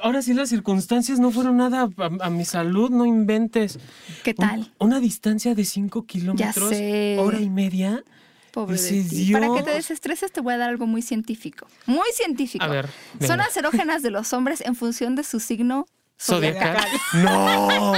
Ahora 0.02 0.22
sí 0.22 0.34
las 0.34 0.50
circunstancias 0.50 1.20
no 1.20 1.32
fueron 1.32 1.58
nada 1.58 1.90
a, 1.98 2.26
a 2.26 2.30
mi 2.30 2.46
salud, 2.46 2.90
no 2.90 3.06
inventes. 3.06 3.80
¿Qué 4.24 4.32
Un- 4.32 4.36
tal? 4.36 4.74
una 4.80 5.00
distancia 5.00 5.56
de 5.56 5.66
5 5.66 6.06
kilómetros, 6.06 6.72
hora 7.20 7.40
y 7.40 7.50
media. 7.50 8.04
Pobre 8.52 8.76
de 8.82 8.92
Dices, 8.92 9.10
ti. 9.10 9.32
Para 9.34 9.54
que 9.54 9.62
te 9.64 9.72
desestreses 9.72 10.32
te 10.32 10.42
voy 10.42 10.54
a 10.54 10.58
dar 10.58 10.70
algo 10.70 10.88
muy 10.88 11.02
científico. 11.02 11.68
Muy 11.86 12.08
científico. 12.14 12.64
A 12.66 12.68
ver, 12.68 12.88
venga. 13.14 13.28
Zonas 13.28 13.56
erógenas 13.56 14.02
de 14.02 14.10
los 14.12 14.34
hombres 14.34 14.62
en 14.62 14.76
función 14.76 15.16
de 15.16 15.24
su 15.24 15.40
signo 15.40 15.86
Zodiacal. 16.20 16.78
No. 17.14 17.94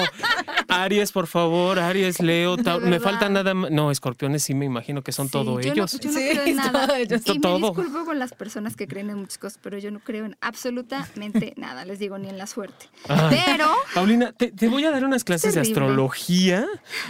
Aries, 0.67 1.12
por 1.12 1.27
favor, 1.27 1.79
Aries, 1.79 2.19
Leo, 2.21 2.58
me 2.82 2.99
falta 2.99 3.27
nada 3.29 3.53
más. 3.53 3.71
No, 3.71 3.91
escorpiones 3.91 4.43
sí 4.43 4.53
me 4.53 4.65
imagino 4.65 5.01
que 5.01 5.12
son 5.12 5.27
Sí, 5.27 5.32
todo 5.32 5.60
yo 5.60 5.71
ellos. 5.73 5.93
No, 5.93 5.99
yo 5.99 6.12
no 6.12 6.19
Sí, 6.19 6.29
creo 6.32 6.43
en 6.45 6.55
nada. 6.55 6.71
todo 6.88 6.95
ellos. 6.95 7.21
Y 7.25 7.39
me 7.39 7.55
disculpo 7.58 8.05
con 8.05 8.19
las 8.19 8.34
personas 8.34 8.75
que 8.75 8.88
creen 8.88 9.10
en 9.10 9.17
muchas 9.17 9.38
cosas, 9.38 9.60
pero 9.62 9.77
yo 9.77 9.91
no 9.91 9.99
creo 9.99 10.25
en 10.25 10.38
absolutamente 10.41 11.53
nada, 11.58 11.86
les 11.86 11.99
digo, 11.99 12.17
ni 12.17 12.29
en 12.29 12.38
la 12.38 12.47
suerte. 12.47 12.88
Ay. 13.08 13.41
Pero 13.45 13.67
Paulina, 13.93 14.32
te, 14.32 14.51
te 14.51 14.67
voy 14.67 14.86
a 14.86 14.91
dar 14.91 15.03
unas 15.05 15.23
clases 15.23 15.55
de 15.55 15.62
astrología 15.62 16.65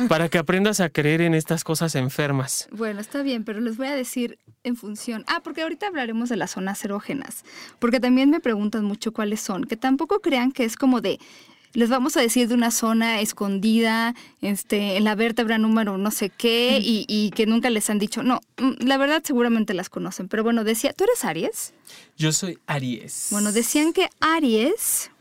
para 0.07 0.29
que 0.29 0.37
aprendas 0.37 0.79
a 0.79 0.89
creer 0.89 1.21
en 1.21 1.33
estas 1.33 1.63
cosas 1.63 1.95
enfermas. 1.95 2.67
Bueno, 2.71 3.01
está 3.01 3.21
bien, 3.23 3.43
pero 3.43 3.59
les 3.59 3.77
voy 3.77 3.87
a 3.87 3.95
decir 3.95 4.39
en 4.63 4.75
función. 4.75 5.23
Ah, 5.27 5.41
porque 5.43 5.61
ahorita 5.61 5.87
hablaremos 5.87 6.29
de 6.29 6.35
las 6.35 6.51
zonas 6.51 6.83
erógenas, 6.85 7.43
porque 7.79 7.99
también 7.99 8.29
me 8.29 8.39
preguntan 8.39 8.83
mucho 8.85 9.11
cuáles 9.11 9.41
son, 9.41 9.63
que 9.65 9.77
tampoco 9.77 10.19
crean 10.19 10.51
que 10.51 10.63
es 10.65 10.75
como 10.75 10.98
de 11.01 11.19
les 11.73 11.89
vamos 11.89 12.17
a 12.17 12.21
decir 12.21 12.47
de 12.47 12.55
una 12.55 12.71
zona 12.71 13.21
escondida, 13.21 14.15
este, 14.41 14.97
en 14.97 15.03
la 15.03 15.15
vértebra 15.15 15.57
número 15.57 15.97
no 15.97 16.11
sé 16.11 16.29
qué, 16.29 16.79
y, 16.81 17.05
y 17.07 17.29
que 17.31 17.45
nunca 17.45 17.69
les 17.69 17.89
han 17.89 17.99
dicho. 17.99 18.23
No, 18.23 18.41
mm, 18.57 18.85
la 18.85 18.97
verdad 18.97 19.21
seguramente 19.23 19.73
las 19.73 19.89
conocen, 19.89 20.27
pero 20.27 20.43
bueno, 20.43 20.63
decía, 20.63 20.93
¿tú 20.93 21.03
eres 21.03 21.23
Aries? 21.25 21.73
Yo 22.17 22.31
soy 22.31 22.57
Aries. 22.65 23.27
Bueno, 23.31 23.51
decían 23.51 23.93
que 23.93 24.09
Aries, 24.19 25.11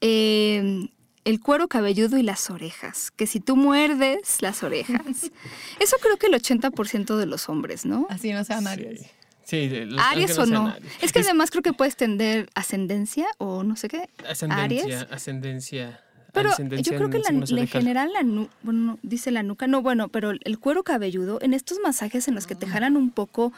eh, 0.00 0.88
el 1.24 1.40
cuero 1.40 1.68
cabelludo 1.68 2.18
y 2.18 2.22
las 2.22 2.50
orejas, 2.50 3.10
que 3.12 3.26
si 3.26 3.40
tú 3.40 3.56
muerdes 3.56 4.42
las 4.42 4.62
orejas, 4.62 5.00
eso 5.80 5.96
creo 6.00 6.16
que 6.16 6.26
el 6.26 6.34
80% 6.34 7.16
de 7.16 7.26
los 7.26 7.48
hombres, 7.48 7.86
¿no? 7.86 8.06
Así 8.10 8.32
no 8.32 8.44
sean 8.44 8.66
Aries. 8.66 9.00
Sí. 9.00 9.06
Sí, 9.44 9.68
los 9.68 10.00
Aries 10.00 10.38
o 10.38 10.46
no. 10.46 10.68
Aries. 10.68 10.92
Es 11.02 11.12
que 11.12 11.20
además 11.20 11.50
creo 11.50 11.62
que 11.62 11.72
puedes 11.72 11.96
tener 11.96 12.48
ascendencia 12.54 13.26
o 13.38 13.62
no 13.62 13.76
sé 13.76 13.88
qué. 13.88 14.08
ascendencia, 14.28 14.64
Aries. 14.84 15.06
ascendencia. 15.10 16.00
Pero 16.32 16.50
ascendencia 16.50 16.90
yo 16.92 16.98
creo 16.98 17.10
que 17.10 17.20
la, 17.20 17.28
en 17.28 17.68
general 17.68 18.12
la 18.12 18.24
nu- 18.24 18.48
bueno, 18.62 18.80
no, 18.80 18.98
dice 19.04 19.30
la 19.30 19.44
nuca, 19.44 19.68
no, 19.68 19.82
bueno, 19.82 20.08
pero 20.08 20.32
el 20.32 20.58
cuero 20.58 20.82
cabelludo, 20.82 21.38
en 21.42 21.54
estos 21.54 21.78
masajes 21.78 22.26
en 22.26 22.34
los 22.34 22.48
que 22.48 22.56
te 22.56 22.66
jalan 22.66 22.96
un 22.96 23.12
poco 23.12 23.52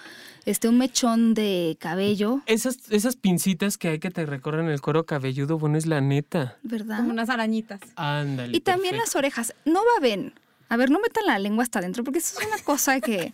este 0.44 0.68
un 0.68 0.76
mechón 0.76 1.32
de 1.32 1.78
cabello, 1.80 2.42
Esas, 2.44 2.76
esas 2.90 3.16
pincitas 3.16 3.78
que 3.78 3.88
hay 3.88 3.98
que 3.98 4.10
te 4.10 4.26
recorren 4.26 4.68
el 4.68 4.82
cuero 4.82 5.06
cabelludo, 5.06 5.58
bueno, 5.58 5.78
es 5.78 5.86
la 5.86 6.02
neta. 6.02 6.58
¿verdad? 6.64 6.98
Como 6.98 7.12
unas 7.12 7.30
arañitas. 7.30 7.80
Ándale. 7.96 8.54
Y 8.54 8.60
también 8.60 8.90
perfecto. 8.92 9.06
las 9.06 9.16
orejas. 9.16 9.54
No 9.64 9.80
va 9.80 10.00
ven. 10.02 10.34
A 10.68 10.76
ver, 10.76 10.90
no 10.90 10.98
metan 11.00 11.24
la 11.24 11.38
lengua 11.38 11.62
hasta 11.62 11.78
adentro, 11.78 12.04
porque 12.04 12.18
eso 12.18 12.38
es 12.38 12.46
una 12.46 12.58
cosa 12.58 13.00
que. 13.00 13.32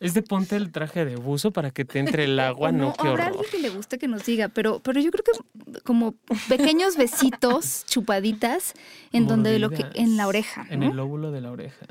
Es 0.00 0.14
de 0.14 0.22
ponte 0.22 0.56
el 0.56 0.72
traje 0.72 1.04
de 1.04 1.16
buzo 1.16 1.52
para 1.52 1.70
que 1.70 1.84
te 1.84 1.98
entre 1.98 2.24
el 2.24 2.38
agua, 2.38 2.68
o 2.70 2.72
no, 2.72 2.92
qué 2.92 3.08
habrá 3.08 3.12
horror. 3.12 3.26
alguien 3.28 3.44
que 3.50 3.58
le 3.58 3.70
guste 3.70 3.98
que 3.98 4.08
nos 4.08 4.24
diga, 4.26 4.48
pero, 4.48 4.80
pero 4.80 5.00
yo 5.00 5.10
creo 5.10 5.24
que 5.24 5.80
como 5.80 6.14
pequeños 6.48 6.96
besitos, 6.96 7.84
chupaditas, 7.88 8.74
en 9.12 9.26
donde 9.26 9.58
lo 9.58 9.70
que, 9.70 9.84
Mordidas 9.84 9.98
en 9.98 10.16
la 10.16 10.26
oreja. 10.26 10.66
En 10.68 10.80
¿no? 10.80 10.90
el 10.90 10.96
lóbulo 10.96 11.30
de 11.30 11.40
la 11.40 11.50
oreja. 11.50 11.86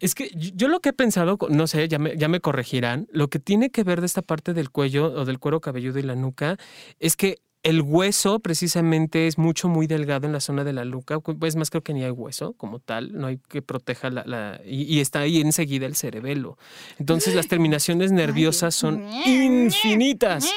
Es 0.00 0.14
que 0.14 0.30
yo 0.34 0.62
yo 0.62 0.68
lo 0.68 0.78
que 0.78 0.90
he 0.90 0.92
pensado, 0.92 1.38
no 1.50 1.66
sé, 1.66 1.88
ya 1.88 1.98
me, 1.98 2.16
ya 2.16 2.28
me 2.28 2.38
corregirán, 2.38 3.08
lo 3.10 3.28
que 3.28 3.40
tiene 3.40 3.70
que 3.70 3.82
ver 3.82 3.98
de 3.98 4.06
esta 4.06 4.22
parte 4.22 4.54
del 4.54 4.70
cuello 4.70 5.06
o 5.06 5.24
del 5.24 5.40
cuero 5.40 5.60
cabelludo 5.60 5.98
y 5.98 6.02
la 6.02 6.14
nuca 6.14 6.56
es 7.00 7.16
que 7.16 7.42
el 7.62 7.80
hueso 7.80 8.40
precisamente 8.40 9.26
es 9.28 9.38
mucho, 9.38 9.68
muy 9.68 9.86
delgado 9.86 10.26
en 10.26 10.32
la 10.32 10.40
zona 10.40 10.64
de 10.64 10.72
la 10.72 10.84
nuca. 10.84 11.20
Pues 11.20 11.54
más 11.56 11.70
creo 11.70 11.82
que 11.82 11.94
ni 11.94 12.02
hay 12.02 12.10
hueso 12.10 12.54
como 12.54 12.80
tal, 12.80 13.12
no 13.12 13.28
hay 13.28 13.38
que 13.48 13.62
proteja 13.62 14.10
la... 14.10 14.24
la- 14.26 14.60
y, 14.64 14.82
y 14.82 15.00
está 15.00 15.20
ahí 15.20 15.40
enseguida 15.40 15.86
el 15.86 15.94
cerebelo. 15.94 16.58
Entonces 16.98 17.34
las 17.34 17.46
terminaciones 17.48 18.10
nerviosas 18.10 18.74
son 18.74 19.06
infinitas. 19.24 20.52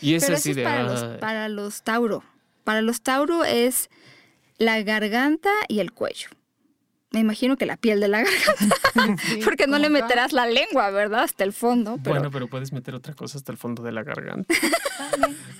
Y 0.00 0.14
es 0.14 0.24
Pero 0.24 0.36
así 0.36 0.50
eso 0.50 0.50
es 0.50 0.56
de... 0.56 0.62
para 0.64 0.82
los, 0.82 1.18
para 1.18 1.48
los 1.48 1.82
Tauro. 1.82 2.22
Para 2.64 2.82
los 2.82 3.00
Tauro 3.00 3.44
es 3.44 3.88
la 4.58 4.82
garganta 4.82 5.50
y 5.68 5.80
el 5.80 5.92
cuello. 5.92 6.28
Me 7.10 7.20
imagino 7.20 7.56
que 7.56 7.64
la 7.64 7.76
piel 7.78 8.00
de 8.00 8.08
la 8.08 8.22
garganta, 8.22 8.76
porque 9.44 9.66
no 9.66 9.78
le 9.78 9.88
meterás 9.88 10.32
la 10.32 10.46
lengua, 10.46 10.90
¿verdad? 10.90 11.22
Hasta 11.22 11.44
el 11.44 11.52
fondo. 11.54 11.98
Pero 12.02 12.16
Bueno, 12.16 12.30
pero 12.30 12.48
puedes 12.48 12.72
meter 12.72 12.94
otra 12.94 13.14
cosa 13.14 13.38
hasta 13.38 13.50
el 13.50 13.56
fondo 13.58 13.82
de 13.82 13.92
la 13.92 14.02
garganta. 14.02 14.54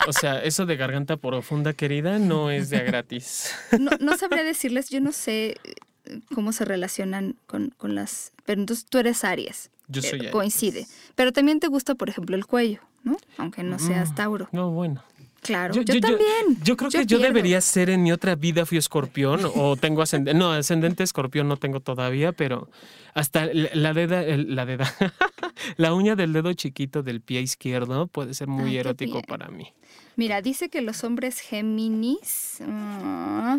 o 0.07 0.12
sea, 0.12 0.42
eso 0.42 0.66
de 0.66 0.76
garganta 0.76 1.16
profunda, 1.16 1.72
querida, 1.72 2.18
no 2.18 2.51
es 2.51 2.68
de 2.70 2.76
a 2.78 2.82
gratis. 2.82 3.55
no, 3.80 3.90
no 4.01 4.16
sabría 4.18 4.44
decirles, 4.44 4.90
yo 4.90 5.01
no 5.01 5.12
sé 5.12 5.57
eh, 5.64 6.20
cómo 6.34 6.53
se 6.53 6.64
relacionan 6.66 7.36
con, 7.46 7.70
con 7.76 7.94
las... 7.94 8.32
Pero 8.44 8.61
entonces 8.61 8.84
tú 8.86 8.99
eres 8.99 9.24
Aries. 9.24 9.70
Yo 9.88 10.03
soy 10.03 10.18
eh, 10.18 10.20
Aries. 10.20 10.32
Coincide. 10.32 10.86
Pero 11.14 11.32
también 11.32 11.61
te 11.61 11.68
gusta, 11.68 11.94
por 11.94 12.11
ejemplo, 12.11 12.36
el 12.36 12.44
cuello, 12.44 12.80
¿no? 13.05 13.16
Aunque 13.38 13.62
no 13.62 13.78
seas 13.78 14.11
Mm, 14.11 14.14
Tauro. 14.14 14.49
No, 14.53 14.70
bueno. 14.70 15.03
Claro, 15.49 15.72
yo, 15.72 15.82
también. 15.99 16.59
Yo, 16.62 16.76
creo 16.76 16.90
que 16.90 17.07
yo 17.07 17.16
pierdo. 17.16 17.24
debería 17.24 17.62
ser 17.62 17.88
en 17.88 18.03
mi 18.03 18.12
otra 18.12 18.34
vida 18.34 18.66
fui 18.66 18.76
escorpión 18.76 19.51
o 19.55 19.76
tengo 19.76 20.03
ascendente. 20.03 20.38
No, 20.38 20.53
ascendente 20.53 21.03
escorpión 21.03 21.49
no 21.49 21.57
tengo 21.57 21.80
todavía, 21.80 22.32
pero 22.32 22.68
hasta 23.14 23.46
la 23.46 23.94
deda, 23.94 24.24
la 24.36 24.66
deda, 24.66 24.94
la 25.78 25.94
uña 25.94 26.16
del 26.16 26.34
dedo 26.34 26.53
chiquito 26.53 27.03
del 27.03 27.22
pie 27.22 27.40
izquierdo 27.40 28.09
puede 28.09 28.34
ser 28.34 28.49
muy 28.49 28.72
Ay, 28.72 28.76
erótico 28.76 29.22
para 29.22 29.49
mí. 29.49 29.72
Mira, 30.16 30.42
dice 30.42 30.68
que 30.68 30.82
los 30.82 31.03
hombres 31.03 31.40
Géminis, 31.40 32.59
ah, 32.66 33.57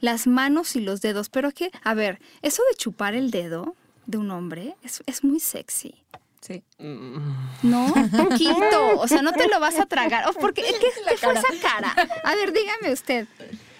las 0.00 0.26
manos 0.26 0.74
y 0.74 0.80
los 0.80 1.02
dedos, 1.02 1.28
pero 1.28 1.52
que, 1.52 1.70
a 1.84 1.94
ver, 1.94 2.18
eso 2.42 2.64
de 2.68 2.76
chupar 2.76 3.14
el 3.14 3.30
dedo 3.30 3.76
de 4.06 4.18
un 4.18 4.32
hombre 4.32 4.74
es, 4.82 5.04
es 5.06 5.22
muy 5.22 5.38
sexy. 5.38 5.94
Sí. 6.42 6.62
No, 7.62 7.86
poquito. 8.16 8.98
O 8.98 9.06
sea, 9.08 9.22
no 9.22 9.32
te 9.32 9.48
lo 9.48 9.60
vas 9.60 9.78
a 9.78 9.86
tragar. 9.86 10.24
Oh, 10.28 10.32
porque, 10.34 10.62
¿qué, 10.62 10.74
qué 10.80 11.16
fue 11.16 11.32
esa 11.32 11.42
cara? 11.62 11.94
A 12.24 12.34
ver, 12.34 12.52
dígame 12.52 12.92
usted. 12.92 13.26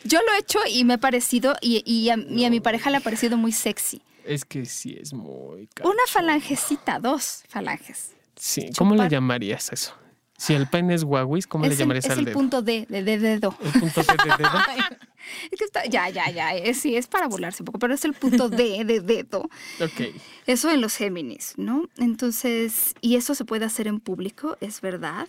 Yo 0.04 0.20
lo 0.22 0.32
he 0.34 0.38
hecho 0.38 0.58
y 0.68 0.84
me 0.84 0.94
ha 0.94 0.98
parecido, 0.98 1.54
y, 1.60 1.82
y 1.84 2.08
a, 2.10 2.16
y 2.16 2.44
a 2.44 2.50
mi 2.50 2.60
pareja 2.60 2.90
le 2.90 2.96
ha 2.98 3.00
parecido 3.00 3.36
muy 3.36 3.52
sexy. 3.52 4.00
Es 4.24 4.44
que 4.44 4.64
sí 4.64 4.96
es 5.00 5.12
muy 5.12 5.68
Una 5.82 5.94
cacho. 6.04 6.12
falangecita, 6.12 6.98
dos 7.00 7.42
falanges. 7.48 8.12
Sí, 8.36 8.70
¿cómo 8.78 8.94
le 8.94 9.08
llamarías 9.08 9.72
eso? 9.72 9.94
Si 10.36 10.54
el 10.54 10.66
pene 10.68 10.94
es 10.94 11.04
guaguis, 11.04 11.46
¿cómo 11.46 11.64
le 11.66 11.72
es 11.72 11.74
el, 11.74 11.84
llamarías 11.84 12.04
es 12.06 12.10
al 12.12 12.18
el 12.20 12.24
dedo? 12.26 12.34
punto 12.34 12.62
D, 12.62 12.86
de, 12.88 13.02
de 13.04 13.18
dedo. 13.18 13.54
El 13.62 13.72
punto 13.80 14.02
de, 14.02 14.12
de 14.12 14.36
dedo. 14.38 14.50
Es 15.50 15.58
que 15.58 15.64
está- 15.64 15.84
ya, 15.86 16.08
ya, 16.10 16.30
ya. 16.30 16.54
es- 16.54 16.78
sí, 16.78 16.96
es 16.96 17.06
para 17.06 17.28
volarse 17.28 17.62
un 17.62 17.66
poco, 17.66 17.78
pero 17.78 17.94
es 17.94 18.04
el 18.04 18.12
punto 18.14 18.48
D 18.48 18.84
de 18.84 19.00
dedo. 19.00 19.48
Ok. 19.80 20.14
Eso 20.46 20.70
en 20.70 20.80
los 20.80 20.96
Géminis, 20.96 21.54
¿no? 21.56 21.88
Entonces, 21.98 22.94
y 23.00 23.16
eso 23.16 23.34
se 23.34 23.44
puede 23.44 23.64
hacer 23.64 23.86
en 23.88 24.00
público, 24.00 24.56
es 24.60 24.80
verdad. 24.80 25.28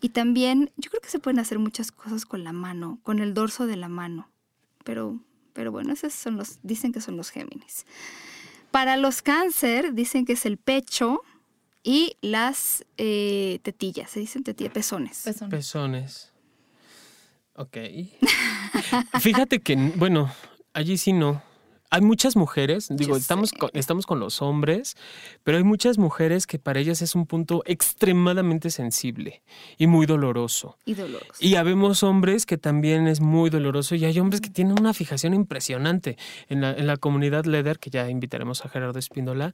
Y 0.00 0.08
también, 0.08 0.70
yo 0.76 0.90
creo 0.90 1.00
que 1.00 1.08
se 1.08 1.18
pueden 1.20 1.38
hacer 1.38 1.58
muchas 1.60 1.92
cosas 1.92 2.26
con 2.26 2.42
la 2.42 2.52
mano, 2.52 2.98
con 3.02 3.20
el 3.20 3.34
dorso 3.34 3.66
de 3.66 3.76
la 3.76 3.88
mano. 3.88 4.28
Pero, 4.84 5.20
pero 5.52 5.70
bueno, 5.70 5.92
esos 5.92 6.12
son 6.12 6.36
los, 6.36 6.58
dicen 6.64 6.92
que 6.92 7.00
son 7.00 7.16
los 7.16 7.30
Géminis. 7.30 7.86
Para 8.72 8.96
los 8.96 9.22
cáncer, 9.22 9.94
dicen 9.94 10.24
que 10.24 10.32
es 10.32 10.44
el 10.46 10.56
pecho 10.56 11.22
y 11.84 12.16
las 12.20 12.84
eh, 12.96 13.60
tetillas, 13.62 14.10
se 14.10 14.18
dicen 14.20 14.42
tetillas, 14.42 14.72
pezones. 14.72 15.22
Pezón. 15.24 15.50
Pezones. 15.50 16.31
Ok. 17.62 17.76
Fíjate 19.20 19.60
que, 19.60 19.76
bueno, 19.96 20.30
allí 20.74 20.98
sí 20.98 21.12
no. 21.12 21.42
Hay 21.94 22.00
muchas 22.00 22.36
mujeres, 22.36 22.88
digo, 22.90 23.10
Yo 23.10 23.16
estamos 23.18 23.50
sé. 23.50 23.56
con, 23.58 23.70
estamos 23.74 24.06
con 24.06 24.18
los 24.18 24.40
hombres, 24.40 24.96
pero 25.44 25.58
hay 25.58 25.62
muchas 25.62 25.98
mujeres 25.98 26.46
que 26.46 26.58
para 26.58 26.80
ellas 26.80 27.02
es 27.02 27.14
un 27.14 27.26
punto 27.26 27.62
extremadamente 27.66 28.70
sensible 28.70 29.42
y 29.76 29.86
muy 29.86 30.06
doloroso. 30.06 30.78
Y 30.86 30.94
doloroso. 30.94 31.34
Y 31.38 31.56
habemos 31.56 32.02
hombres 32.02 32.46
que 32.46 32.56
también 32.56 33.06
es 33.08 33.20
muy 33.20 33.50
doloroso 33.50 33.94
y 33.94 34.06
hay 34.06 34.18
hombres 34.18 34.40
que 34.40 34.48
tienen 34.48 34.80
una 34.80 34.94
fijación 34.94 35.34
impresionante. 35.34 36.16
En 36.48 36.62
la, 36.62 36.70
en 36.72 36.86
la 36.86 36.96
comunidad 36.96 37.44
Leder, 37.44 37.78
que 37.78 37.90
ya 37.90 38.08
invitaremos 38.08 38.64
a 38.64 38.70
Gerardo 38.70 38.98
Espíndola, 38.98 39.52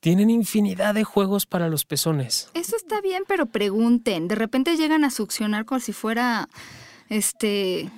tienen 0.00 0.28
infinidad 0.28 0.92
de 0.92 1.04
juegos 1.04 1.46
para 1.46 1.68
los 1.68 1.84
pezones. 1.84 2.50
Eso 2.54 2.74
está 2.74 3.00
bien, 3.00 3.22
pero 3.28 3.46
pregunten. 3.46 4.26
De 4.26 4.34
repente 4.34 4.76
llegan 4.76 5.04
a 5.04 5.10
succionar 5.10 5.64
como 5.66 5.78
si 5.78 5.92
fuera, 5.92 6.48
este, 7.08 7.90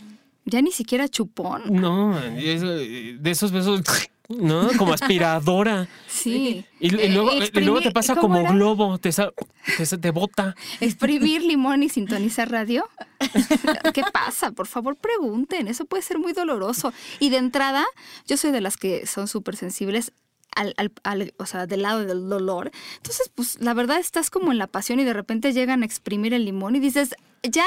ya 0.44 0.62
ni 0.62 0.72
siquiera 0.72 1.08
chupón. 1.08 1.62
No, 1.70 2.18
de 2.20 3.30
esos 3.30 3.52
besos, 3.52 3.82
¿no? 4.28 4.68
Como 4.76 4.92
aspiradora. 4.92 5.88
Sí. 6.06 6.64
Y, 6.80 6.94
y 6.94 7.00
Eh, 7.00 7.08
luego, 7.10 7.30
y 7.32 7.60
luego 7.60 7.80
te 7.80 7.90
pasa 7.90 8.14
¿cómo 8.14 8.34
como 8.34 8.40
era? 8.40 8.52
globo, 8.52 8.98
te, 8.98 9.10
te, 9.10 9.98
te 9.98 10.10
bota. 10.10 10.54
Exprimir 10.80 11.42
limón 11.42 11.82
y 11.82 11.88
sintonizar 11.88 12.50
radio. 12.50 12.88
¿Qué 13.94 14.02
pasa? 14.12 14.52
Por 14.52 14.66
favor, 14.66 14.96
pregunten. 14.96 15.68
Eso 15.68 15.84
puede 15.86 16.02
ser 16.02 16.18
muy 16.18 16.32
doloroso. 16.32 16.92
Y 17.20 17.30
de 17.30 17.38
entrada, 17.38 17.84
yo 18.26 18.36
soy 18.36 18.50
de 18.50 18.60
las 18.60 18.76
que 18.76 19.06
son 19.06 19.28
súper 19.28 19.56
sensibles. 19.56 20.12
Al, 20.58 20.74
al- 20.76 20.92
al- 21.04 21.34
o 21.38 21.46
sea, 21.46 21.66
del 21.66 21.82
lado 21.82 22.04
del 22.04 22.28
dolor. 22.28 22.70
Entonces, 22.96 23.30
pues 23.34 23.60
la 23.60 23.74
verdad 23.74 23.98
estás 23.98 24.28
como 24.30 24.52
en 24.52 24.58
la 24.58 24.66
pasión 24.66 24.98
y 25.00 25.04
de 25.04 25.12
repente 25.12 25.52
llegan 25.52 25.82
a 25.82 25.86
exprimir 25.86 26.34
el 26.34 26.44
limón 26.44 26.74
y 26.76 26.80
dices, 26.80 27.14
ya, 27.42 27.66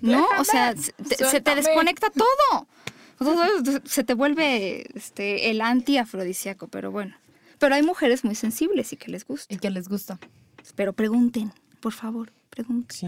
¿no? 0.00 0.26
o 0.38 0.44
sea, 0.44 0.74
se 0.76 0.92
te, 0.92 1.16
se 1.24 1.40
te 1.40 1.54
desconecta 1.54 2.08
todo. 2.10 2.66
Todo 3.18 3.42
Se 3.84 4.04
te 4.04 4.14
vuelve 4.14 4.86
este, 4.94 5.50
el 5.50 5.60
antiafrodisíaco, 5.60 6.68
pero 6.68 6.92
bueno. 6.92 7.16
Pero 7.58 7.74
hay 7.74 7.82
mujeres 7.82 8.22
muy 8.24 8.36
sensibles 8.36 8.92
y 8.92 8.96
que 8.96 9.10
les 9.10 9.26
gusta. 9.26 9.52
Y 9.52 9.58
que 9.58 9.70
les 9.70 9.88
gusta. 9.88 10.20
Pero 10.76 10.92
pregunten, 10.92 11.52
por 11.80 11.92
favor, 11.92 12.30
pregunten. 12.50 12.96
Sí. 12.96 13.06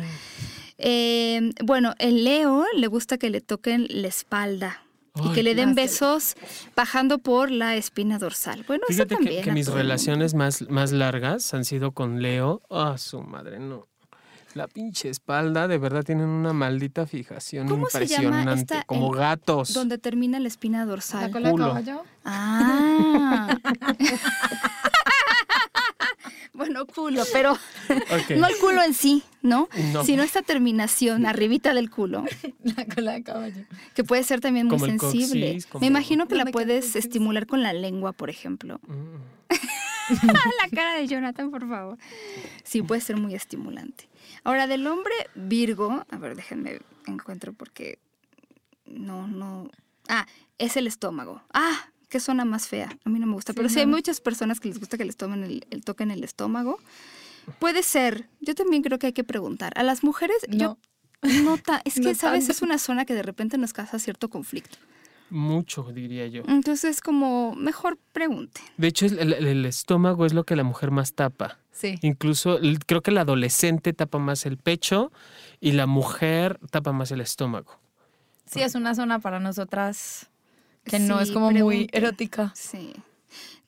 Eh, 0.79 1.53
bueno, 1.63 1.95
el 1.99 2.25
Leo 2.25 2.65
le 2.75 2.87
gusta 2.89 3.19
que 3.19 3.31
le 3.31 3.41
toquen 3.41 3.87
la 3.89 4.09
espalda 4.09 4.83
y 5.15 5.33
que 5.33 5.43
le 5.43 5.55
den 5.55 5.71
que- 5.75 5.83
besos 5.83 6.35
bajando 6.77 7.19
por 7.19 7.51
la 7.51 7.77
espina 7.77 8.19
dorsal. 8.19 8.65
Bueno, 8.67 8.85
eso 8.89 8.95
Fíjate 9.05 9.17
que, 9.17 9.25
también. 9.25 9.45
que 9.45 9.51
a 9.51 9.55
mis 9.55 9.69
relaciones 9.69 10.35
más, 10.35 10.69
más 10.71 10.93
largas 10.93 11.53
han 11.55 11.65
sido 11.65 11.93
con 11.93 12.23
Leo. 12.23 12.63
Ah, 12.71 12.97
su 12.99 13.21
madre, 13.23 13.59
no. 13.59 13.87
La 14.55 14.67
pinche 14.67 15.09
espalda, 15.09 15.69
de 15.69 15.79
verdad 15.79 16.03
tienen 16.03 16.27
una 16.29 16.53
maldita 16.53 17.07
fijación 17.07 17.69
¿Cómo 17.69 17.87
se 17.89 18.05
llama 18.07 18.25
impresionante, 18.41 18.61
esta- 18.75 18.83
como 18.85 19.11
gatos. 19.13 19.73
Donde 19.75 19.97
termina 19.99 20.41
la 20.41 20.49
espina 20.49 20.79
¿La 20.81 20.87
dorsal. 20.87 21.31
cola 21.31 21.51
de 21.51 21.55
caballo? 21.57 22.03
Ah. 22.25 23.57
bueno, 26.61 26.87
culo, 26.87 27.23
pero 27.33 27.57
no 28.37 28.47
el 28.47 28.57
culo 28.59 28.83
en 28.83 28.93
sí, 28.95 29.23
¿no? 29.43 29.69
No. 29.93 30.05
Sino 30.05 30.23
esta 30.23 30.43
terminación 30.43 31.25
arribita 31.25 31.73
del 31.73 31.89
culo, 31.91 32.25
La 32.63 32.85
cola 32.87 33.13
de 33.13 33.23
caballo. 33.23 33.65
que 33.95 34.05
puede 34.05 34.23
ser 34.25 34.41
también 34.41 34.67
muy 34.67 34.79
Como 34.79 34.87
sensible. 34.87 35.47
coxis, 35.53 35.67
como- 35.67 35.81
Me 35.81 35.87
imagino 35.87 36.29
que 36.29 36.35
la 36.35 36.45
¿Dónde 36.45 36.53
queda 36.53 36.61
el 36.63 36.67
puedes 36.67 36.85
coxis? 36.85 37.05
estimular 37.05 37.47
con 37.47 37.63
la 37.63 37.73
lengua, 37.73 38.13
por 38.13 38.29
ejemplo. 38.31 38.79
Mm. 38.87 39.49
la 40.63 40.69
cara 40.75 40.95
de 40.95 41.07
Jonathan, 41.07 41.51
por 41.51 41.69
favor. 41.69 41.99
Sí, 42.65 42.83
puede 42.83 43.01
ser 43.01 43.17
muy 43.17 43.35
estimulante. 43.35 44.09
Ahora, 44.45 44.67
del 44.67 44.87
hombre 44.87 45.15
Virgo, 45.35 46.05
a 46.11 46.17
ver, 46.19 46.37
déjenme 46.37 46.81
encuentro 47.07 47.53
porque 47.53 47.99
no, 48.87 49.27
no. 49.29 49.71
Ah, 50.09 50.27
es 50.59 50.77
el 50.77 50.87
estómago. 50.87 51.43
Ah, 51.53 51.89
qué 52.11 52.21
zona 52.21 52.45
más 52.45 52.69
fea. 52.69 52.91
A 53.05 53.09
mí 53.09 53.19
no 53.19 53.27
me 53.27 53.33
gusta. 53.33 53.53
Sí, 53.53 53.57
pero 53.57 53.69
sí 53.71 53.79
hay 53.81 53.87
no. 53.87 53.93
muchas 53.97 54.21
personas 54.21 54.61
que 54.61 54.69
les 54.69 54.79
gusta 54.79 54.99
que 54.99 55.05
les 55.07 55.17
tomen 55.17 55.43
el, 55.45 55.65
el 55.71 55.83
toque 55.83 56.03
en 56.03 56.11
el 56.11 56.23
estómago. 56.25 56.79
Puede 57.59 57.83
ser. 57.83 58.29
Yo 58.41 58.55
también 58.55 58.83
creo 58.83 58.99
que 58.99 59.07
hay 59.07 59.13
que 59.15 59.25
preguntar. 59.25 59.73
A 59.77 59.83
las 59.83 60.05
mujeres, 60.05 60.37
yo 60.49 60.77
No. 61.23 61.43
no 61.43 61.57
ta- 61.59 61.81
es 61.87 61.95
que, 61.95 62.01
No 62.01 62.15
¿sabes? 62.15 62.41
tanto. 62.41 62.53
Es 62.53 62.63
una 62.63 62.77
zona 62.79 63.05
que 63.07 63.15
de 63.15 63.23
repente 63.23 63.57
nos 63.57 63.73
causa 63.73 63.99
cierto 63.99 64.29
conflicto. 64.29 64.77
Mucho, 65.31 65.85
diría 65.93 66.27
yo. 66.27 66.43
Entonces, 66.49 67.01
como, 67.01 67.55
mejor 67.55 67.99
pregunte. 68.13 68.61
De 68.77 68.89
hecho, 68.89 69.07
el, 69.07 69.19
el- 69.33 69.47
el 69.47 69.65
estómago 69.65 70.27
es 70.27 70.35
lo 70.35 70.45
que 70.45 70.57
la 70.57 70.65
mujer 70.65 70.91
más 70.91 71.13
tapa. 71.15 71.59
Sí. 71.71 71.99
Incluso 72.03 72.59
el- 72.59 72.85
creo 72.85 73.01
que 73.01 73.13
el 73.13 73.19
adolescente 73.19 73.93
tapa 73.93 74.19
más 74.19 74.45
el 74.45 74.57
pecho 74.59 75.13
y 75.61 75.73
la 75.73 75.87
mujer 75.87 76.59
tapa 76.73 76.93
más 76.93 77.13
el 77.13 77.21
estómago. 77.21 77.79
Sí, 78.47 78.61
es 78.63 78.75
una 78.75 78.97
zona 78.97 79.21
para 79.21 79.39
nosotras 79.39 80.30
que 80.85 80.99
no 80.99 81.21
es 81.21 81.31
como 81.31 81.51
muy 81.51 81.89
erótica. 81.93 82.53
Sí. 82.55 82.93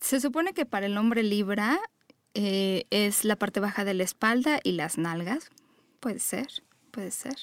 Se 0.01 0.21
supone 0.21 0.53
que 0.53 0.67
para 0.67 0.87
el 0.87 0.97
hombre 0.99 1.23
Libra 1.23 1.79
eh, 2.35 2.85
es 2.91 3.25
la 3.25 3.37
parte 3.37 3.61
baja 3.61 3.85
de 3.85 3.95
la 3.95 4.03
espalda 4.03 4.61
y 4.63 4.73
las 4.73 4.99
nalgas. 4.99 5.51
Puede 6.01 6.19
ser, 6.19 6.49
puede 6.91 7.11
ser. 7.11 7.37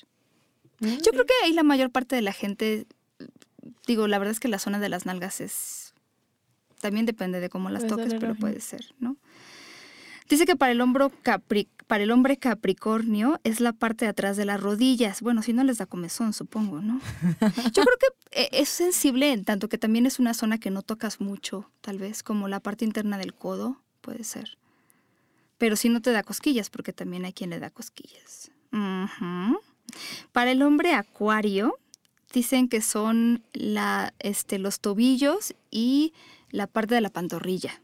Yo 0.79 1.11
creo 1.11 1.25
que 1.25 1.33
ahí 1.43 1.53
la 1.53 1.63
mayor 1.63 1.91
parte 1.91 2.15
de 2.15 2.21
la 2.21 2.31
gente, 2.31 2.87
digo, 3.85 4.07
la 4.07 4.17
verdad 4.17 4.31
es 4.31 4.39
que 4.39 4.47
la 4.47 4.59
zona 4.59 4.79
de 4.79 4.89
las 4.89 5.05
nalgas 5.05 5.41
es... 5.41 5.93
También 6.79 7.05
depende 7.05 7.41
de 7.41 7.49
cómo 7.49 7.69
las 7.69 7.83
Puede 7.83 7.95
ser 7.95 8.05
toques, 8.05 8.19
pero 8.21 8.35
puede 8.35 8.61
ser, 8.61 8.93
¿no? 8.99 9.17
Dice 10.29 10.45
que 10.45 10.55
para 10.55 10.71
el, 10.71 10.79
hombro 10.81 11.11
capri- 11.23 11.67
para 11.87 12.03
el 12.03 12.11
hombre 12.11 12.37
capricornio 12.37 13.39
es 13.43 13.59
la 13.59 13.73
parte 13.73 14.05
de 14.05 14.09
atrás 14.09 14.37
de 14.37 14.45
las 14.45 14.61
rodillas. 14.61 15.21
Bueno, 15.21 15.41
si 15.41 15.53
no 15.53 15.63
les 15.63 15.79
da 15.79 15.87
comezón, 15.87 16.33
supongo, 16.33 16.81
¿no? 16.81 17.01
Yo 17.73 17.83
creo 17.83 17.97
que 17.99 18.41
eh, 18.43 18.49
es 18.51 18.69
sensible 18.69 19.31
en 19.33 19.43
tanto 19.43 19.67
que 19.69 19.79
también 19.79 20.05
es 20.05 20.19
una 20.19 20.33
zona 20.35 20.59
que 20.59 20.69
no 20.69 20.83
tocas 20.83 21.19
mucho, 21.19 21.69
tal 21.81 21.97
vez, 21.97 22.21
como 22.21 22.47
la 22.47 22.59
parte 22.59 22.85
interna 22.85 23.17
del 23.17 23.33
codo, 23.33 23.81
puede 24.01 24.23
ser. 24.23 24.57
Pero 25.57 25.75
si 25.75 25.89
no 25.89 25.99
te 26.01 26.11
da 26.11 26.21
cosquillas, 26.23 26.69
porque 26.69 26.93
también 26.93 27.25
hay 27.25 27.33
quien 27.33 27.49
le 27.49 27.59
da 27.59 27.69
cosquillas. 27.71 28.51
Para 30.31 30.51
el 30.51 30.61
hombre 30.61 30.93
acuario, 30.93 31.77
dicen 32.31 32.69
que 32.69 32.81
son 32.81 33.43
la, 33.53 34.13
este, 34.19 34.59
los 34.59 34.79
tobillos 34.79 35.55
y 35.71 36.13
la 36.51 36.67
parte 36.67 36.93
de 36.95 37.01
la 37.01 37.09
pantorrilla. 37.09 37.81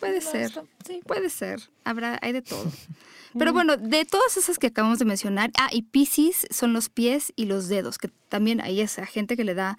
Puede 0.00 0.20
ser. 0.20 0.50
Sí. 0.86 1.00
Puede 1.06 1.30
ser. 1.30 1.60
Habrá, 1.84 2.18
hay 2.22 2.32
de 2.32 2.42
todo. 2.42 2.64
Pero 3.38 3.52
bueno, 3.52 3.76
de 3.76 4.04
todas 4.06 4.36
esas 4.38 4.58
que 4.58 4.68
acabamos 4.68 4.98
de 4.98 5.04
mencionar, 5.04 5.50
ah, 5.58 5.68
y 5.70 5.82
Piscis 5.82 6.46
son 6.50 6.72
los 6.72 6.88
pies 6.88 7.32
y 7.36 7.44
los 7.44 7.68
dedos, 7.68 7.98
que 7.98 8.08
también 8.28 8.60
hay 8.62 8.80
esa 8.80 9.04
gente 9.04 9.36
que 9.36 9.44
le 9.44 9.54
da, 9.54 9.76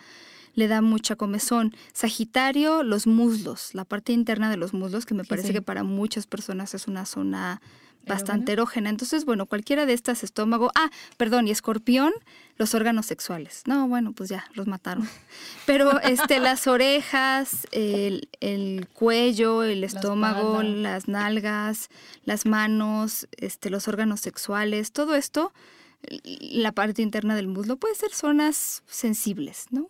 le 0.54 0.68
da 0.68 0.82
mucha 0.82 1.16
comezón. 1.16 1.76
Sagitario, 1.92 2.84
los 2.84 3.08
muslos, 3.08 3.74
la 3.74 3.84
parte 3.84 4.14
interna 4.14 4.52
de 4.52 4.58
los 4.58 4.74
muslos, 4.74 5.06
que 5.08 5.16
me 5.16 5.24
Sí, 5.24 5.30
parece 5.30 5.48
sí. 5.48 5.54
que 5.54 5.62
para 5.64 5.84
muchas 5.84 6.28
personas 6.28 6.74
es 6.76 6.88
una 6.88 7.06
zona 7.06 7.62
bastante 8.08 8.54
erógena. 8.54 8.90
Entonces, 8.90 9.26
bueno, 9.26 9.46
cualquiera 9.46 9.86
de 9.86 9.94
estas, 9.94 10.24
estómago, 10.24 10.72
ah, 10.76 10.90
perdón, 11.18 11.48
y 11.48 11.52
escorpión, 11.52 12.14
los 12.58 12.74
órganos 12.74 13.06
sexuales. 13.06 13.64
No, 13.66 13.88
bueno, 13.88 14.14
pues 14.14 14.30
ya, 14.30 14.46
los 14.54 14.68
mataron. 14.68 15.08
Pero 15.66 16.00
este, 16.02 16.40
las 16.40 16.68
orejas, 16.68 17.68
el, 17.72 18.30
el 18.40 18.88
cuello, 18.94 19.64
el 19.64 19.84
estómago, 19.84 20.64
las 20.64 21.08
nalgas, 21.08 21.90
las 22.24 22.46
manos, 22.46 23.28
este, 23.38 23.70
los 23.70 23.88
órganos 23.88 24.22
sexuales, 24.22 24.92
todo 24.92 25.16
esto, 25.16 25.54
la 26.02 26.72
parte 26.72 27.02
interna 27.02 27.36
del 27.36 27.48
muslo, 27.48 27.78
puede 27.78 27.96
ser 27.96 28.12
zonas 28.12 28.84
sensibles, 28.88 29.66
¿no? 29.72 29.90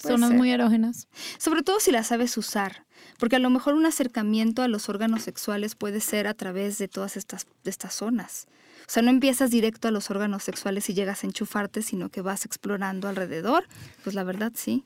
Puede 0.00 0.14
Zonas 0.14 0.28
ser. 0.30 0.38
muy 0.38 0.50
erógenas. 0.50 1.08
Sobre 1.38 1.62
todo 1.62 1.80
si 1.80 1.90
las 1.90 2.08
sabes 2.08 2.36
usar, 2.36 2.85
porque 3.18 3.36
a 3.36 3.38
lo 3.40 3.50
mejor 3.50 3.74
un 3.74 3.86
acercamiento 3.86 4.62
a 4.62 4.68
los 4.68 4.88
órganos 4.88 5.22
sexuales 5.22 5.74
puede 5.74 6.00
ser 6.00 6.26
a 6.26 6.34
través 6.34 6.78
de 6.78 6.88
todas 6.88 7.16
estas, 7.16 7.46
de 7.64 7.70
estas 7.70 7.94
zonas. 7.94 8.46
O 8.86 8.90
sea, 8.90 9.02
no 9.02 9.10
empiezas 9.10 9.50
directo 9.50 9.88
a 9.88 9.90
los 9.90 10.10
órganos 10.10 10.44
sexuales 10.44 10.88
y 10.88 10.94
llegas 10.94 11.24
a 11.24 11.26
enchufarte, 11.26 11.82
sino 11.82 12.08
que 12.08 12.20
vas 12.20 12.44
explorando 12.44 13.08
alrededor. 13.08 13.64
Pues 14.04 14.14
la 14.14 14.22
verdad, 14.22 14.52
sí. 14.54 14.84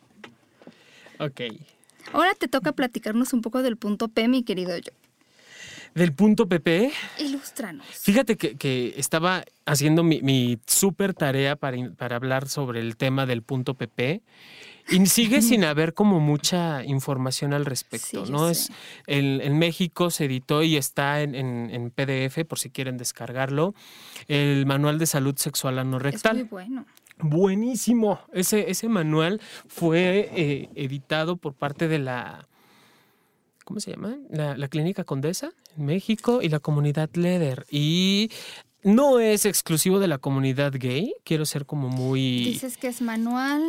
Ok. 1.19 1.43
Ahora 2.13 2.35
te 2.35 2.49
toca 2.49 2.73
platicarnos 2.73 3.35
un 3.35 3.43
poco 3.43 3.63
del 3.63 3.77
punto 3.77 4.09
P, 4.09 4.27
mi 4.27 4.43
querido 4.43 4.77
yo. 4.79 4.93
Del 5.95 6.13
punto 6.13 6.49
PP, 6.49 6.93
Ilústranos. 7.19 7.85
fíjate 7.87 8.37
que, 8.37 8.57
que 8.57 8.95
estaba 8.97 9.45
haciendo 9.67 10.03
mi, 10.05 10.23
mi 10.23 10.59
súper 10.67 11.15
tarea 11.15 11.57
para, 11.57 11.77
para 11.97 12.17
hablar 12.17 12.49
sobre 12.49 12.81
el 12.81 12.97
tema 12.97 13.27
del 13.27 13.43
punto 13.43 13.75
PP 13.75 14.23
y 14.91 15.07
sigue 15.07 15.43
sin 15.43 15.65
haber 15.65 15.93
como 15.95 16.21
mucha 16.21 16.85
información 16.85 17.53
al 17.53 17.65
respecto, 17.65 18.25
Sí, 18.27 18.33
¿no? 18.33 18.49
Es, 18.49 18.71
en, 19.07 19.41
en 19.41 19.59
México 19.59 20.11
se 20.11 20.25
editó 20.27 20.63
y 20.63 20.77
está 20.77 21.23
en, 21.23 21.35
en- 21.35 21.71
en 21.71 21.91
PDF 21.91 22.45
por 22.47 22.59
si 22.59 22.71
quieren 22.71 22.97
descargarlo, 22.97 23.75
el 24.29 24.67
Manual 24.67 24.99
de 24.99 25.07
Salud 25.07 25.37
Sexual 25.37 25.75
Es 25.79 25.85
muy 25.85 25.89
Anorrectal. 25.89 26.45
bueno. 26.45 26.87
Buenísimo. 27.19 28.19
Ese, 28.33 28.71
ese 28.71 28.89
manual 28.89 29.41
fue 29.69 30.31
eh, 30.35 30.69
editado 30.75 31.37
por 31.37 31.55
parte 31.55 31.87
de 31.89 31.99
la. 31.99 32.49
¿Cómo 33.71 33.79
se 33.79 33.93
llama? 33.93 34.17
La, 34.31 34.57
la 34.57 34.67
Clínica 34.67 35.05
Condesa 35.05 35.53
en 35.79 35.85
México 35.85 36.43
y 36.43 36.49
la 36.49 36.59
comunidad 36.59 37.09
Leder. 37.15 37.67
Y 37.71 38.29
no 38.83 39.21
es 39.21 39.45
exclusivo 39.47 40.01
de 40.01 40.09
la 40.09 40.19
comunidad 40.19 40.73
gay. 40.77 41.15
Quiero 41.23 41.47
ser 41.47 41.67
como 41.67 41.89
muy. 41.89 42.47
Dices 42.47 42.77
que 42.77 42.89
es 42.89 43.01
manual 43.01 43.63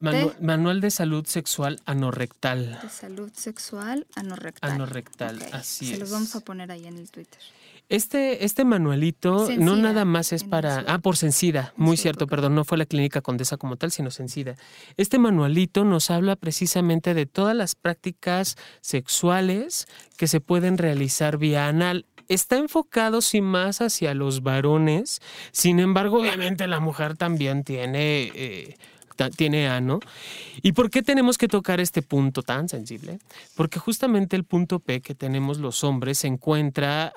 Manu- 0.00 0.32
de- 0.34 0.40
manual 0.42 0.80
de 0.80 0.90
salud 0.90 1.26
sexual 1.26 1.80
anorrectal. 1.84 2.78
de 2.82 2.88
salud 2.88 3.30
sexual 3.34 4.06
anorrectal. 4.14 4.70
Anorrectal, 4.70 5.36
Ok, 5.36 5.48
así 5.52 5.84
Se 5.88 5.92
es. 5.92 5.98
los 5.98 6.10
vamos 6.12 6.34
a 6.34 6.40
poner 6.40 6.72
ahí 6.72 6.86
en 6.86 6.96
el 6.96 7.10
Twitter. 7.10 7.42
Este, 7.88 8.44
este 8.44 8.64
manualito 8.64 9.48
no 9.58 9.76
nada 9.76 10.04
más 10.04 10.32
es 10.32 10.42
para... 10.42 10.84
Ah, 10.88 10.98
por 10.98 11.16
Sencida, 11.16 11.72
en 11.76 11.84
muy 11.84 11.96
cierto, 11.96 12.26
perdón, 12.26 12.56
no 12.56 12.64
fue 12.64 12.78
la 12.78 12.86
clínica 12.86 13.20
condesa 13.20 13.56
como 13.56 13.76
tal, 13.76 13.92
sino 13.92 14.10
Sencida. 14.10 14.56
Este 14.96 15.20
manualito 15.20 15.84
nos 15.84 16.10
habla 16.10 16.34
precisamente 16.34 17.14
de 17.14 17.26
todas 17.26 17.54
las 17.54 17.76
prácticas 17.76 18.56
sexuales 18.80 19.86
que 20.16 20.26
se 20.26 20.40
pueden 20.40 20.78
realizar 20.78 21.38
vía 21.38 21.68
anal. 21.68 22.06
Está 22.28 22.56
enfocado 22.56 23.20
sí 23.20 23.40
más 23.40 23.80
hacia 23.80 24.12
los 24.14 24.42
varones, 24.42 25.20
sin 25.52 25.78
embargo, 25.78 26.20
obviamente 26.20 26.66
la 26.66 26.80
mujer 26.80 27.16
también 27.16 27.62
tiene... 27.62 28.32
eh, 28.34 28.74
tiene 29.36 29.68
ano. 29.68 30.00
¿Y 30.62 30.72
por 30.72 30.90
qué 30.90 31.02
tenemos 31.02 31.38
que 31.38 31.48
tocar 31.48 31.80
este 31.80 32.02
punto 32.02 32.42
tan 32.42 32.68
sensible? 32.68 33.18
Porque 33.54 33.78
justamente 33.78 34.36
el 34.36 34.44
punto 34.44 34.80
P 34.80 35.00
que 35.00 35.14
tenemos 35.14 35.58
los 35.58 35.84
hombres 35.84 36.18
se 36.18 36.26
encuentra, 36.26 37.12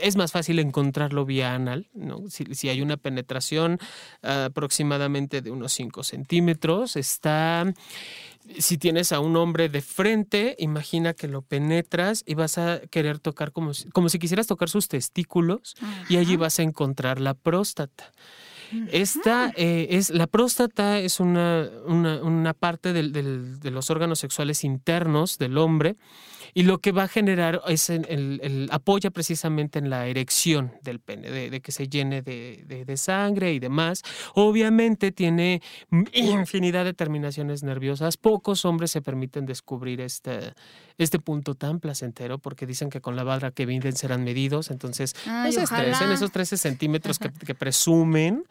es 0.00 0.16
más 0.16 0.32
fácil 0.32 0.58
encontrarlo 0.58 1.24
vía 1.24 1.54
anal, 1.54 1.88
¿no? 1.94 2.28
Si, 2.28 2.44
si 2.54 2.68
hay 2.68 2.82
una 2.82 2.96
penetración 2.96 3.78
ah, 4.22 4.46
aproximadamente 4.46 5.42
de 5.42 5.50
unos 5.50 5.72
5 5.72 6.02
centímetros, 6.02 6.96
está... 6.96 7.72
Si 8.58 8.78
tienes 8.78 9.12
a 9.12 9.20
un 9.20 9.36
hombre 9.36 9.68
de 9.68 9.82
frente, 9.82 10.56
imagina 10.58 11.12
que 11.12 11.28
lo 11.28 11.42
penetras 11.42 12.24
y 12.26 12.34
vas 12.34 12.56
a 12.56 12.80
querer 12.90 13.18
tocar 13.18 13.52
como 13.52 13.74
si, 13.74 13.90
como 13.90 14.08
si 14.08 14.18
quisieras 14.18 14.46
tocar 14.46 14.70
sus 14.70 14.88
testículos 14.88 15.74
y 16.08 16.16
allí 16.16 16.36
vas 16.36 16.58
a 16.58 16.62
encontrar 16.62 17.20
la 17.20 17.34
próstata. 17.34 18.10
Esta 18.92 19.52
eh, 19.56 19.88
es 19.90 20.10
la 20.10 20.26
próstata 20.26 20.98
es 20.98 21.20
una, 21.20 21.68
una, 21.86 22.22
una 22.22 22.54
parte 22.54 22.92
del- 22.92 23.12
del- 23.12 23.60
de 23.60 23.70
los 23.70 23.90
órganos 23.90 24.18
sexuales 24.18 24.64
internos 24.64 25.38
del 25.38 25.56
hombre 25.58 25.96
y 26.58 26.64
lo 26.64 26.78
que 26.78 26.90
va 26.90 27.04
a 27.04 27.08
generar 27.08 27.60
es 27.68 27.88
el, 27.88 28.04
el- 28.08 28.40
el- 28.42 28.68
apoya 28.72 29.10
precisamente 29.10 29.78
en 29.78 29.90
la 29.90 30.08
erección 30.08 30.72
del 30.82 30.98
pene, 30.98 31.30
de, 31.30 31.50
de 31.50 31.60
que 31.60 31.70
se 31.70 31.86
llene 31.88 32.20
de, 32.20 32.64
de- 32.66 32.84
de 32.84 32.96
sangre 32.96 33.52
y 33.52 33.60
demás. 33.60 34.02
Obviamente 34.34 35.12
tiene 35.12 35.62
infinidad 36.12 36.84
de 36.84 36.94
terminaciones 36.94 37.62
nerviosas. 37.62 38.16
Pocos 38.16 38.64
hombres 38.64 38.90
se 38.90 39.02
permiten 39.02 39.46
descubrir 39.46 40.00
este, 40.00 40.52
este 40.96 41.20
punto 41.20 41.54
tan 41.54 41.78
placentero 41.78 42.38
porque 42.38 42.66
dicen 42.66 42.90
que 42.90 43.00
con 43.00 43.14
la 43.14 43.22
barra 43.22 43.52
que 43.52 43.64
vinden 43.64 43.94
serán 43.94 44.24
medidos. 44.24 44.70
Entonces, 44.72 45.14
Ay, 45.26 45.50
no 45.50 45.52
se 45.52 45.62
estresen, 45.62 45.92
ojalá. 45.94 46.14
esos 46.14 46.32
13 46.32 46.56
centímetros 46.56 47.20
que, 47.20 47.30
que 47.30 47.54
presumen, 47.54 48.44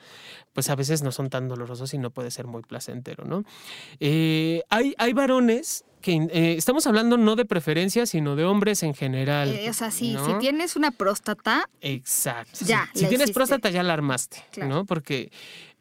pues 0.54 0.70
a 0.70 0.76
veces 0.76 1.04
no 1.04 1.12
son 1.12 1.30
tan 1.30 1.50
dolorosos 1.50 1.94
y 1.94 1.98
no 1.98 2.12
puede 2.12 2.32
ser 2.32 2.48
muy 2.48 2.62
placentero, 2.62 3.26
¿no? 3.26 3.44
Eh, 4.00 4.64
hay, 4.70 4.94
hay 4.98 5.12
varones 5.14 5.84
que 6.08 6.28
eh, 6.32 6.56
estamos 6.58 6.88
hablando 6.88 7.18
no 7.18 7.36
de 7.36 7.44
preferencia, 7.44 8.06
sino 8.06 8.38
de 8.38 8.46
hombres 8.46 8.82
en 8.84 8.94
general. 8.94 9.50
Eh, 9.50 9.70
o 9.70 9.74
sea, 9.74 9.92
sí, 9.92 10.14
¿no? 10.14 10.26
si 10.26 10.34
tienes 10.40 10.78
una 10.78 10.92
próstata, 10.92 11.70
Exacto. 11.82 12.60
Ya, 12.66 12.86
Si, 12.94 13.00
tienes 13.00 13.16
hiciste. 13.16 13.34
próstata, 13.34 13.70
ya 13.70 13.84
la 13.84 13.92
armaste, 13.94 14.38
Claro. 14.52 14.70
¿no? 14.74 14.86
Porque 14.86 15.32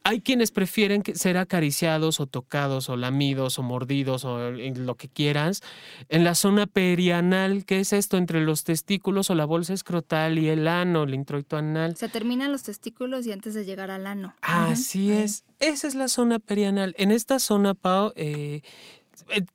hay 0.03 0.21
quienes 0.21 0.51
prefieren 0.51 1.03
ser 1.15 1.37
acariciados 1.37 2.19
o 2.21 2.27
tocados 2.27 2.89
o 2.89 2.97
lamidos 2.97 3.59
o 3.59 3.63
mordidos 3.63 4.25
o 4.25 4.51
lo 4.51 4.95
que 4.97 5.09
quieras 5.09 5.63
en 6.09 6.23
la 6.25 6.35
zona 6.35 6.67
perianal, 6.67 7.65
que 7.65 7.81
es 7.81 7.93
esto 7.93 8.17
entre 8.17 8.41
los 8.41 8.65
testículos 8.65 9.31
o 9.31 9.35
la 9.37 9.45
bolsa 9.45 9.75
escrotal 9.75 10.39
y 10.39 10.49
el 10.49 10.67
ano, 10.69 11.05
el 11.05 11.15
introito 11.15 11.57
anal. 11.57 11.97
se 11.97 12.09
terminan 12.09 12.51
los 12.53 12.63
testículos 12.65 13.27
y 13.27 13.33
antes 13.33 13.55
de 13.55 13.65
llegar 13.65 13.91
al 13.93 14.07
ano. 14.07 14.35
Así 14.43 15.11
es. 15.13 15.45
Esa 15.61 15.87
es 15.89 15.95
la 15.95 16.09
zona 16.09 16.39
perianal. 16.41 16.95
En 16.99 17.11
esta 17.11 17.39
zona, 17.39 17.75
Pau, 17.75 18.13
eh, 18.15 18.63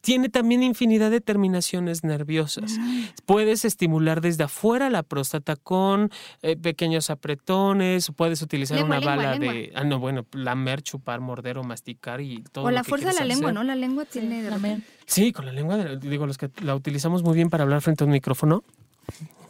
tiene 0.02 0.30
también 0.30 0.64
infinidad 0.64 1.12
de 1.12 1.22
terminaciones 1.22 2.04
nerviosas. 2.04 2.78
Puedes 3.26 3.66
estimular 3.66 4.22
desde 4.22 4.44
afuera 4.46 4.90
la 4.90 5.04
próstata 5.04 5.56
con 5.56 6.10
eh, 6.42 6.56
pequeños 6.58 7.10
apretones, 7.10 8.12
puedes 8.16 8.42
utilizar 8.42 8.78
Lengua, 8.78 8.98
una 8.98 9.00
lengua, 9.00 9.16
bala 9.16 9.32
lengua. 9.38 9.54
de, 9.54 9.72
ah, 9.76 9.84
no, 9.84 10.00
bueno, 10.00 10.26
lamer, 10.34 10.82
chupar, 10.82 11.20
morder 11.22 11.58
o 11.58 11.64
masticar 11.64 12.22
y 12.22 12.44
todo. 12.52 12.66
O 12.66 12.70
lo 12.70 12.76
la 12.76 12.84
que 12.84 12.90
fuerza 12.90 13.10
de 13.10 13.16
la 13.16 13.26
lengua. 13.26 13.52
¿no? 13.52 13.64
La 13.64 13.76
lengua 13.76 14.06
tiene... 14.06 14.42
Sí, 15.06 15.32
con 15.32 15.46
la 15.46 15.52
lengua, 15.52 15.78
de- 15.78 15.98
digo, 15.98 16.26
los 16.28 16.38
que 16.38 16.50
la 16.62 16.76
utilizamos 16.76 17.24
muy 17.24 17.36
bien 17.36 17.50
para 17.50 17.64
hablar 17.64 17.82
frente 17.82 18.04
a 18.04 18.08
un 18.08 18.12
micrófono. 18.14 18.64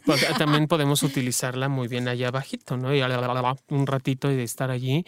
Pues, 0.04 0.26
también 0.38 0.66
podemos 0.68 1.02
utilizarla 1.02 1.68
muy 1.68 1.88
bien 1.88 2.08
allá 2.08 2.28
abajito, 2.28 2.76
¿no? 2.76 2.94
Y 2.94 3.00
un 3.68 3.86
ratito 3.86 4.30
y 4.30 4.36
de 4.36 4.42
estar 4.42 4.70
allí. 4.70 5.04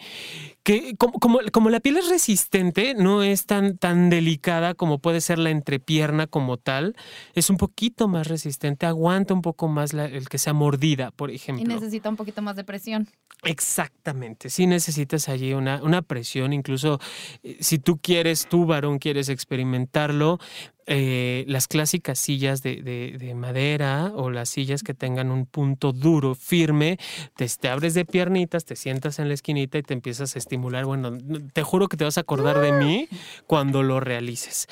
Que 0.63 0.95
como, 0.97 1.13
como, 1.19 1.39
como 1.51 1.69
la 1.69 1.79
piel 1.79 1.97
es 1.97 2.09
resistente, 2.09 2.93
no 2.95 3.21
es 3.23 3.45
tan, 3.45 3.77
tan 3.77 4.09
delicada 4.09 4.73
como 4.73 4.99
puede 4.99 5.21
ser 5.21 5.37
la 5.39 5.49
entrepierna 5.51 6.27
como 6.27 6.57
tal, 6.57 6.95
es 7.33 7.49
un 7.49 7.57
poquito 7.57 8.07
más 8.07 8.27
resistente, 8.27 8.85
aguanta 8.85 9.33
un 9.33 9.41
poco 9.41 9.67
más 9.67 9.93
la- 9.93 10.05
el 10.05 10.27
que 10.29 10.37
sea 10.37 10.53
mordida, 10.53 11.11
por 11.11 11.29
Y 11.31 11.35
ejemplo. 11.35 11.67
necesita 11.73 12.09
un 12.09 12.15
poquito 12.15 12.41
más 12.41 12.55
de 12.55 12.63
presión. 12.63 13.07
Exactamente, 13.43 14.49
sí 14.49 14.65
necesitas 14.67 15.29
allí 15.29 15.53
una, 15.53 15.81
una 15.83 16.01
presión, 16.01 16.53
incluso 16.53 16.99
eh, 17.43 17.57
si 17.59 17.77
tú 17.79 17.97
quieres, 17.97 18.47
tú 18.47 18.65
varón 18.65 18.97
quieres 18.99 19.29
experimentarlo, 19.29 20.39
eh, 20.87 21.45
las 21.47 21.67
clásicas 21.67 22.19
sillas 22.19 22.61
de, 22.61 22.75
de, 22.81 23.35
madera 23.35 24.11
o 24.13 24.29
las 24.29 24.49
sillas 24.49 24.83
que 24.83 24.93
tengan 24.93 25.31
un 25.31 25.47
punto 25.47 25.93
duro, 25.93 26.35
firme, 26.35 26.99
te, 27.35 27.47
te, 27.47 27.69
abres 27.69 27.95
de 27.95 28.05
piernitas, 28.05 28.65
te 28.65 28.75
sientas 28.75 29.17
en 29.17 29.27
la 29.27 29.33
esquinita 29.33 29.79
y 29.79 29.83
te 29.83 29.95
empiezas 29.95 30.35
a 30.35 30.39
estimular. 30.39 30.85
Bueno, 30.85 31.17
te 31.53 31.63
juro 31.63 31.87
que 31.87 31.97
te 31.97 32.03
vas 32.03 32.19
a 32.19 32.21
acordar 32.21 32.59
de 32.59 32.71
mí 32.71 33.07
cuando 33.47 33.81
lo 33.81 33.99
realices. 33.99 34.67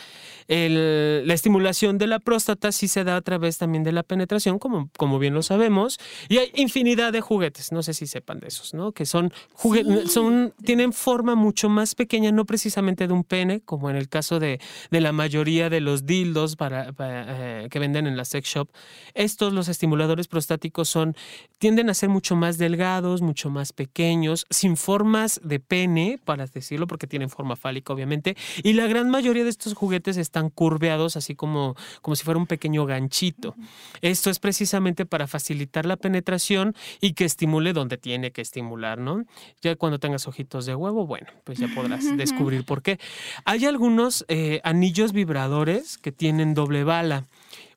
la 0.48 1.34
estimulación 1.34 1.98
de 1.98 2.06
la 2.06 2.20
próstata 2.20 2.72
sí 2.72 2.88
se 2.88 3.04
da 3.04 3.16
a 3.16 3.22
través 3.22 3.58
también 3.58 3.84
de 3.84 3.92
la 3.92 4.04
penetración, 4.04 4.60
como, 4.60 4.90
como 4.98 5.18
bien 5.18 5.34
lo 5.34 5.42
sabemos, 5.42 5.98
y 6.30 6.38
hay 6.38 6.52
infinidad 6.54 7.12
de 7.12 7.22
juguetes, 7.22 7.72
no 7.72 7.82
sé 7.82 7.96
si 7.96 8.06
sepan 8.06 8.40
de 8.40 8.50
esos, 8.50 8.76
¿no? 8.76 8.92
Que 8.92 9.08
son 9.08 9.34
juguetes, 9.54 10.12
son, 10.12 10.54
tienen 10.64 10.94
forma 10.94 11.34
mucho 11.34 11.70
más 11.70 11.96
pequeña, 11.96 12.32
no 12.32 12.46
precisamente 12.46 13.08
de 13.08 13.14
un 13.14 13.24
pene, 13.24 13.62
como 13.62 13.90
en 13.90 13.96
el 13.96 14.10
caso 14.10 14.40
de, 14.40 14.60
de 14.92 15.02
la 15.02 15.12
mayoría 15.12 15.72
de 15.72 15.80
los 15.80 16.03
dildos 16.06 16.56
para, 16.56 16.94
eh, 17.00 17.68
que 17.70 17.80
venden 17.80 18.08
en 18.08 18.18
la 18.18 18.26
sex 18.26 18.48
shop. 18.50 18.70
Estos, 19.14 19.54
los 19.54 19.68
estimuladores 19.68 20.28
prostáticos, 20.28 20.90
son, 20.90 21.16
tienden 21.58 21.90
a 21.90 21.94
ser 21.94 22.10
mucho 22.10 22.36
más 22.36 22.58
delgados, 22.58 23.22
mucho 23.22 23.50
más 23.50 23.74
pequeños, 23.74 24.46
sin 24.50 24.78
formas 24.78 25.40
de 25.44 25.60
pene, 25.60 26.20
para 26.24 26.46
decirlo, 26.48 26.88
porque 26.88 27.08
tienen 27.08 27.30
forma 27.30 27.56
fálica, 27.56 27.94
obviamente. 27.94 28.36
Y 28.64 28.74
la 28.74 28.88
gran 28.88 29.10
mayoría 29.10 29.44
de 29.44 29.50
estos 29.50 29.74
juguetes 29.74 30.18
están 30.18 30.50
curveados, 30.50 31.16
así 31.16 31.36
como, 31.36 31.76
como 32.02 32.16
si 32.16 32.24
fuera 32.24 32.38
un 32.38 32.48
pequeño 32.48 32.86
ganchito. 32.86 33.56
Esto 34.02 34.30
es 34.30 34.40
precisamente 34.40 35.06
para 35.06 35.28
facilitar 35.28 35.86
la 35.86 35.98
penetración 35.98 36.76
y 37.02 37.14
que 37.14 37.26
estimule 37.26 37.74
donde 37.74 37.98
tiene 37.98 38.32
que 38.32 38.42
estimular, 38.42 39.00
¿no? 39.00 39.26
Ya 39.62 39.76
cuando 39.76 40.00
tengas 40.00 40.28
ojitos 40.28 40.66
de 40.66 40.76
huevo, 40.76 41.06
bueno, 41.06 41.28
pues 41.44 41.60
ya 41.60 41.68
podrás 41.74 42.06
descubrir 42.18 42.66
por 42.66 42.82
qué. 42.82 43.00
Hay 43.46 43.66
algunos 43.66 44.26
eh, 44.28 44.62
anillos 44.64 45.14
vibradores 45.14 45.93
que 45.98 46.12
tienen 46.12 46.54
doble 46.54 46.84
bala. 46.84 47.26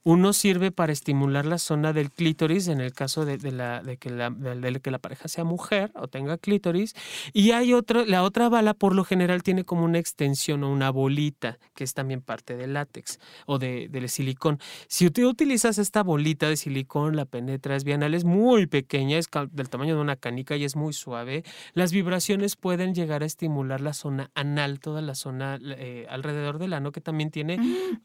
Uno 0.07 0.33
sirve 0.33 0.71
para 0.71 0.93
estimular 0.93 1.47
la 1.47 1.59
zona 1.59 1.93
del 1.93 2.13
clítoris 2.13 2.69
en 2.69 2.81
el 2.81 2.93
caso 2.93 3.25
de, 3.25 3.39
la, 3.51 3.83
de, 3.83 3.97
que 3.97 4.09
la, 4.09 4.31
de, 4.31 4.81
que 4.81 4.93
la, 4.93 5.01
pareja 5.01 5.27
sea 5.27 5.43
mujer 5.43 5.91
o 5.97 6.07
tenga 6.07 6.39
clítoris. 6.39 6.95
Y 7.33 7.51
hay 7.51 7.75
otro, 7.75 8.05
la 8.05 8.23
otra 8.23 8.49
bala 8.49 8.73
por 8.73 8.95
lo 8.95 9.03
general 9.03 9.43
tiene 9.43 9.65
como 9.65 9.85
una 9.85 9.99
extensión 9.99 10.63
o 10.63 10.71
una 10.71 10.91
bolita, 10.91 11.59
que 11.75 11.83
es 11.83 11.93
también 11.93 12.21
parte 12.21 12.57
del 12.57 12.75
látex 12.75 13.19
o 13.47 13.59
de, 13.59 13.89
del 13.89 14.09
silicón. 14.09 14.61
Si 14.87 15.11
tú 15.11 15.29
utilizas 15.29 15.77
esta 15.79 16.05
bolita 16.05 16.49
de 16.49 16.57
silicón, 16.57 17.17
la 17.17 17.25
penetras 17.25 17.83
bien, 17.83 18.05
es 18.05 18.23
muy 18.23 18.69
pequeña, 18.69 19.19
es 19.19 19.27
del 19.51 19.69
tamaño 19.69 19.97
de 19.97 20.01
una 20.03 20.15
canica 20.15 20.55
y 20.55 20.63
es 20.63 20.77
muy 20.77 20.93
suave. 20.93 21.43
Las 21.75 21.91
vibraciones 21.91 22.55
pueden 22.55 22.95
llegar 22.95 23.25
a 23.25 23.27
estimular 23.27 23.81
la 23.81 23.93
zona 23.93 24.31
anal, 24.35 24.79
toda 24.79 25.03
la 25.03 25.17
zona 25.17 25.59
eh, 25.61 26.07
alrededor 26.09 26.61
del 26.61 26.75
ano, 26.75 26.93
que 26.93 27.01
también 27.01 27.33
tiene 27.33 27.59
mm. 27.59 27.99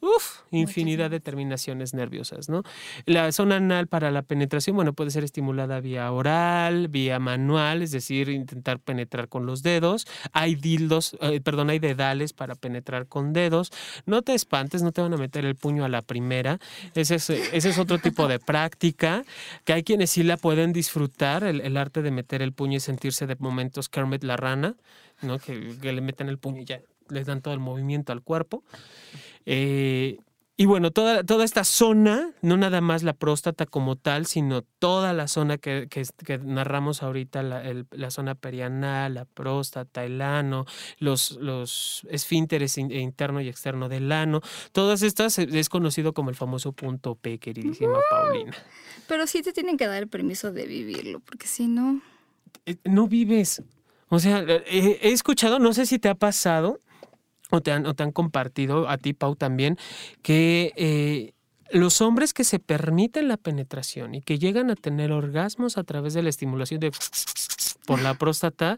infinidad 0.50 1.12
de 1.12 1.20
terminaciones 1.20 1.91
nerviosas, 1.94 2.50
¿no? 2.50 2.64
La 3.06 3.32
zona 3.32 3.58
anal 3.58 3.88
para 3.88 4.12
la 4.12 4.22
penetración, 4.22 4.76
bueno, 4.76 4.94
puede 4.94 5.12
ser 5.12 5.24
estimulada 5.24 5.80
vía 5.80 6.12
oral, 6.12 6.88
vía 6.88 7.20
manual, 7.20 7.82
es 7.82 7.92
decir, 7.92 8.30
intentar 8.30 8.80
penetrar 8.80 9.28
con 9.28 9.46
los 9.46 9.64
dedos. 9.64 10.08
Hay 10.34 10.56
dildos, 10.56 11.18
eh, 11.22 11.42
perdón, 11.42 11.70
hay 11.70 11.80
dedales 11.80 12.34
para 12.34 12.56
penetrar 12.56 13.08
con 13.08 13.34
dedos. 13.34 13.72
No 14.06 14.22
te 14.22 14.34
espantes, 14.34 14.84
no 14.84 14.92
te 14.92 15.02
van 15.02 15.14
a 15.14 15.18
meter 15.18 15.46
el 15.46 15.56
puño 15.56 15.86
a 15.86 15.90
la 15.90 16.02
primera. 16.02 16.60
Ese 16.96 17.16
es, 17.16 17.78
otro 17.78 18.00
tipo 18.00 18.28
de 18.28 18.40
práctica, 18.40 19.24
que 19.64 19.74
hay 19.74 19.84
quienes 19.84 20.12
sí 20.12 20.24
la 20.24 20.38
pueden 20.38 20.74
disfrutar, 20.74 21.44
el, 21.44 21.78
arte 21.78 22.02
de 22.02 22.12
meter 22.12 22.42
el 22.42 22.54
puño 22.54 22.78
y 22.78 22.80
sentirse 22.80 23.28
de 23.28 23.36
momentos 23.40 23.90
Kermit 23.90 24.24
la 24.24 24.38
rana, 24.38 24.76
¿no? 25.22 25.40
Que, 25.40 25.78
que 25.82 25.94
le 25.94 26.02
meten 26.02 26.30
el 26.30 26.38
puño 26.38 26.62
y 26.62 26.66
ya 26.66 26.82
les 27.12 27.26
dan 27.26 27.42
todo 27.42 27.54
el 27.54 27.60
movimiento 27.60 28.12
al 28.12 28.22
cuerpo. 28.22 28.64
Eh, 29.46 30.18
y 30.62 30.66
bueno, 30.66 30.92
toda, 30.92 31.24
toda 31.24 31.44
esta 31.44 31.64
zona, 31.64 32.36
no 32.44 32.56
nada 32.56 32.82
más 32.82 33.02
la 33.02 33.14
próstata 33.14 33.66
como 33.66 33.96
tal, 33.96 34.28
sino 34.28 34.62
toda 34.62 35.12
la 35.12 35.28
zona 35.28 35.58
que, 35.58 35.88
que, 35.90 36.38
narramos 36.38 37.02
ahorita, 37.02 37.42
la, 37.42 37.64
la, 37.90 38.12
zona 38.12 38.36
perianal, 38.36 39.16
la 39.16 39.26
próstata, 39.26 40.06
el 40.06 40.22
ano, 40.22 40.68
los, 41.00 41.32
los 41.32 42.06
esfínteres 42.12 42.78
interno 42.78 43.42
y 43.42 43.48
externo 43.48 43.90
del 43.90 44.12
ano, 44.12 44.42
todas 44.72 45.02
estas 45.02 45.40
es 45.40 45.68
conocido 45.68 46.14
como 46.14 46.30
el 46.30 46.36
famoso 46.36 46.74
punto 46.74 47.16
P, 47.16 47.40
queridísima 47.40 47.98
Paulina. 48.12 48.54
Pero 49.08 49.26
sí 49.26 49.42
te 49.42 49.54
tienen 49.54 49.78
que 49.78 49.88
dar 49.88 50.04
el 50.04 50.10
permiso 50.10 50.52
de 50.52 50.68
vivirlo, 50.68 51.22
porque 51.22 51.48
si 51.48 51.66
no... 51.66 52.04
Eh, 52.68 52.76
no 52.84 53.08
vives. 53.08 53.64
O 54.10 54.20
sea, 54.20 54.46
he 54.68 55.12
escuchado, 55.12 55.58
no 55.58 55.74
sé 55.74 55.88
si 55.88 55.98
te 55.98 56.08
ha 56.08 56.14
pasado, 56.14 56.78
o 57.52 57.62
te 57.62 57.72
han, 57.72 57.86
o 57.86 57.94
te 57.94 58.04
han 58.04 58.12
compartido 58.12 58.90
a 58.90 58.98
ti, 58.98 59.14
Pau, 59.14 59.36
también, 59.36 59.78
que 60.24 60.74
eh, 60.76 61.34
los 61.70 62.02
hombres 62.02 62.34
que 62.34 62.44
se 62.44 62.60
permiten 62.60 63.28
la 63.28 63.38
penetración 63.38 64.16
y 64.16 64.22
que 64.22 64.40
llegan 64.40 64.72
a 64.72 64.76
tener 64.76 65.12
orgasmos 65.12 65.78
a 65.78 65.84
través 65.84 66.14
de 66.14 66.24
la 66.24 66.30
estimulación 66.30 66.80
de 66.80 66.92
por 67.86 68.02
la 68.02 68.14
próstata, 68.14 68.78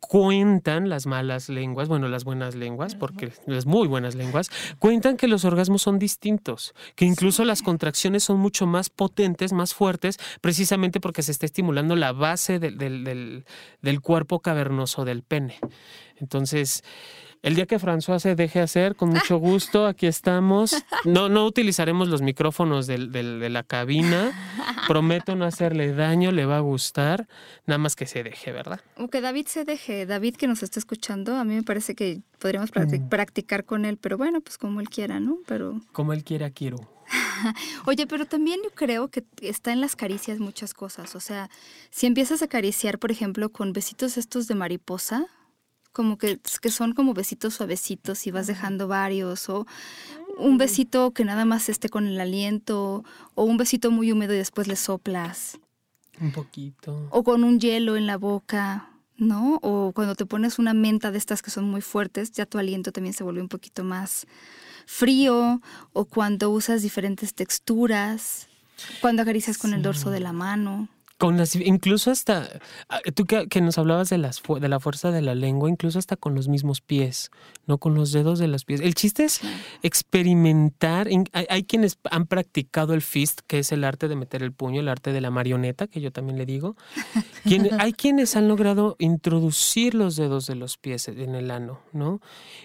cuentan 0.00 0.88
las 0.88 1.06
malas 1.06 1.48
lenguas, 1.48 1.88
bueno, 1.88 2.08
las 2.08 2.24
buenas 2.24 2.54
lenguas, 2.54 2.94
porque 2.94 3.32
las 3.46 3.64
muy 3.64 3.88
buenas 3.88 4.14
lenguas, 4.14 4.50
cuentan 4.78 5.16
que 5.16 5.28
los 5.28 5.44
orgasmos 5.44 5.82
son 5.82 5.98
distintos, 5.98 6.74
que 6.94 7.06
incluso 7.06 7.44
las 7.44 7.62
contracciones 7.62 8.24
son 8.24 8.38
mucho 8.38 8.66
más 8.66 8.90
potentes, 8.90 9.52
más 9.52 9.72
fuertes, 9.72 10.18
precisamente 10.40 11.00
porque 11.00 11.22
se 11.22 11.32
está 11.32 11.46
estimulando 11.46 11.96
la 11.96 12.12
base 12.12 12.58
del, 12.58 12.76
del, 12.76 13.44
del 13.80 14.00
cuerpo 14.00 14.40
cavernoso 14.40 15.04
del 15.04 15.22
pene. 15.22 15.58
Entonces, 16.16 16.84
el 17.44 17.54
día 17.56 17.66
que 17.66 17.78
François 17.78 18.18
se 18.18 18.34
deje 18.34 18.60
hacer, 18.60 18.96
con 18.96 19.10
mucho 19.10 19.36
gusto, 19.36 19.86
aquí 19.86 20.06
estamos. 20.06 20.74
No, 21.04 21.28
no 21.28 21.44
utilizaremos 21.44 22.08
los 22.08 22.22
micrófonos 22.22 22.86
de, 22.86 22.96
la 23.50 23.62
cabina. 23.62 24.32
Prometo 24.88 25.36
no 25.36 25.44
hacerle 25.44 25.92
daño, 25.92 26.32
le 26.32 26.46
va 26.46 26.56
a 26.56 26.60
gustar. 26.60 27.28
Nada 27.66 27.76
más 27.76 27.96
que 27.96 28.06
se 28.06 28.22
deje, 28.22 28.50
¿verdad? 28.50 28.80
O 28.96 29.08
que 29.08 29.20
David 29.20 29.46
se 29.48 29.66
deje. 29.66 30.06
David 30.06 30.36
que 30.36 30.46
nos 30.46 30.62
está 30.62 30.78
escuchando, 30.78 31.36
a 31.36 31.44
mí 31.44 31.54
me 31.54 31.62
parece 31.62 31.94
que 31.94 32.22
podríamos 32.38 32.70
mm. 32.74 33.10
practicar 33.10 33.66
con 33.66 33.84
él, 33.84 33.98
pero 33.98 34.16
bueno, 34.16 34.40
pues 34.40 34.56
como 34.56 34.80
él 34.80 34.88
quiera, 34.88 35.20
¿no? 35.20 35.36
Pero... 35.46 35.82
Como 35.92 36.14
él 36.14 36.24
quiera, 36.24 36.48
quiero. 36.48 36.78
Oye, 37.84 38.06
pero 38.06 38.24
también 38.24 38.60
yo 38.64 38.70
creo 38.70 39.08
que 39.08 39.22
está 39.42 39.70
en 39.70 39.82
las 39.82 39.96
caricias 39.96 40.38
muchas 40.38 40.72
cosas. 40.72 41.14
O 41.14 41.20
sea, 41.20 41.50
si 41.90 42.06
empiezas 42.06 42.40
a 42.40 42.46
acariciar, 42.46 42.98
por 42.98 43.10
ejemplo, 43.10 43.50
con 43.50 43.74
besitos 43.74 44.16
estos 44.16 44.48
de 44.48 44.54
mariposa, 44.54 45.26
como 45.94 46.18
que, 46.18 46.40
que 46.60 46.70
son 46.70 46.92
como 46.92 47.14
besitos 47.14 47.54
suavecitos 47.54 48.26
y 48.26 48.32
vas 48.32 48.48
dejando 48.48 48.88
varios, 48.88 49.48
o 49.48 49.66
un 50.36 50.58
besito 50.58 51.12
que 51.12 51.24
nada 51.24 51.44
más 51.44 51.68
esté 51.68 51.88
con 51.88 52.06
el 52.06 52.20
aliento, 52.20 53.04
o 53.34 53.44
un 53.44 53.56
besito 53.56 53.90
muy 53.90 54.10
húmedo 54.12 54.34
y 54.34 54.38
después 54.38 54.66
le 54.66 54.76
soplas. 54.76 55.58
Un 56.20 56.32
poquito. 56.32 57.06
O 57.10 57.22
con 57.22 57.44
un 57.44 57.60
hielo 57.60 57.96
en 57.96 58.06
la 58.06 58.18
boca, 58.18 58.90
¿no? 59.16 59.60
O 59.62 59.92
cuando 59.94 60.16
te 60.16 60.26
pones 60.26 60.58
una 60.58 60.74
menta 60.74 61.12
de 61.12 61.18
estas 61.18 61.42
que 61.42 61.52
son 61.52 61.64
muy 61.64 61.80
fuertes, 61.80 62.32
ya 62.32 62.44
tu 62.44 62.58
aliento 62.58 62.90
también 62.90 63.14
se 63.14 63.22
vuelve 63.22 63.40
un 63.40 63.48
poquito 63.48 63.84
más 63.84 64.26
frío, 64.86 65.62
o 65.92 66.04
cuando 66.06 66.50
usas 66.50 66.82
diferentes 66.82 67.34
texturas, 67.34 68.48
cuando 69.00 69.22
acaricias 69.22 69.58
con 69.58 69.72
el 69.72 69.82
dorso 69.82 70.10
de 70.10 70.20
la 70.20 70.32
mano. 70.32 70.88
Con 71.16 71.36
las, 71.36 71.54
incluso 71.54 72.10
hasta, 72.10 72.48
ah, 72.88 73.00
tú 73.14 73.24
que, 73.24 73.60
nos 73.60 73.78
hablabas 73.78 74.10
de, 74.10 74.18
las, 74.18 74.42
de 74.42 74.68
la 74.68 74.80
fuerza 74.80 75.12
de 75.12 75.22
la 75.22 75.36
lengua, 75.36 75.70
incluso 75.70 75.98
hasta 75.98 76.16
con 76.16 76.34
los 76.34 76.48
mismos 76.48 76.80
pies, 76.80 77.30
no 77.66 77.78
con 77.78 77.94
los 77.94 78.10
dedos 78.10 78.40
de 78.40 78.48
los 78.48 78.64
pies. 78.64 78.80
El 78.80 78.94
chiste 78.94 79.24
es 79.24 79.40
experimentar. 79.82 81.08
Hay, 81.32 81.64
quienes 81.64 81.98
han 82.10 82.26
practicado 82.26 82.94
el 82.94 83.02
fist, 83.02 83.42
que 83.46 83.60
es 83.60 83.70
el 83.70 83.84
arte 83.84 84.08
de 84.08 84.16
meter 84.16 84.42
el 84.42 84.52
puño, 84.52 84.80
el 84.80 84.88
arte 84.88 85.12
de 85.12 85.20
la 85.20 85.30
marioneta, 85.30 85.86
que 85.86 86.00
yo 86.00 86.10
también 86.10 86.36
le 86.36 86.46
digo. 86.46 86.76
hay 87.78 87.92
quienes 87.92 88.34
han 88.34 88.48
logrado 88.48 88.96
introducir 88.98 89.94
los 89.94 90.16
dedos 90.16 90.46
de 90.46 90.56
los 90.56 90.78
pies 90.78 91.06
en 91.06 91.36
el 91.36 91.52
ano, 91.52 91.80
¿no? 91.92 92.20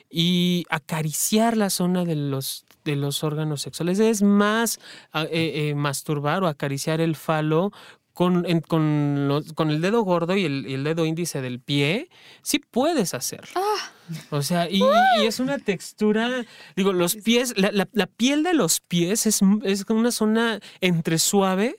Y 0.10 0.66
acariciar 0.70 1.56
la 1.56 1.70
zona 1.70 2.04
de 2.04 2.16
los, 2.16 2.66
de 2.84 2.96
los 2.96 3.24
órganos 3.24 3.62
sexuales. 3.62 4.00
Es 4.00 4.22
más 4.22 4.80
ah, 5.14 5.26
eh, 5.26 5.70
eh, 5.70 5.76
masturbar 5.76 6.44
o 6.44 6.48
acariciar 6.48 7.02
el 7.02 7.16
falo 7.16 7.72
con, 8.14 8.44
con, 8.62 9.44
con, 9.56 9.70
el 9.70 9.82
dedo 9.82 10.02
gordo 10.04 10.36
y 10.36 10.46
el, 10.46 10.84
dedo 10.84 11.06
índice 11.06 11.42
del 11.42 11.60
pie, 11.60 12.10
sí 12.42 12.60
puedes 12.60 13.14
hacerlo. 13.14 13.52
Ah. 13.56 13.92
O 14.32 14.42
sea, 14.42 14.70
y, 14.70 14.82
es 15.22 15.40
una 15.40 15.60
textura, 15.60 16.46
digo, 16.76 16.92
los 16.94 17.16
pies, 17.16 17.54
la, 17.56 17.72
la, 17.72 18.08
piel 18.08 18.44
de 18.44 18.54
los 18.54 18.82
pies 18.82 19.26
es, 19.26 19.42
es 19.64 19.86
una 19.90 20.12
zona 20.12 20.60
entre 20.82 21.20
suave 21.20 21.78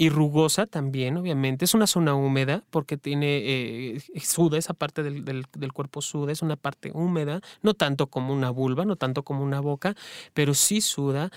y 0.00 0.08
rugosa 0.08 0.64
también, 0.64 1.18
obviamente. 1.18 1.66
Es 1.66 1.74
una 1.74 1.86
zona 1.86 2.14
húmeda 2.14 2.64
porque 2.70 2.96
tiene, 2.96 3.96
eh, 3.96 4.02
suda, 4.22 4.56
esa 4.56 4.72
parte 4.72 5.02
del, 5.02 5.26
del, 5.26 5.72
cuerpo 5.74 6.00
suda, 6.00 6.32
es 6.32 6.40
una 6.40 6.56
parte 6.56 6.90
húmeda, 6.94 7.42
no 7.60 7.74
tanto 7.74 8.06
como 8.06 8.32
una 8.32 8.48
vulva, 8.48 8.86
no 8.86 8.96
tanto 8.96 9.24
como 9.24 9.44
una 9.44 9.60
boca, 9.60 9.94
pero 10.32 10.54
sí 10.54 10.80
suda. 10.80 11.30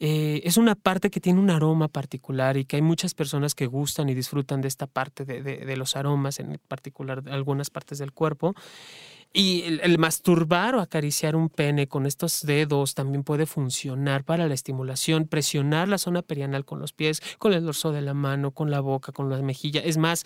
Eh, 0.00 0.40
es 0.42 0.56
una 0.56 0.74
parte 0.74 1.10
que 1.10 1.20
tiene 1.20 1.38
un 1.38 1.48
aroma 1.48 1.86
particular 1.86 2.56
y 2.56 2.64
que 2.64 2.74
hay 2.74 2.82
muchas 2.82 3.14
personas 3.14 3.54
que 3.54 3.66
gustan 3.66 4.08
y 4.08 4.14
disfrutan 4.14 4.62
de 4.62 4.66
esta 4.66 4.88
parte 4.88 5.24
de, 5.24 5.40
de, 5.40 5.58
de 5.58 5.76
los 5.76 5.94
aromas, 5.94 6.40
en 6.40 6.58
particular 6.66 7.22
de 7.22 7.30
algunas 7.30 7.70
partes 7.70 7.98
del 7.98 8.10
cuerpo. 8.10 8.56
Y 9.32 9.62
el, 9.62 9.80
el 9.82 9.98
masturbar 9.98 10.74
o 10.74 10.80
acariciar 10.80 11.36
un 11.36 11.48
pene 11.50 11.86
con 11.86 12.06
estos 12.06 12.42
dedos 12.42 12.94
también 12.94 13.24
puede 13.24 13.46
funcionar 13.46 14.24
para 14.24 14.48
la 14.48 14.54
estimulación, 14.54 15.26
presionar 15.26 15.88
la 15.88 15.98
zona 15.98 16.22
perianal 16.22 16.64
con 16.64 16.80
los 16.80 16.92
pies, 16.92 17.20
con 17.38 17.52
el 17.52 17.64
dorso 17.64 17.92
de 17.92 18.02
la 18.02 18.14
mano, 18.14 18.52
con 18.52 18.70
la 18.70 18.80
boca, 18.80 19.12
con 19.12 19.28
las 19.28 19.42
mejillas. 19.42 19.84
Es 19.86 19.98
más, 19.98 20.24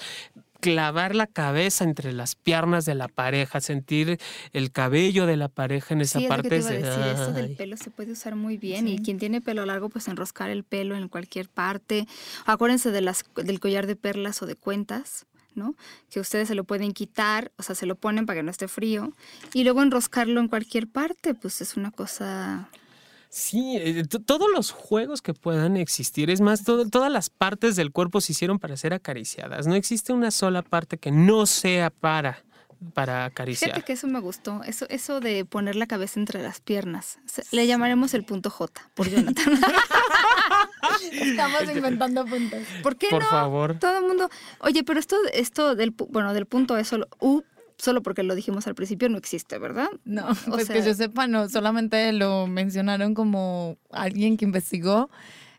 clavar 0.62 1.16
la 1.16 1.26
cabeza 1.26 1.82
entre 1.82 2.12
las 2.12 2.36
piernas 2.36 2.84
de 2.84 2.94
la 2.94 3.08
pareja, 3.08 3.60
sentir 3.60 4.20
el 4.52 4.70
cabello 4.70 5.26
de 5.26 5.36
la 5.36 5.48
pareja 5.48 5.92
en 5.92 6.02
esa 6.02 6.20
Sí, 6.20 6.24
es 6.24 6.30
lo 6.30 6.36
que 6.36 6.42
parte. 6.42 6.48
te 6.48 6.56
iba 6.58 6.68
a 6.68 6.72
es 6.74 6.82
de, 6.82 6.88
decir, 6.88 7.06
eso 7.12 7.32
del 7.32 7.56
pelo 7.56 7.76
se 7.76 7.90
puede 7.90 8.12
usar 8.12 8.36
muy 8.36 8.56
bien 8.58 8.86
y 8.86 8.98
quien 9.00 9.18
tiene 9.18 9.40
pelo 9.40 9.66
largo 9.66 9.88
pues 9.88 10.06
enroscar 10.06 10.50
el 10.50 10.62
pelo 10.62 10.94
en 10.94 11.08
cualquier 11.08 11.48
parte. 11.48 12.06
Acuérdense 12.46 12.92
de 12.92 13.00
las, 13.00 13.24
del 13.34 13.58
collar 13.58 13.88
de 13.88 13.96
perlas 13.96 14.40
o 14.42 14.46
de 14.46 14.54
cuentas, 14.54 15.26
¿no? 15.54 15.74
Que 16.10 16.20
ustedes 16.20 16.48
se 16.48 16.54
lo 16.54 16.64
pueden 16.64 16.92
quitar, 16.92 17.52
o 17.56 17.62
sea, 17.62 17.74
se 17.74 17.86
lo 17.86 17.94
ponen 17.96 18.26
para 18.26 18.38
que 18.38 18.42
no 18.42 18.50
esté 18.50 18.68
frío 18.68 19.12
y 19.54 19.64
luego 19.64 19.82
enroscarlo 19.82 20.40
en 20.40 20.48
cualquier 20.48 20.88
parte, 20.88 21.34
pues 21.34 21.60
es 21.60 21.76
una 21.76 21.90
cosa... 21.90 22.68
Sí, 23.34 23.76
eh, 23.78 24.04
to- 24.04 24.20
todos 24.20 24.48
los 24.54 24.72
juegos 24.72 25.22
que 25.22 25.32
puedan 25.32 25.78
existir, 25.78 26.28
es 26.28 26.42
más, 26.42 26.64
todas 26.64 27.10
las 27.10 27.30
partes 27.30 27.76
del 27.76 27.90
cuerpo 27.90 28.20
se 28.20 28.32
hicieron 28.32 28.58
para 28.58 28.76
ser 28.76 28.92
acariciadas. 28.92 29.66
No 29.66 29.74
existe 29.74 30.12
una 30.12 30.30
sola 30.30 30.60
parte 30.60 30.98
que 30.98 31.10
no 31.10 31.46
sea 31.46 31.88
para, 31.88 32.44
para 32.94 33.24
acariciar. 33.24 33.70
Fíjate 33.70 33.84
que 33.86 33.92
eso 33.94 34.06
me 34.06 34.20
gustó, 34.20 34.62
eso, 34.64 34.86
eso 34.88 35.20
de 35.20 35.44
poner 35.44 35.76
la 35.76 35.86
cabeza 35.86 36.18
entre 36.20 36.42
las 36.42 36.60
piernas. 36.60 37.18
Le 37.50 37.66
llamaremos 37.66 38.14
el 38.14 38.24
punto 38.24 38.50
J 38.50 38.82
por 38.94 39.08
Jonathan. 39.08 39.44
Estamos 41.12 41.62
inventando 41.74 42.24
puntos. 42.24 42.60
¿Por 42.82 42.96
qué 42.96 43.08
Por 43.10 43.22
no? 43.22 43.28
favor. 43.30 43.78
Todo 43.78 43.98
el 43.98 44.04
mundo. 44.06 44.28
Oye, 44.60 44.84
pero 44.84 44.98
esto, 45.00 45.16
esto 45.32 45.74
del, 45.74 45.90
bueno, 46.08 46.34
del 46.34 46.46
punto 46.46 46.76
es 46.76 46.88
solo 46.88 47.08
U, 47.20 47.42
solo 47.78 48.02
porque 48.02 48.22
lo 48.22 48.34
dijimos 48.34 48.66
al 48.66 48.74
principio, 48.74 49.08
no 49.08 49.18
existe, 49.18 49.58
¿verdad? 49.58 49.88
No, 50.04 50.28
O 50.30 50.34
pues 50.50 50.66
sea- 50.66 50.76
que 50.76 50.82
yo 50.86 50.94
sepa, 50.94 51.26
no, 51.26 51.48
solamente 51.48 52.12
lo 52.12 52.46
mencionaron 52.46 53.14
como 53.14 53.76
alguien 53.90 54.36
que 54.36 54.44
investigó 54.44 55.10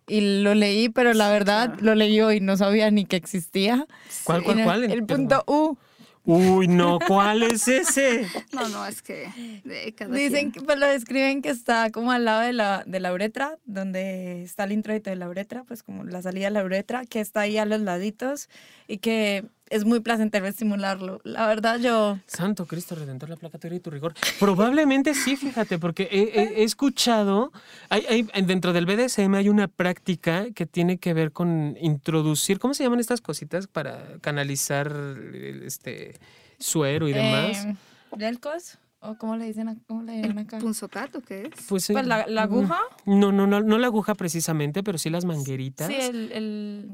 y 0.08 0.42
lo 0.42 0.54
leí, 0.54 0.90
pero 0.90 1.14
la 1.14 1.30
verdad 1.30 1.68
claro. 1.70 1.84
lo 1.86 1.96
leí 1.96 2.20
y 2.38 2.40
no 2.42 2.58
sabía 2.58 2.92
ni 2.92 3.06
que 3.06 3.16
existía. 3.16 3.88
¿Cuál, 4.26 4.44
cuál, 4.44 4.54
En 4.56 4.60
el- 4.60 4.66
cuál? 4.66 4.84
El, 4.86 5.06
punto 5.06 5.44
U. 5.48 5.78
Uy, 6.26 6.70
no, 6.70 7.00
¿cuál 7.06 7.44
es 7.44 7.68
ese? 7.68 8.26
No, 8.54 8.70
no, 8.70 8.86
es 8.86 9.02
que 9.02 9.28
de 9.66 9.94
cada 9.94 10.16
Dicen 10.16 10.54
que 10.54 10.62
pues, 10.62 10.78
lo 10.78 10.88
describen 10.88 11.42
que 11.42 11.50
está 11.50 11.92
como 11.92 12.12
al 12.12 12.24
lado 12.24 12.42
de 12.42 12.54
la, 12.54 12.84
de 12.86 13.00
la 13.02 13.12
uretra, 13.12 13.58
donde 13.66 14.44
está 14.44 14.64
el 14.64 14.72
introito 14.72 15.10
de 15.10 15.18
la 15.18 15.28
uretra, 15.28 15.66
pues 15.66 15.84
como 15.84 16.06
la 16.06 16.22
salida 16.22 16.46
de 16.46 16.52
la 16.52 16.64
uretra, 16.64 17.06
que 17.06 17.20
está 17.20 17.42
ahí 17.42 17.58
a 17.58 17.66
los 17.66 17.82
laditos 17.82 18.48
y 18.88 19.00
que 19.00 19.44
es 19.70 19.86
muy 19.86 20.00
placentero 20.02 20.46
estimularlo. 20.46 21.20
La 21.24 21.48
verdad 21.48 21.80
yo... 21.80 22.20
Santo 22.28 22.66
Cristo 22.66 22.96
Redentor, 22.96 23.30
la 23.30 23.36
placa 23.38 23.58
teoría 23.58 23.78
y 23.78 23.80
tu 23.80 23.90
rigor. 23.90 24.14
Probablemente 24.40 25.14
sí, 25.16 25.36
fíjate, 25.36 25.80
porque 25.80 26.08
he, 26.12 26.22
he- 26.42 26.62
he 26.62 26.64
escuchado, 26.64 27.52
hay, 27.90 28.06
hay- 28.34 28.42
dentro 28.44 28.74
del 28.74 28.86
BDSM 28.86 29.34
hay 29.36 29.50
una 29.50 29.68
práctica 29.68 30.52
que 30.54 30.66
tiene 30.66 30.98
que 30.98 31.14
ver 31.14 31.32
con 31.32 31.76
introducir, 31.82 32.60
¿cómo 32.60 32.74
se 32.74 32.84
llaman 32.84 33.00
estas 33.00 33.22
cositas 33.22 33.68
para 33.68 34.18
canalizar 34.22 34.88
el, 34.88 35.64
este 35.66 36.20
suero 36.60 37.08
y 37.08 37.14
demás? 37.14 37.66
Eh, 37.66 37.76
¿Delcos? 38.18 38.78
¿O 39.06 39.18
cómo 39.18 39.36
le 39.36 39.46
dicen, 39.46 39.68
a- 39.68 39.76
cómo 39.88 40.04
le 40.04 40.22
llaman 40.22 40.32
¿El 40.38 40.46
acá? 40.46 40.60
punzocat 40.60 41.14
o 41.16 41.22
qué 41.22 41.42
es? 41.44 41.50
Pues, 41.68 41.88
Pues 41.88 41.90
eh, 41.90 42.04
la, 42.04 42.26
la 42.28 42.44
aguja. 42.44 42.80
No, 43.06 43.32
no, 43.32 43.48
no, 43.48 43.60
no 43.62 43.78
la 43.78 43.88
aguja 43.88 44.14
precisamente, 44.16 44.82
pero 44.84 44.98
sí 44.98 45.10
las 45.10 45.26
mangueritas. 45.26 45.88
Sí, 45.88 45.96
el, 46.00 46.32
el- 46.32 46.90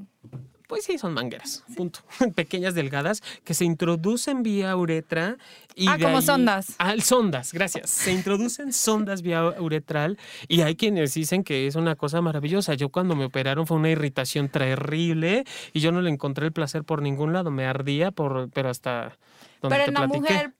Pues 0.69 0.83
sí, 0.85 0.99
son 0.99 1.15
mangueras, 1.15 1.63
punto. 1.75 2.01
Pequeñas, 2.35 2.75
delgadas, 2.75 3.23
que 3.43 3.55
se 3.55 3.65
introducen 3.65 4.43
vía 4.43 4.75
uretra. 4.77 5.35
Y 5.73 5.87
Ah, 5.87 5.97
como 5.99 6.17
ahí- 6.19 6.23
sondas. 6.23 6.75
Ah, 6.77 6.93
sondas, 7.01 7.51
gracias. 7.53 7.89
Se 7.89 8.11
introducen 8.13 8.71
sondas 8.71 9.23
vía 9.23 9.43
uretral 9.59 10.19
y 10.47 10.61
hay 10.61 10.75
quienes 10.75 11.15
dicen 11.15 11.43
que 11.43 11.65
es 11.65 11.73
una 11.75 11.95
cosa 11.95 12.21
maravillosa. 12.21 12.75
Yo 12.75 12.89
cuando 12.89 13.15
me 13.15 13.25
operaron 13.25 13.65
fue 13.65 13.77
una 13.77 13.89
irritación 13.89 14.47
terrible 14.47 15.43
y 15.73 15.79
yo 15.79 15.91
no 15.91 16.01
le 16.01 16.11
encontré 16.11 16.45
el 16.45 16.51
placer 16.53 16.83
por 16.83 17.01
ningún 17.01 17.33
lado. 17.33 17.49
Me 17.49 17.65
ardía, 17.65 18.11
por, 18.11 18.51
pero 18.51 18.69
hasta 18.69 19.17
donde 19.63 19.75
Pero 19.75 19.85
te 19.85 19.89
en 19.89 19.93
la 19.95 19.99
platiqué. 20.07 20.19
mujer 20.19 20.53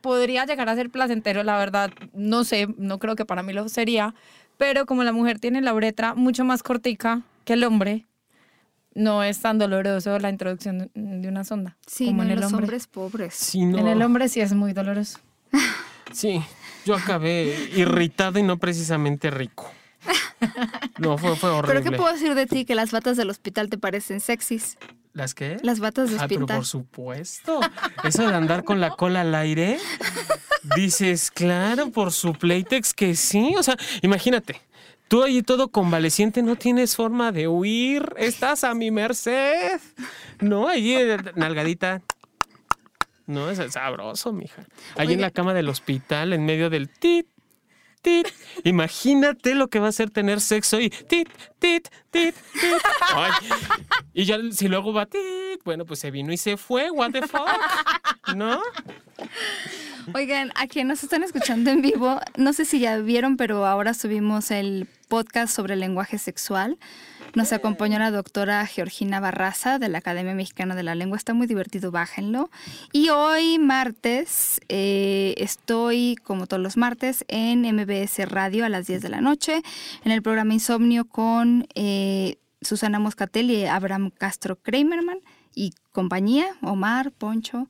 podría 0.00 0.46
llegar 0.46 0.68
a 0.68 0.76
ser 0.76 0.90
placentero, 0.90 1.42
la 1.42 1.58
verdad, 1.58 1.90
no 2.12 2.44
sé, 2.44 2.68
no 2.78 3.00
creo 3.00 3.16
que 3.16 3.24
para 3.24 3.42
mí 3.42 3.52
lo 3.52 3.68
sería, 3.68 4.14
pero 4.58 4.86
como 4.86 5.02
la 5.02 5.10
mujer 5.12 5.40
tiene 5.40 5.60
la 5.60 5.74
uretra 5.74 6.14
mucho 6.14 6.44
más 6.44 6.62
cortica 6.62 7.22
que 7.44 7.54
el 7.54 7.64
hombre, 7.64 8.06
no 8.96 9.22
es 9.22 9.40
tan 9.40 9.58
doloroso 9.58 10.18
la 10.18 10.30
introducción 10.30 10.90
de 10.94 11.28
una 11.28 11.44
sonda. 11.44 11.76
Sí, 11.86 12.06
como 12.06 12.18
no, 12.18 12.22
en 12.24 12.30
el 12.30 12.40
los 12.40 12.46
hombre. 12.52 12.64
hombres 12.64 12.86
pobres. 12.86 13.34
Sí, 13.34 13.64
no. 13.64 13.78
En 13.78 13.86
el 13.86 14.02
hombre 14.02 14.28
sí 14.28 14.40
es 14.40 14.52
muy 14.52 14.72
doloroso. 14.72 15.18
Sí, 16.12 16.40
yo 16.84 16.94
acabé 16.94 17.68
irritado 17.74 18.38
y 18.38 18.42
no 18.44 18.58
precisamente 18.58 19.30
rico. 19.30 19.70
No, 20.98 21.18
fue, 21.18 21.34
fue 21.36 21.50
horrible. 21.50 21.80
¿Pero 21.80 21.90
qué 21.90 21.96
puedo 21.96 22.12
decir 22.12 22.34
de 22.34 22.46
ti? 22.46 22.64
Que 22.64 22.74
las 22.74 22.90
batas 22.92 23.16
del 23.16 23.28
hospital 23.28 23.68
te 23.68 23.76
parecen 23.76 24.20
sexys. 24.20 24.78
¿Las 25.12 25.34
qué? 25.34 25.58
Las 25.62 25.78
batas 25.80 26.10
de 26.10 26.16
Ah, 26.18 26.26
pero 26.28 26.46
por 26.46 26.64
supuesto. 26.64 27.60
Eso 28.04 28.26
de 28.26 28.34
andar 28.34 28.64
con 28.64 28.80
la 28.80 28.90
cola 28.90 29.22
al 29.22 29.34
aire, 29.34 29.78
dices, 30.76 31.30
claro, 31.30 31.90
por 31.90 32.12
su 32.12 32.32
Playtex 32.34 32.94
que 32.94 33.14
sí. 33.16 33.54
O 33.58 33.62
sea, 33.62 33.76
imagínate, 34.02 34.60
tú 35.08 35.22
ahí 35.22 35.42
todo 35.42 35.68
convaleciente, 35.68 36.42
no 36.42 36.56
tienes 36.56 36.96
forma 36.96 37.32
de 37.32 37.48
huir, 37.48 38.14
estás 38.16 38.64
a 38.64 38.74
mi 38.74 38.90
merced. 38.90 39.80
No, 40.40 40.68
allí 40.68 40.94
eh, 40.94 41.18
nalgadita. 41.34 42.02
No, 43.26 43.50
es 43.50 43.58
sabroso, 43.72 44.32
mija. 44.32 44.64
Allí 44.96 45.14
en 45.14 45.20
la 45.20 45.30
cama 45.30 45.52
del 45.52 45.68
hospital, 45.68 46.32
en 46.32 46.44
medio 46.44 46.70
del 46.70 46.88
tit, 46.88 47.26
tit. 48.00 48.28
Imagínate 48.62 49.54
lo 49.56 49.68
que 49.68 49.80
va 49.80 49.88
a 49.88 49.92
ser 49.92 50.10
tener 50.10 50.40
sexo 50.40 50.80
y 50.80 50.90
tit, 50.90 51.28
tit, 51.58 51.88
tit, 52.10 52.36
tit. 52.52 52.76
Ay, 53.14 53.32
y 54.14 54.24
ya 54.24 54.38
si 54.52 54.68
luego 54.68 54.92
va 54.92 55.06
tit, 55.06 55.62
bueno, 55.64 55.84
pues 55.84 55.98
se 55.98 56.12
vino 56.12 56.32
y 56.32 56.36
se 56.36 56.56
fue, 56.56 56.90
what 56.90 57.10
the 57.10 57.22
fuck, 57.22 57.48
¿no? 58.36 58.60
Oigan, 60.14 60.52
a 60.54 60.66
quienes 60.66 60.88
nos 60.88 61.02
están 61.04 61.22
escuchando 61.24 61.70
en 61.70 61.82
vivo, 61.82 62.20
no 62.36 62.52
sé 62.52 62.64
si 62.64 62.78
ya 62.78 62.96
vieron, 62.98 63.36
pero 63.36 63.66
ahora 63.66 63.92
subimos 63.92 64.50
el 64.50 64.86
podcast 65.08 65.54
sobre 65.54 65.74
el 65.74 65.80
lenguaje 65.80 66.18
sexual. 66.18 66.78
Nos 67.34 67.52
acompañó 67.52 67.98
la 67.98 68.10
doctora 68.10 68.64
Georgina 68.66 69.20
Barraza 69.20 69.78
de 69.78 69.88
la 69.88 69.98
Academia 69.98 70.34
Mexicana 70.34 70.74
de 70.74 70.82
la 70.82 70.94
Lengua. 70.94 71.18
Está 71.18 71.34
muy 71.34 71.46
divertido, 71.46 71.90
bájenlo. 71.90 72.50
Y 72.92 73.08
hoy, 73.08 73.58
martes, 73.58 74.60
eh, 74.68 75.34
estoy, 75.38 76.16
como 76.22 76.46
todos 76.46 76.62
los 76.62 76.76
martes, 76.76 77.24
en 77.28 77.62
MBS 77.62 78.28
Radio 78.28 78.64
a 78.64 78.68
las 78.68 78.86
10 78.86 79.02
de 79.02 79.08
la 79.08 79.20
noche, 79.20 79.62
en 80.04 80.12
el 80.12 80.22
programa 80.22 80.54
Insomnio 80.54 81.04
con 81.04 81.66
eh, 81.74 82.36
Susana 82.62 82.98
Moscatel 82.98 83.50
y 83.50 83.66
Abraham 83.66 84.10
Castro 84.16 84.56
Kramerman 84.56 85.18
y 85.54 85.72
compañía, 85.92 86.46
Omar, 86.62 87.10
Poncho. 87.12 87.68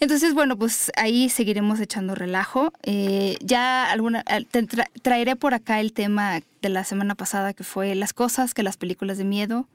Entonces, 0.00 0.34
bueno, 0.34 0.56
pues 0.58 0.90
ahí 0.96 1.28
seguiremos 1.28 1.80
echando 1.80 2.14
relajo. 2.14 2.72
Eh, 2.82 3.36
ya 3.40 3.90
alguna 3.90 4.20
al- 4.26 4.46
te 4.46 4.62
tra- 4.64 4.90
traeré 5.02 5.36
por 5.36 5.54
acá 5.54 5.80
el 5.80 5.92
tema 5.92 6.40
de 6.62 6.68
la 6.68 6.84
semana 6.84 7.14
pasada 7.14 7.52
que 7.54 7.64
fue 7.64 7.94
las 7.94 8.12
cosas 8.12 8.52
que 8.54 8.62
las 8.62 8.76
películas 8.76 9.18
de 9.18 9.24
miedo 9.24 9.68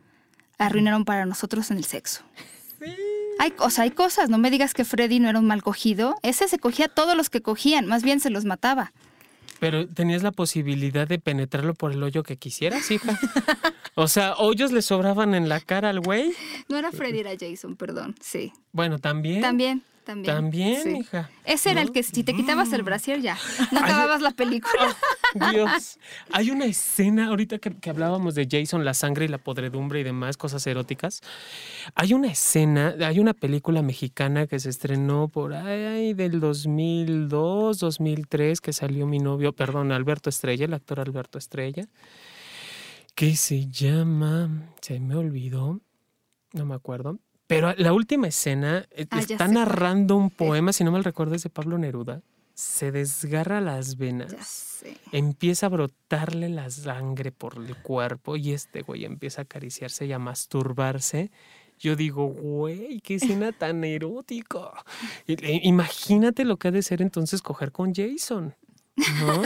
arruinaron 0.58 1.06
para 1.06 1.26
nosotros 1.26 1.72
en 1.72 1.78
el 1.78 1.86
sexo. 1.86 2.22
Hay, 3.40 3.54
o 3.60 3.70
sea, 3.70 3.84
hay 3.86 3.92
cosas, 3.92 4.30
no 4.30 4.38
me 4.38 4.52
digas 4.52 4.74
que 4.74 4.86
Freddy 4.86 5.20
no 5.20 5.30
era 5.30 5.40
un 5.40 5.48
mal 5.48 5.64
cogido. 5.64 6.16
Ese 6.22 6.48
se 6.48 6.60
cogía 6.60 6.86
a 6.86 6.90
todos 6.90 7.16
los 7.18 7.30
que 7.30 7.42
cogían, 7.42 7.88
más 7.88 8.04
bien 8.04 8.20
se 8.20 8.30
los 8.30 8.46
mataba. 8.46 8.92
Pero 9.60 9.88
tenías 9.88 10.24
la 10.24 10.32
posibilidad 10.32 11.08
de 11.08 11.20
penetrarlo 11.20 11.74
por 11.76 11.92
el 11.92 12.02
hoyo 12.02 12.24
que 12.24 12.38
quisieras, 12.38 12.90
hija. 12.92 13.20
O 13.96 14.08
sea, 14.08 14.34
hoyos 14.38 14.72
le 14.72 14.82
sobraban 14.82 15.36
en 15.36 15.50
la 15.50 15.60
cara 15.60 15.90
al 15.90 16.00
güey. 16.00 16.34
No 16.68 16.78
era 16.78 16.92
Freddy, 16.92 17.20
era 17.20 17.32
Jason, 17.40 17.76
perdón. 17.76 18.16
Sí. 18.22 18.54
Bueno, 18.72 18.98
también. 18.98 19.42
También, 19.42 19.84
también. 20.04 20.36
También, 20.36 20.84
sí. 20.84 20.98
hija. 21.00 21.30
Ese 21.46 21.72
era 21.72 21.82
el 21.82 21.92
que 21.92 22.04
si 22.04 22.24
te 22.24 22.34
quitabas 22.34 22.72
el 22.74 22.84
brasier 22.84 23.22
ya, 23.22 23.38
no 23.72 23.80
acababas 23.80 24.22
la 24.22 24.32
película. 24.32 24.96
Dios. 25.52 26.00
Hay 26.32 26.52
una 26.52 26.66
escena, 26.66 27.28
ahorita 27.28 27.60
que, 27.60 27.76
que 27.78 27.90
hablábamos 27.90 28.36
de 28.36 28.48
Jason, 28.50 28.84
la 28.84 28.94
sangre 28.94 29.26
y 29.26 29.28
la 29.28 29.38
podredumbre 29.38 30.00
y 30.00 30.04
demás, 30.04 30.38
cosas 30.38 30.66
eróticas. 30.68 31.22
Hay 31.96 32.14
una 32.14 32.28
escena, 32.28 32.96
hay 33.00 33.20
una 33.20 33.34
película 33.34 33.82
mexicana 33.82 34.48
que 34.48 34.60
se 34.60 34.70
estrenó 34.70 35.28
por 35.28 35.54
ahí 35.54 36.14
del 36.14 36.40
2002, 36.40 37.80
2003, 37.80 38.62
que 38.62 38.74
salió 38.74 39.08
mi 39.08 39.20
novio, 39.20 39.54
perdón, 39.54 39.92
Alberto 39.92 40.30
Estrella, 40.30 40.66
el 40.66 40.74
actor 40.74 41.00
Alberto 41.00 41.38
Estrella, 41.38 41.88
que 43.16 43.36
se 43.36 43.68
llama, 43.68 44.74
se 44.82 45.00
me 45.00 45.16
olvidó, 45.16 45.82
no 46.54 46.66
me 46.66 46.76
acuerdo. 46.76 47.20
Pero 47.56 47.74
la 47.78 47.94
última 47.94 48.28
escena 48.28 48.86
eh, 48.92 49.06
Ah, 49.12 49.20
está 49.20 49.48
narrando 49.48 50.16
un 50.16 50.30
poema, 50.30 50.74
si 50.74 50.84
no 50.84 50.92
mal 50.92 51.04
recuerdo, 51.04 51.36
es 51.36 51.44
de 51.44 51.50
Pablo 51.50 51.78
Neruda. 51.78 52.22
Se 52.54 52.92
desgarra 52.92 53.62
las 53.62 53.98
venas 53.98 54.58
empieza 55.12 55.68
a 55.68 55.70
brotarle 55.70 56.50
la 56.50 56.70
sangre 56.72 57.32
por 57.32 57.56
el 57.58 57.76
cuerpo 57.78 58.36
y 58.36 58.52
este 58.52 58.82
güey 58.82 59.06
empieza 59.06 59.42
a 59.42 59.44
acariciarse 59.44 60.08
y 60.08 60.12
a 60.12 60.18
masturbarse 60.18 61.30
Yo 61.80 61.96
digo, 61.96 62.26
güey, 62.28 63.00
qué 63.02 63.16
escena 63.16 63.52
tan 63.58 63.84
erótica. 63.84 64.72
I- 65.28 65.68
Imagínate 65.68 66.46
lo 66.46 66.58
que 66.58 66.68
ha 66.70 66.72
de 66.72 66.82
ser 66.82 67.02
entonces 67.02 67.42
coger 67.42 67.72
con 67.72 67.94
Jason. 67.94 68.56
¿No? 69.20 69.42
O 69.42 69.44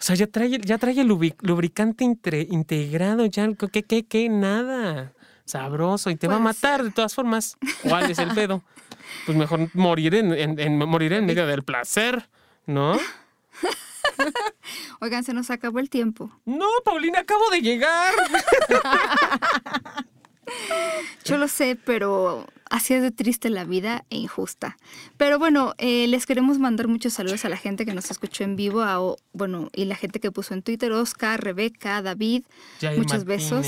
sea, 0.00 0.16
ya 0.16 0.26
trae, 0.26 0.58
ya 0.58 0.78
trae 0.78 1.00
el 1.00 1.06
lubricante 1.08 2.04
integrado, 2.04 3.26
ya, 3.26 3.48
¿qué, 3.72 3.82
qué, 3.82 4.06
qué? 4.06 4.28
Nada. 4.28 5.12
Sabroso, 5.48 6.10
y 6.10 6.16
te 6.16 6.28
va 6.28 6.34
a 6.34 6.36
Puede 6.36 6.44
matar 6.44 6.84
de 6.84 6.90
todas 6.90 7.14
formas. 7.14 7.56
¿Cuál 7.82 8.10
es 8.10 8.18
el 8.18 8.32
pedo? 8.34 8.62
Pues 9.26 9.36
mejor 9.36 9.68
morir 9.74 10.14
en, 10.14 10.32
en- 10.32 10.58
en- 10.60 10.78
morir 10.78 11.12
en 11.14 11.26
medio 11.26 11.46
del 11.46 11.62
placer, 11.62 12.28
¿no? 12.66 12.98
Oigan, 15.00 15.24
se 15.24 15.32
nos 15.32 15.50
acabó 15.50 15.78
el 15.78 15.88
tiempo. 15.90 16.30
No, 16.44 16.66
Paulina, 16.84 17.20
acabo 17.20 17.48
de 17.50 17.60
llegar. 17.62 18.12
Yo 21.24 21.36
lo 21.38 21.46
sé, 21.48 21.78
pero 21.84 22.46
así 22.70 22.94
es 22.94 23.02
de 23.02 23.10
triste 23.10 23.50
la 23.50 23.64
vida 23.64 24.04
e 24.10 24.16
injusta. 24.16 24.76
Pero 25.16 25.38
bueno, 25.38 25.74
eh, 25.78 26.06
les 26.08 26.26
queremos 26.26 26.58
mandar 26.58 26.88
muchos 26.88 27.14
saludos 27.14 27.44
a 27.44 27.48
la 27.48 27.56
gente 27.56 27.84
que 27.84 27.94
nos 27.94 28.10
escuchó 28.10 28.44
en 28.44 28.56
vivo, 28.56 28.82
a, 28.82 28.98
bueno, 29.32 29.70
y 29.74 29.84
la 29.84 29.96
gente 29.96 30.20
que 30.20 30.30
puso 30.30 30.54
en 30.54 30.62
Twitter, 30.62 30.92
Oscar, 30.92 31.42
Rebeca, 31.42 32.02
David, 32.02 32.44
Jair 32.80 32.98
muchos 32.98 33.24
besos. 33.24 33.66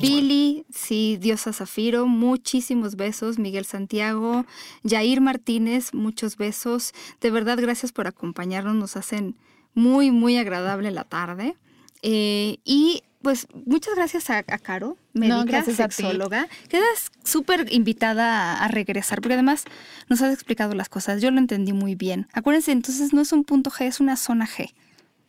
Billy, 0.00 0.64
sí, 0.72 1.18
Diosa 1.20 1.52
Zafiro, 1.52 2.06
muchísimos 2.06 2.96
besos. 2.96 3.38
Miguel 3.38 3.64
Santiago, 3.64 4.44
Jair 4.88 5.20
Martínez, 5.20 5.94
muchos 5.94 6.36
besos. 6.36 6.92
De 7.20 7.30
verdad, 7.30 7.58
gracias 7.60 7.92
por 7.92 8.06
acompañarnos, 8.06 8.74
nos 8.74 8.96
hacen 8.96 9.36
muy, 9.74 10.10
muy 10.10 10.36
agradable 10.36 10.90
la 10.90 11.04
tarde. 11.04 11.56
Eh, 12.02 12.58
y 12.64 13.02
pues 13.22 13.46
muchas 13.66 13.94
gracias 13.94 14.30
a, 14.30 14.38
a 14.38 14.58
Caro, 14.58 14.96
médica, 15.12 15.62
ti. 15.62 15.72
sexóloga. 15.72 16.48
Quedas 16.68 17.10
súper 17.24 17.66
invitada 17.72 18.54
a, 18.54 18.64
a 18.64 18.68
regresar, 18.68 19.20
porque 19.20 19.34
además 19.34 19.64
nos 20.08 20.22
has 20.22 20.32
explicado 20.32 20.74
las 20.74 20.88
cosas. 20.88 21.20
Yo 21.20 21.30
lo 21.30 21.38
entendí 21.38 21.72
muy 21.72 21.94
bien. 21.94 22.28
Acuérdense, 22.32 22.72
entonces 22.72 23.12
no 23.12 23.20
es 23.20 23.32
un 23.32 23.44
punto 23.44 23.70
G, 23.70 23.86
es 23.86 24.00
una 24.00 24.16
zona 24.16 24.46
G, 24.46 24.72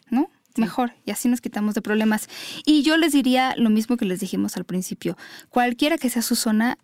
¿no? 0.09 0.29
Mejor, 0.57 0.93
y 1.05 1.11
así 1.11 1.29
nos 1.29 1.41
quitamos 1.41 1.73
de 1.73 1.81
problemas. 1.81 2.27
Y 2.65 2.81
yo 2.83 2.97
les 2.97 3.13
diría 3.13 3.55
lo 3.55 3.69
mismo 3.69 3.95
que 3.97 4.05
les 4.05 4.19
dijimos 4.19 4.57
al 4.57 4.65
principio. 4.65 5.17
Cualquiera 5.49 5.97
que 5.97 6.09
sea 6.09 6.21
su 6.21 6.35
zona, 6.35 6.77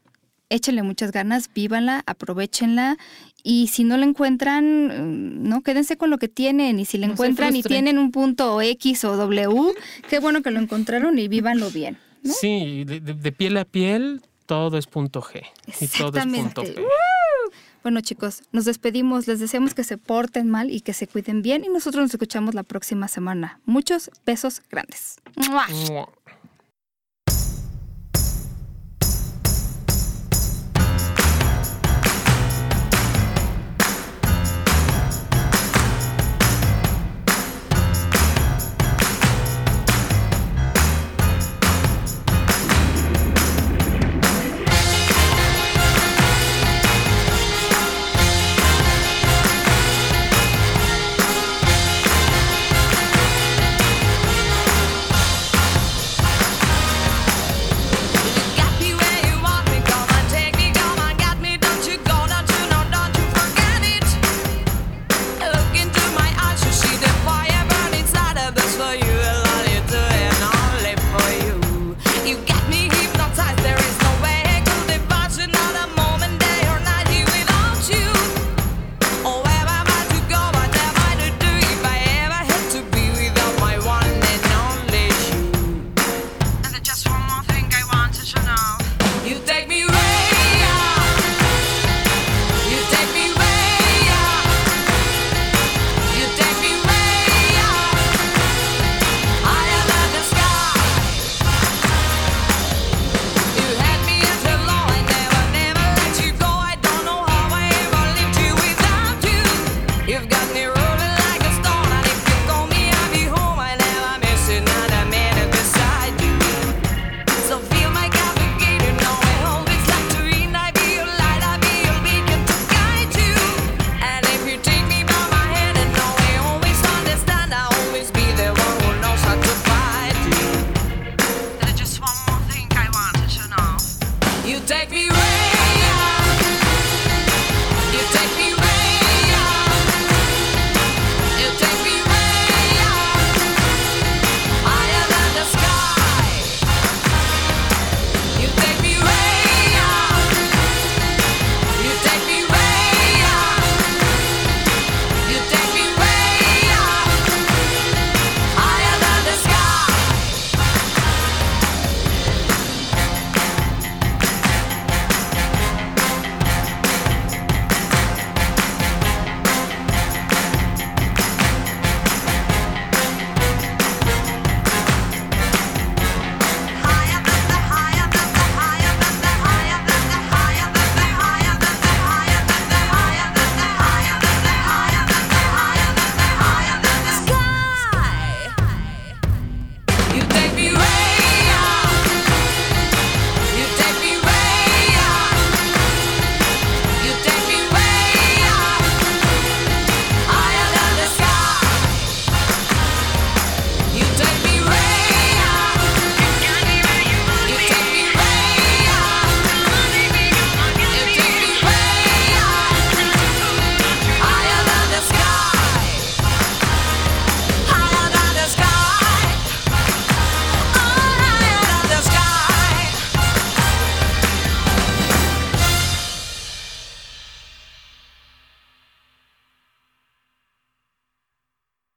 échenle 0.49 0.83
muchas 0.83 1.11
ganas, 1.11 1.49
vívanla, 1.53 2.03
aprovechenla. 2.05 2.97
Y 3.43 3.67
si 3.67 3.83
no 3.83 3.97
la 3.97 4.05
encuentran, 4.05 4.87
mm, 4.87 5.47
no 5.47 5.61
quédense 5.61 5.97
con 5.97 6.09
lo 6.09 6.17
que 6.17 6.27
tienen. 6.27 6.79
Y 6.79 6.85
si 6.85 6.97
la 6.97 7.07
No 7.07 7.13
encuentran 7.13 7.55
y 7.55 7.63
tienen 7.63 7.97
un 7.99 8.11
punto 8.11 8.61
X 8.61 9.05
o 9.05 9.15
W, 9.15 9.73
qué 10.09 10.19
bueno 10.19 10.41
que 10.41 10.51
lo 10.51 10.59
encontraron 10.59 11.19
y 11.19 11.27
vívanlo 11.27 11.69
bien. 11.69 11.97
¿no? 12.23 12.33
Sí, 12.33 12.85
de, 12.85 13.31
piel 13.31 13.57
a 13.57 13.65
piel, 13.65 14.21
todo 14.45 14.77
es 14.77 14.87
punto 14.87 15.21
G. 15.21 15.43
Y 15.79 15.87
todo 15.87 16.17
es 16.17 16.25
punto. 16.25 16.63
G. 16.63 16.75
Bueno, 17.83 18.01
chicos, 18.01 18.41
nos 18.51 18.65
despedimos. 18.65 19.27
Les 19.27 19.39
deseamos 19.39 19.75
que 19.75 19.83
se 19.83 19.99
porten 19.99 20.49
mal 20.49 20.71
y 20.71 20.81
que 20.81 20.93
se 20.93 21.05
cuiden 21.05 21.43
bien. 21.43 21.63
Y 21.63 21.69
nosotros 21.69 22.01
nos 22.01 22.13
escuchamos 22.15 22.55
la 22.55 22.63
próxima 22.63 23.07
semana. 23.07 23.59
Muchos 23.65 24.09
besos 24.25 24.63
grandes. 24.71 25.17
¡Mua! 25.35 25.67
Mua. 25.67 26.09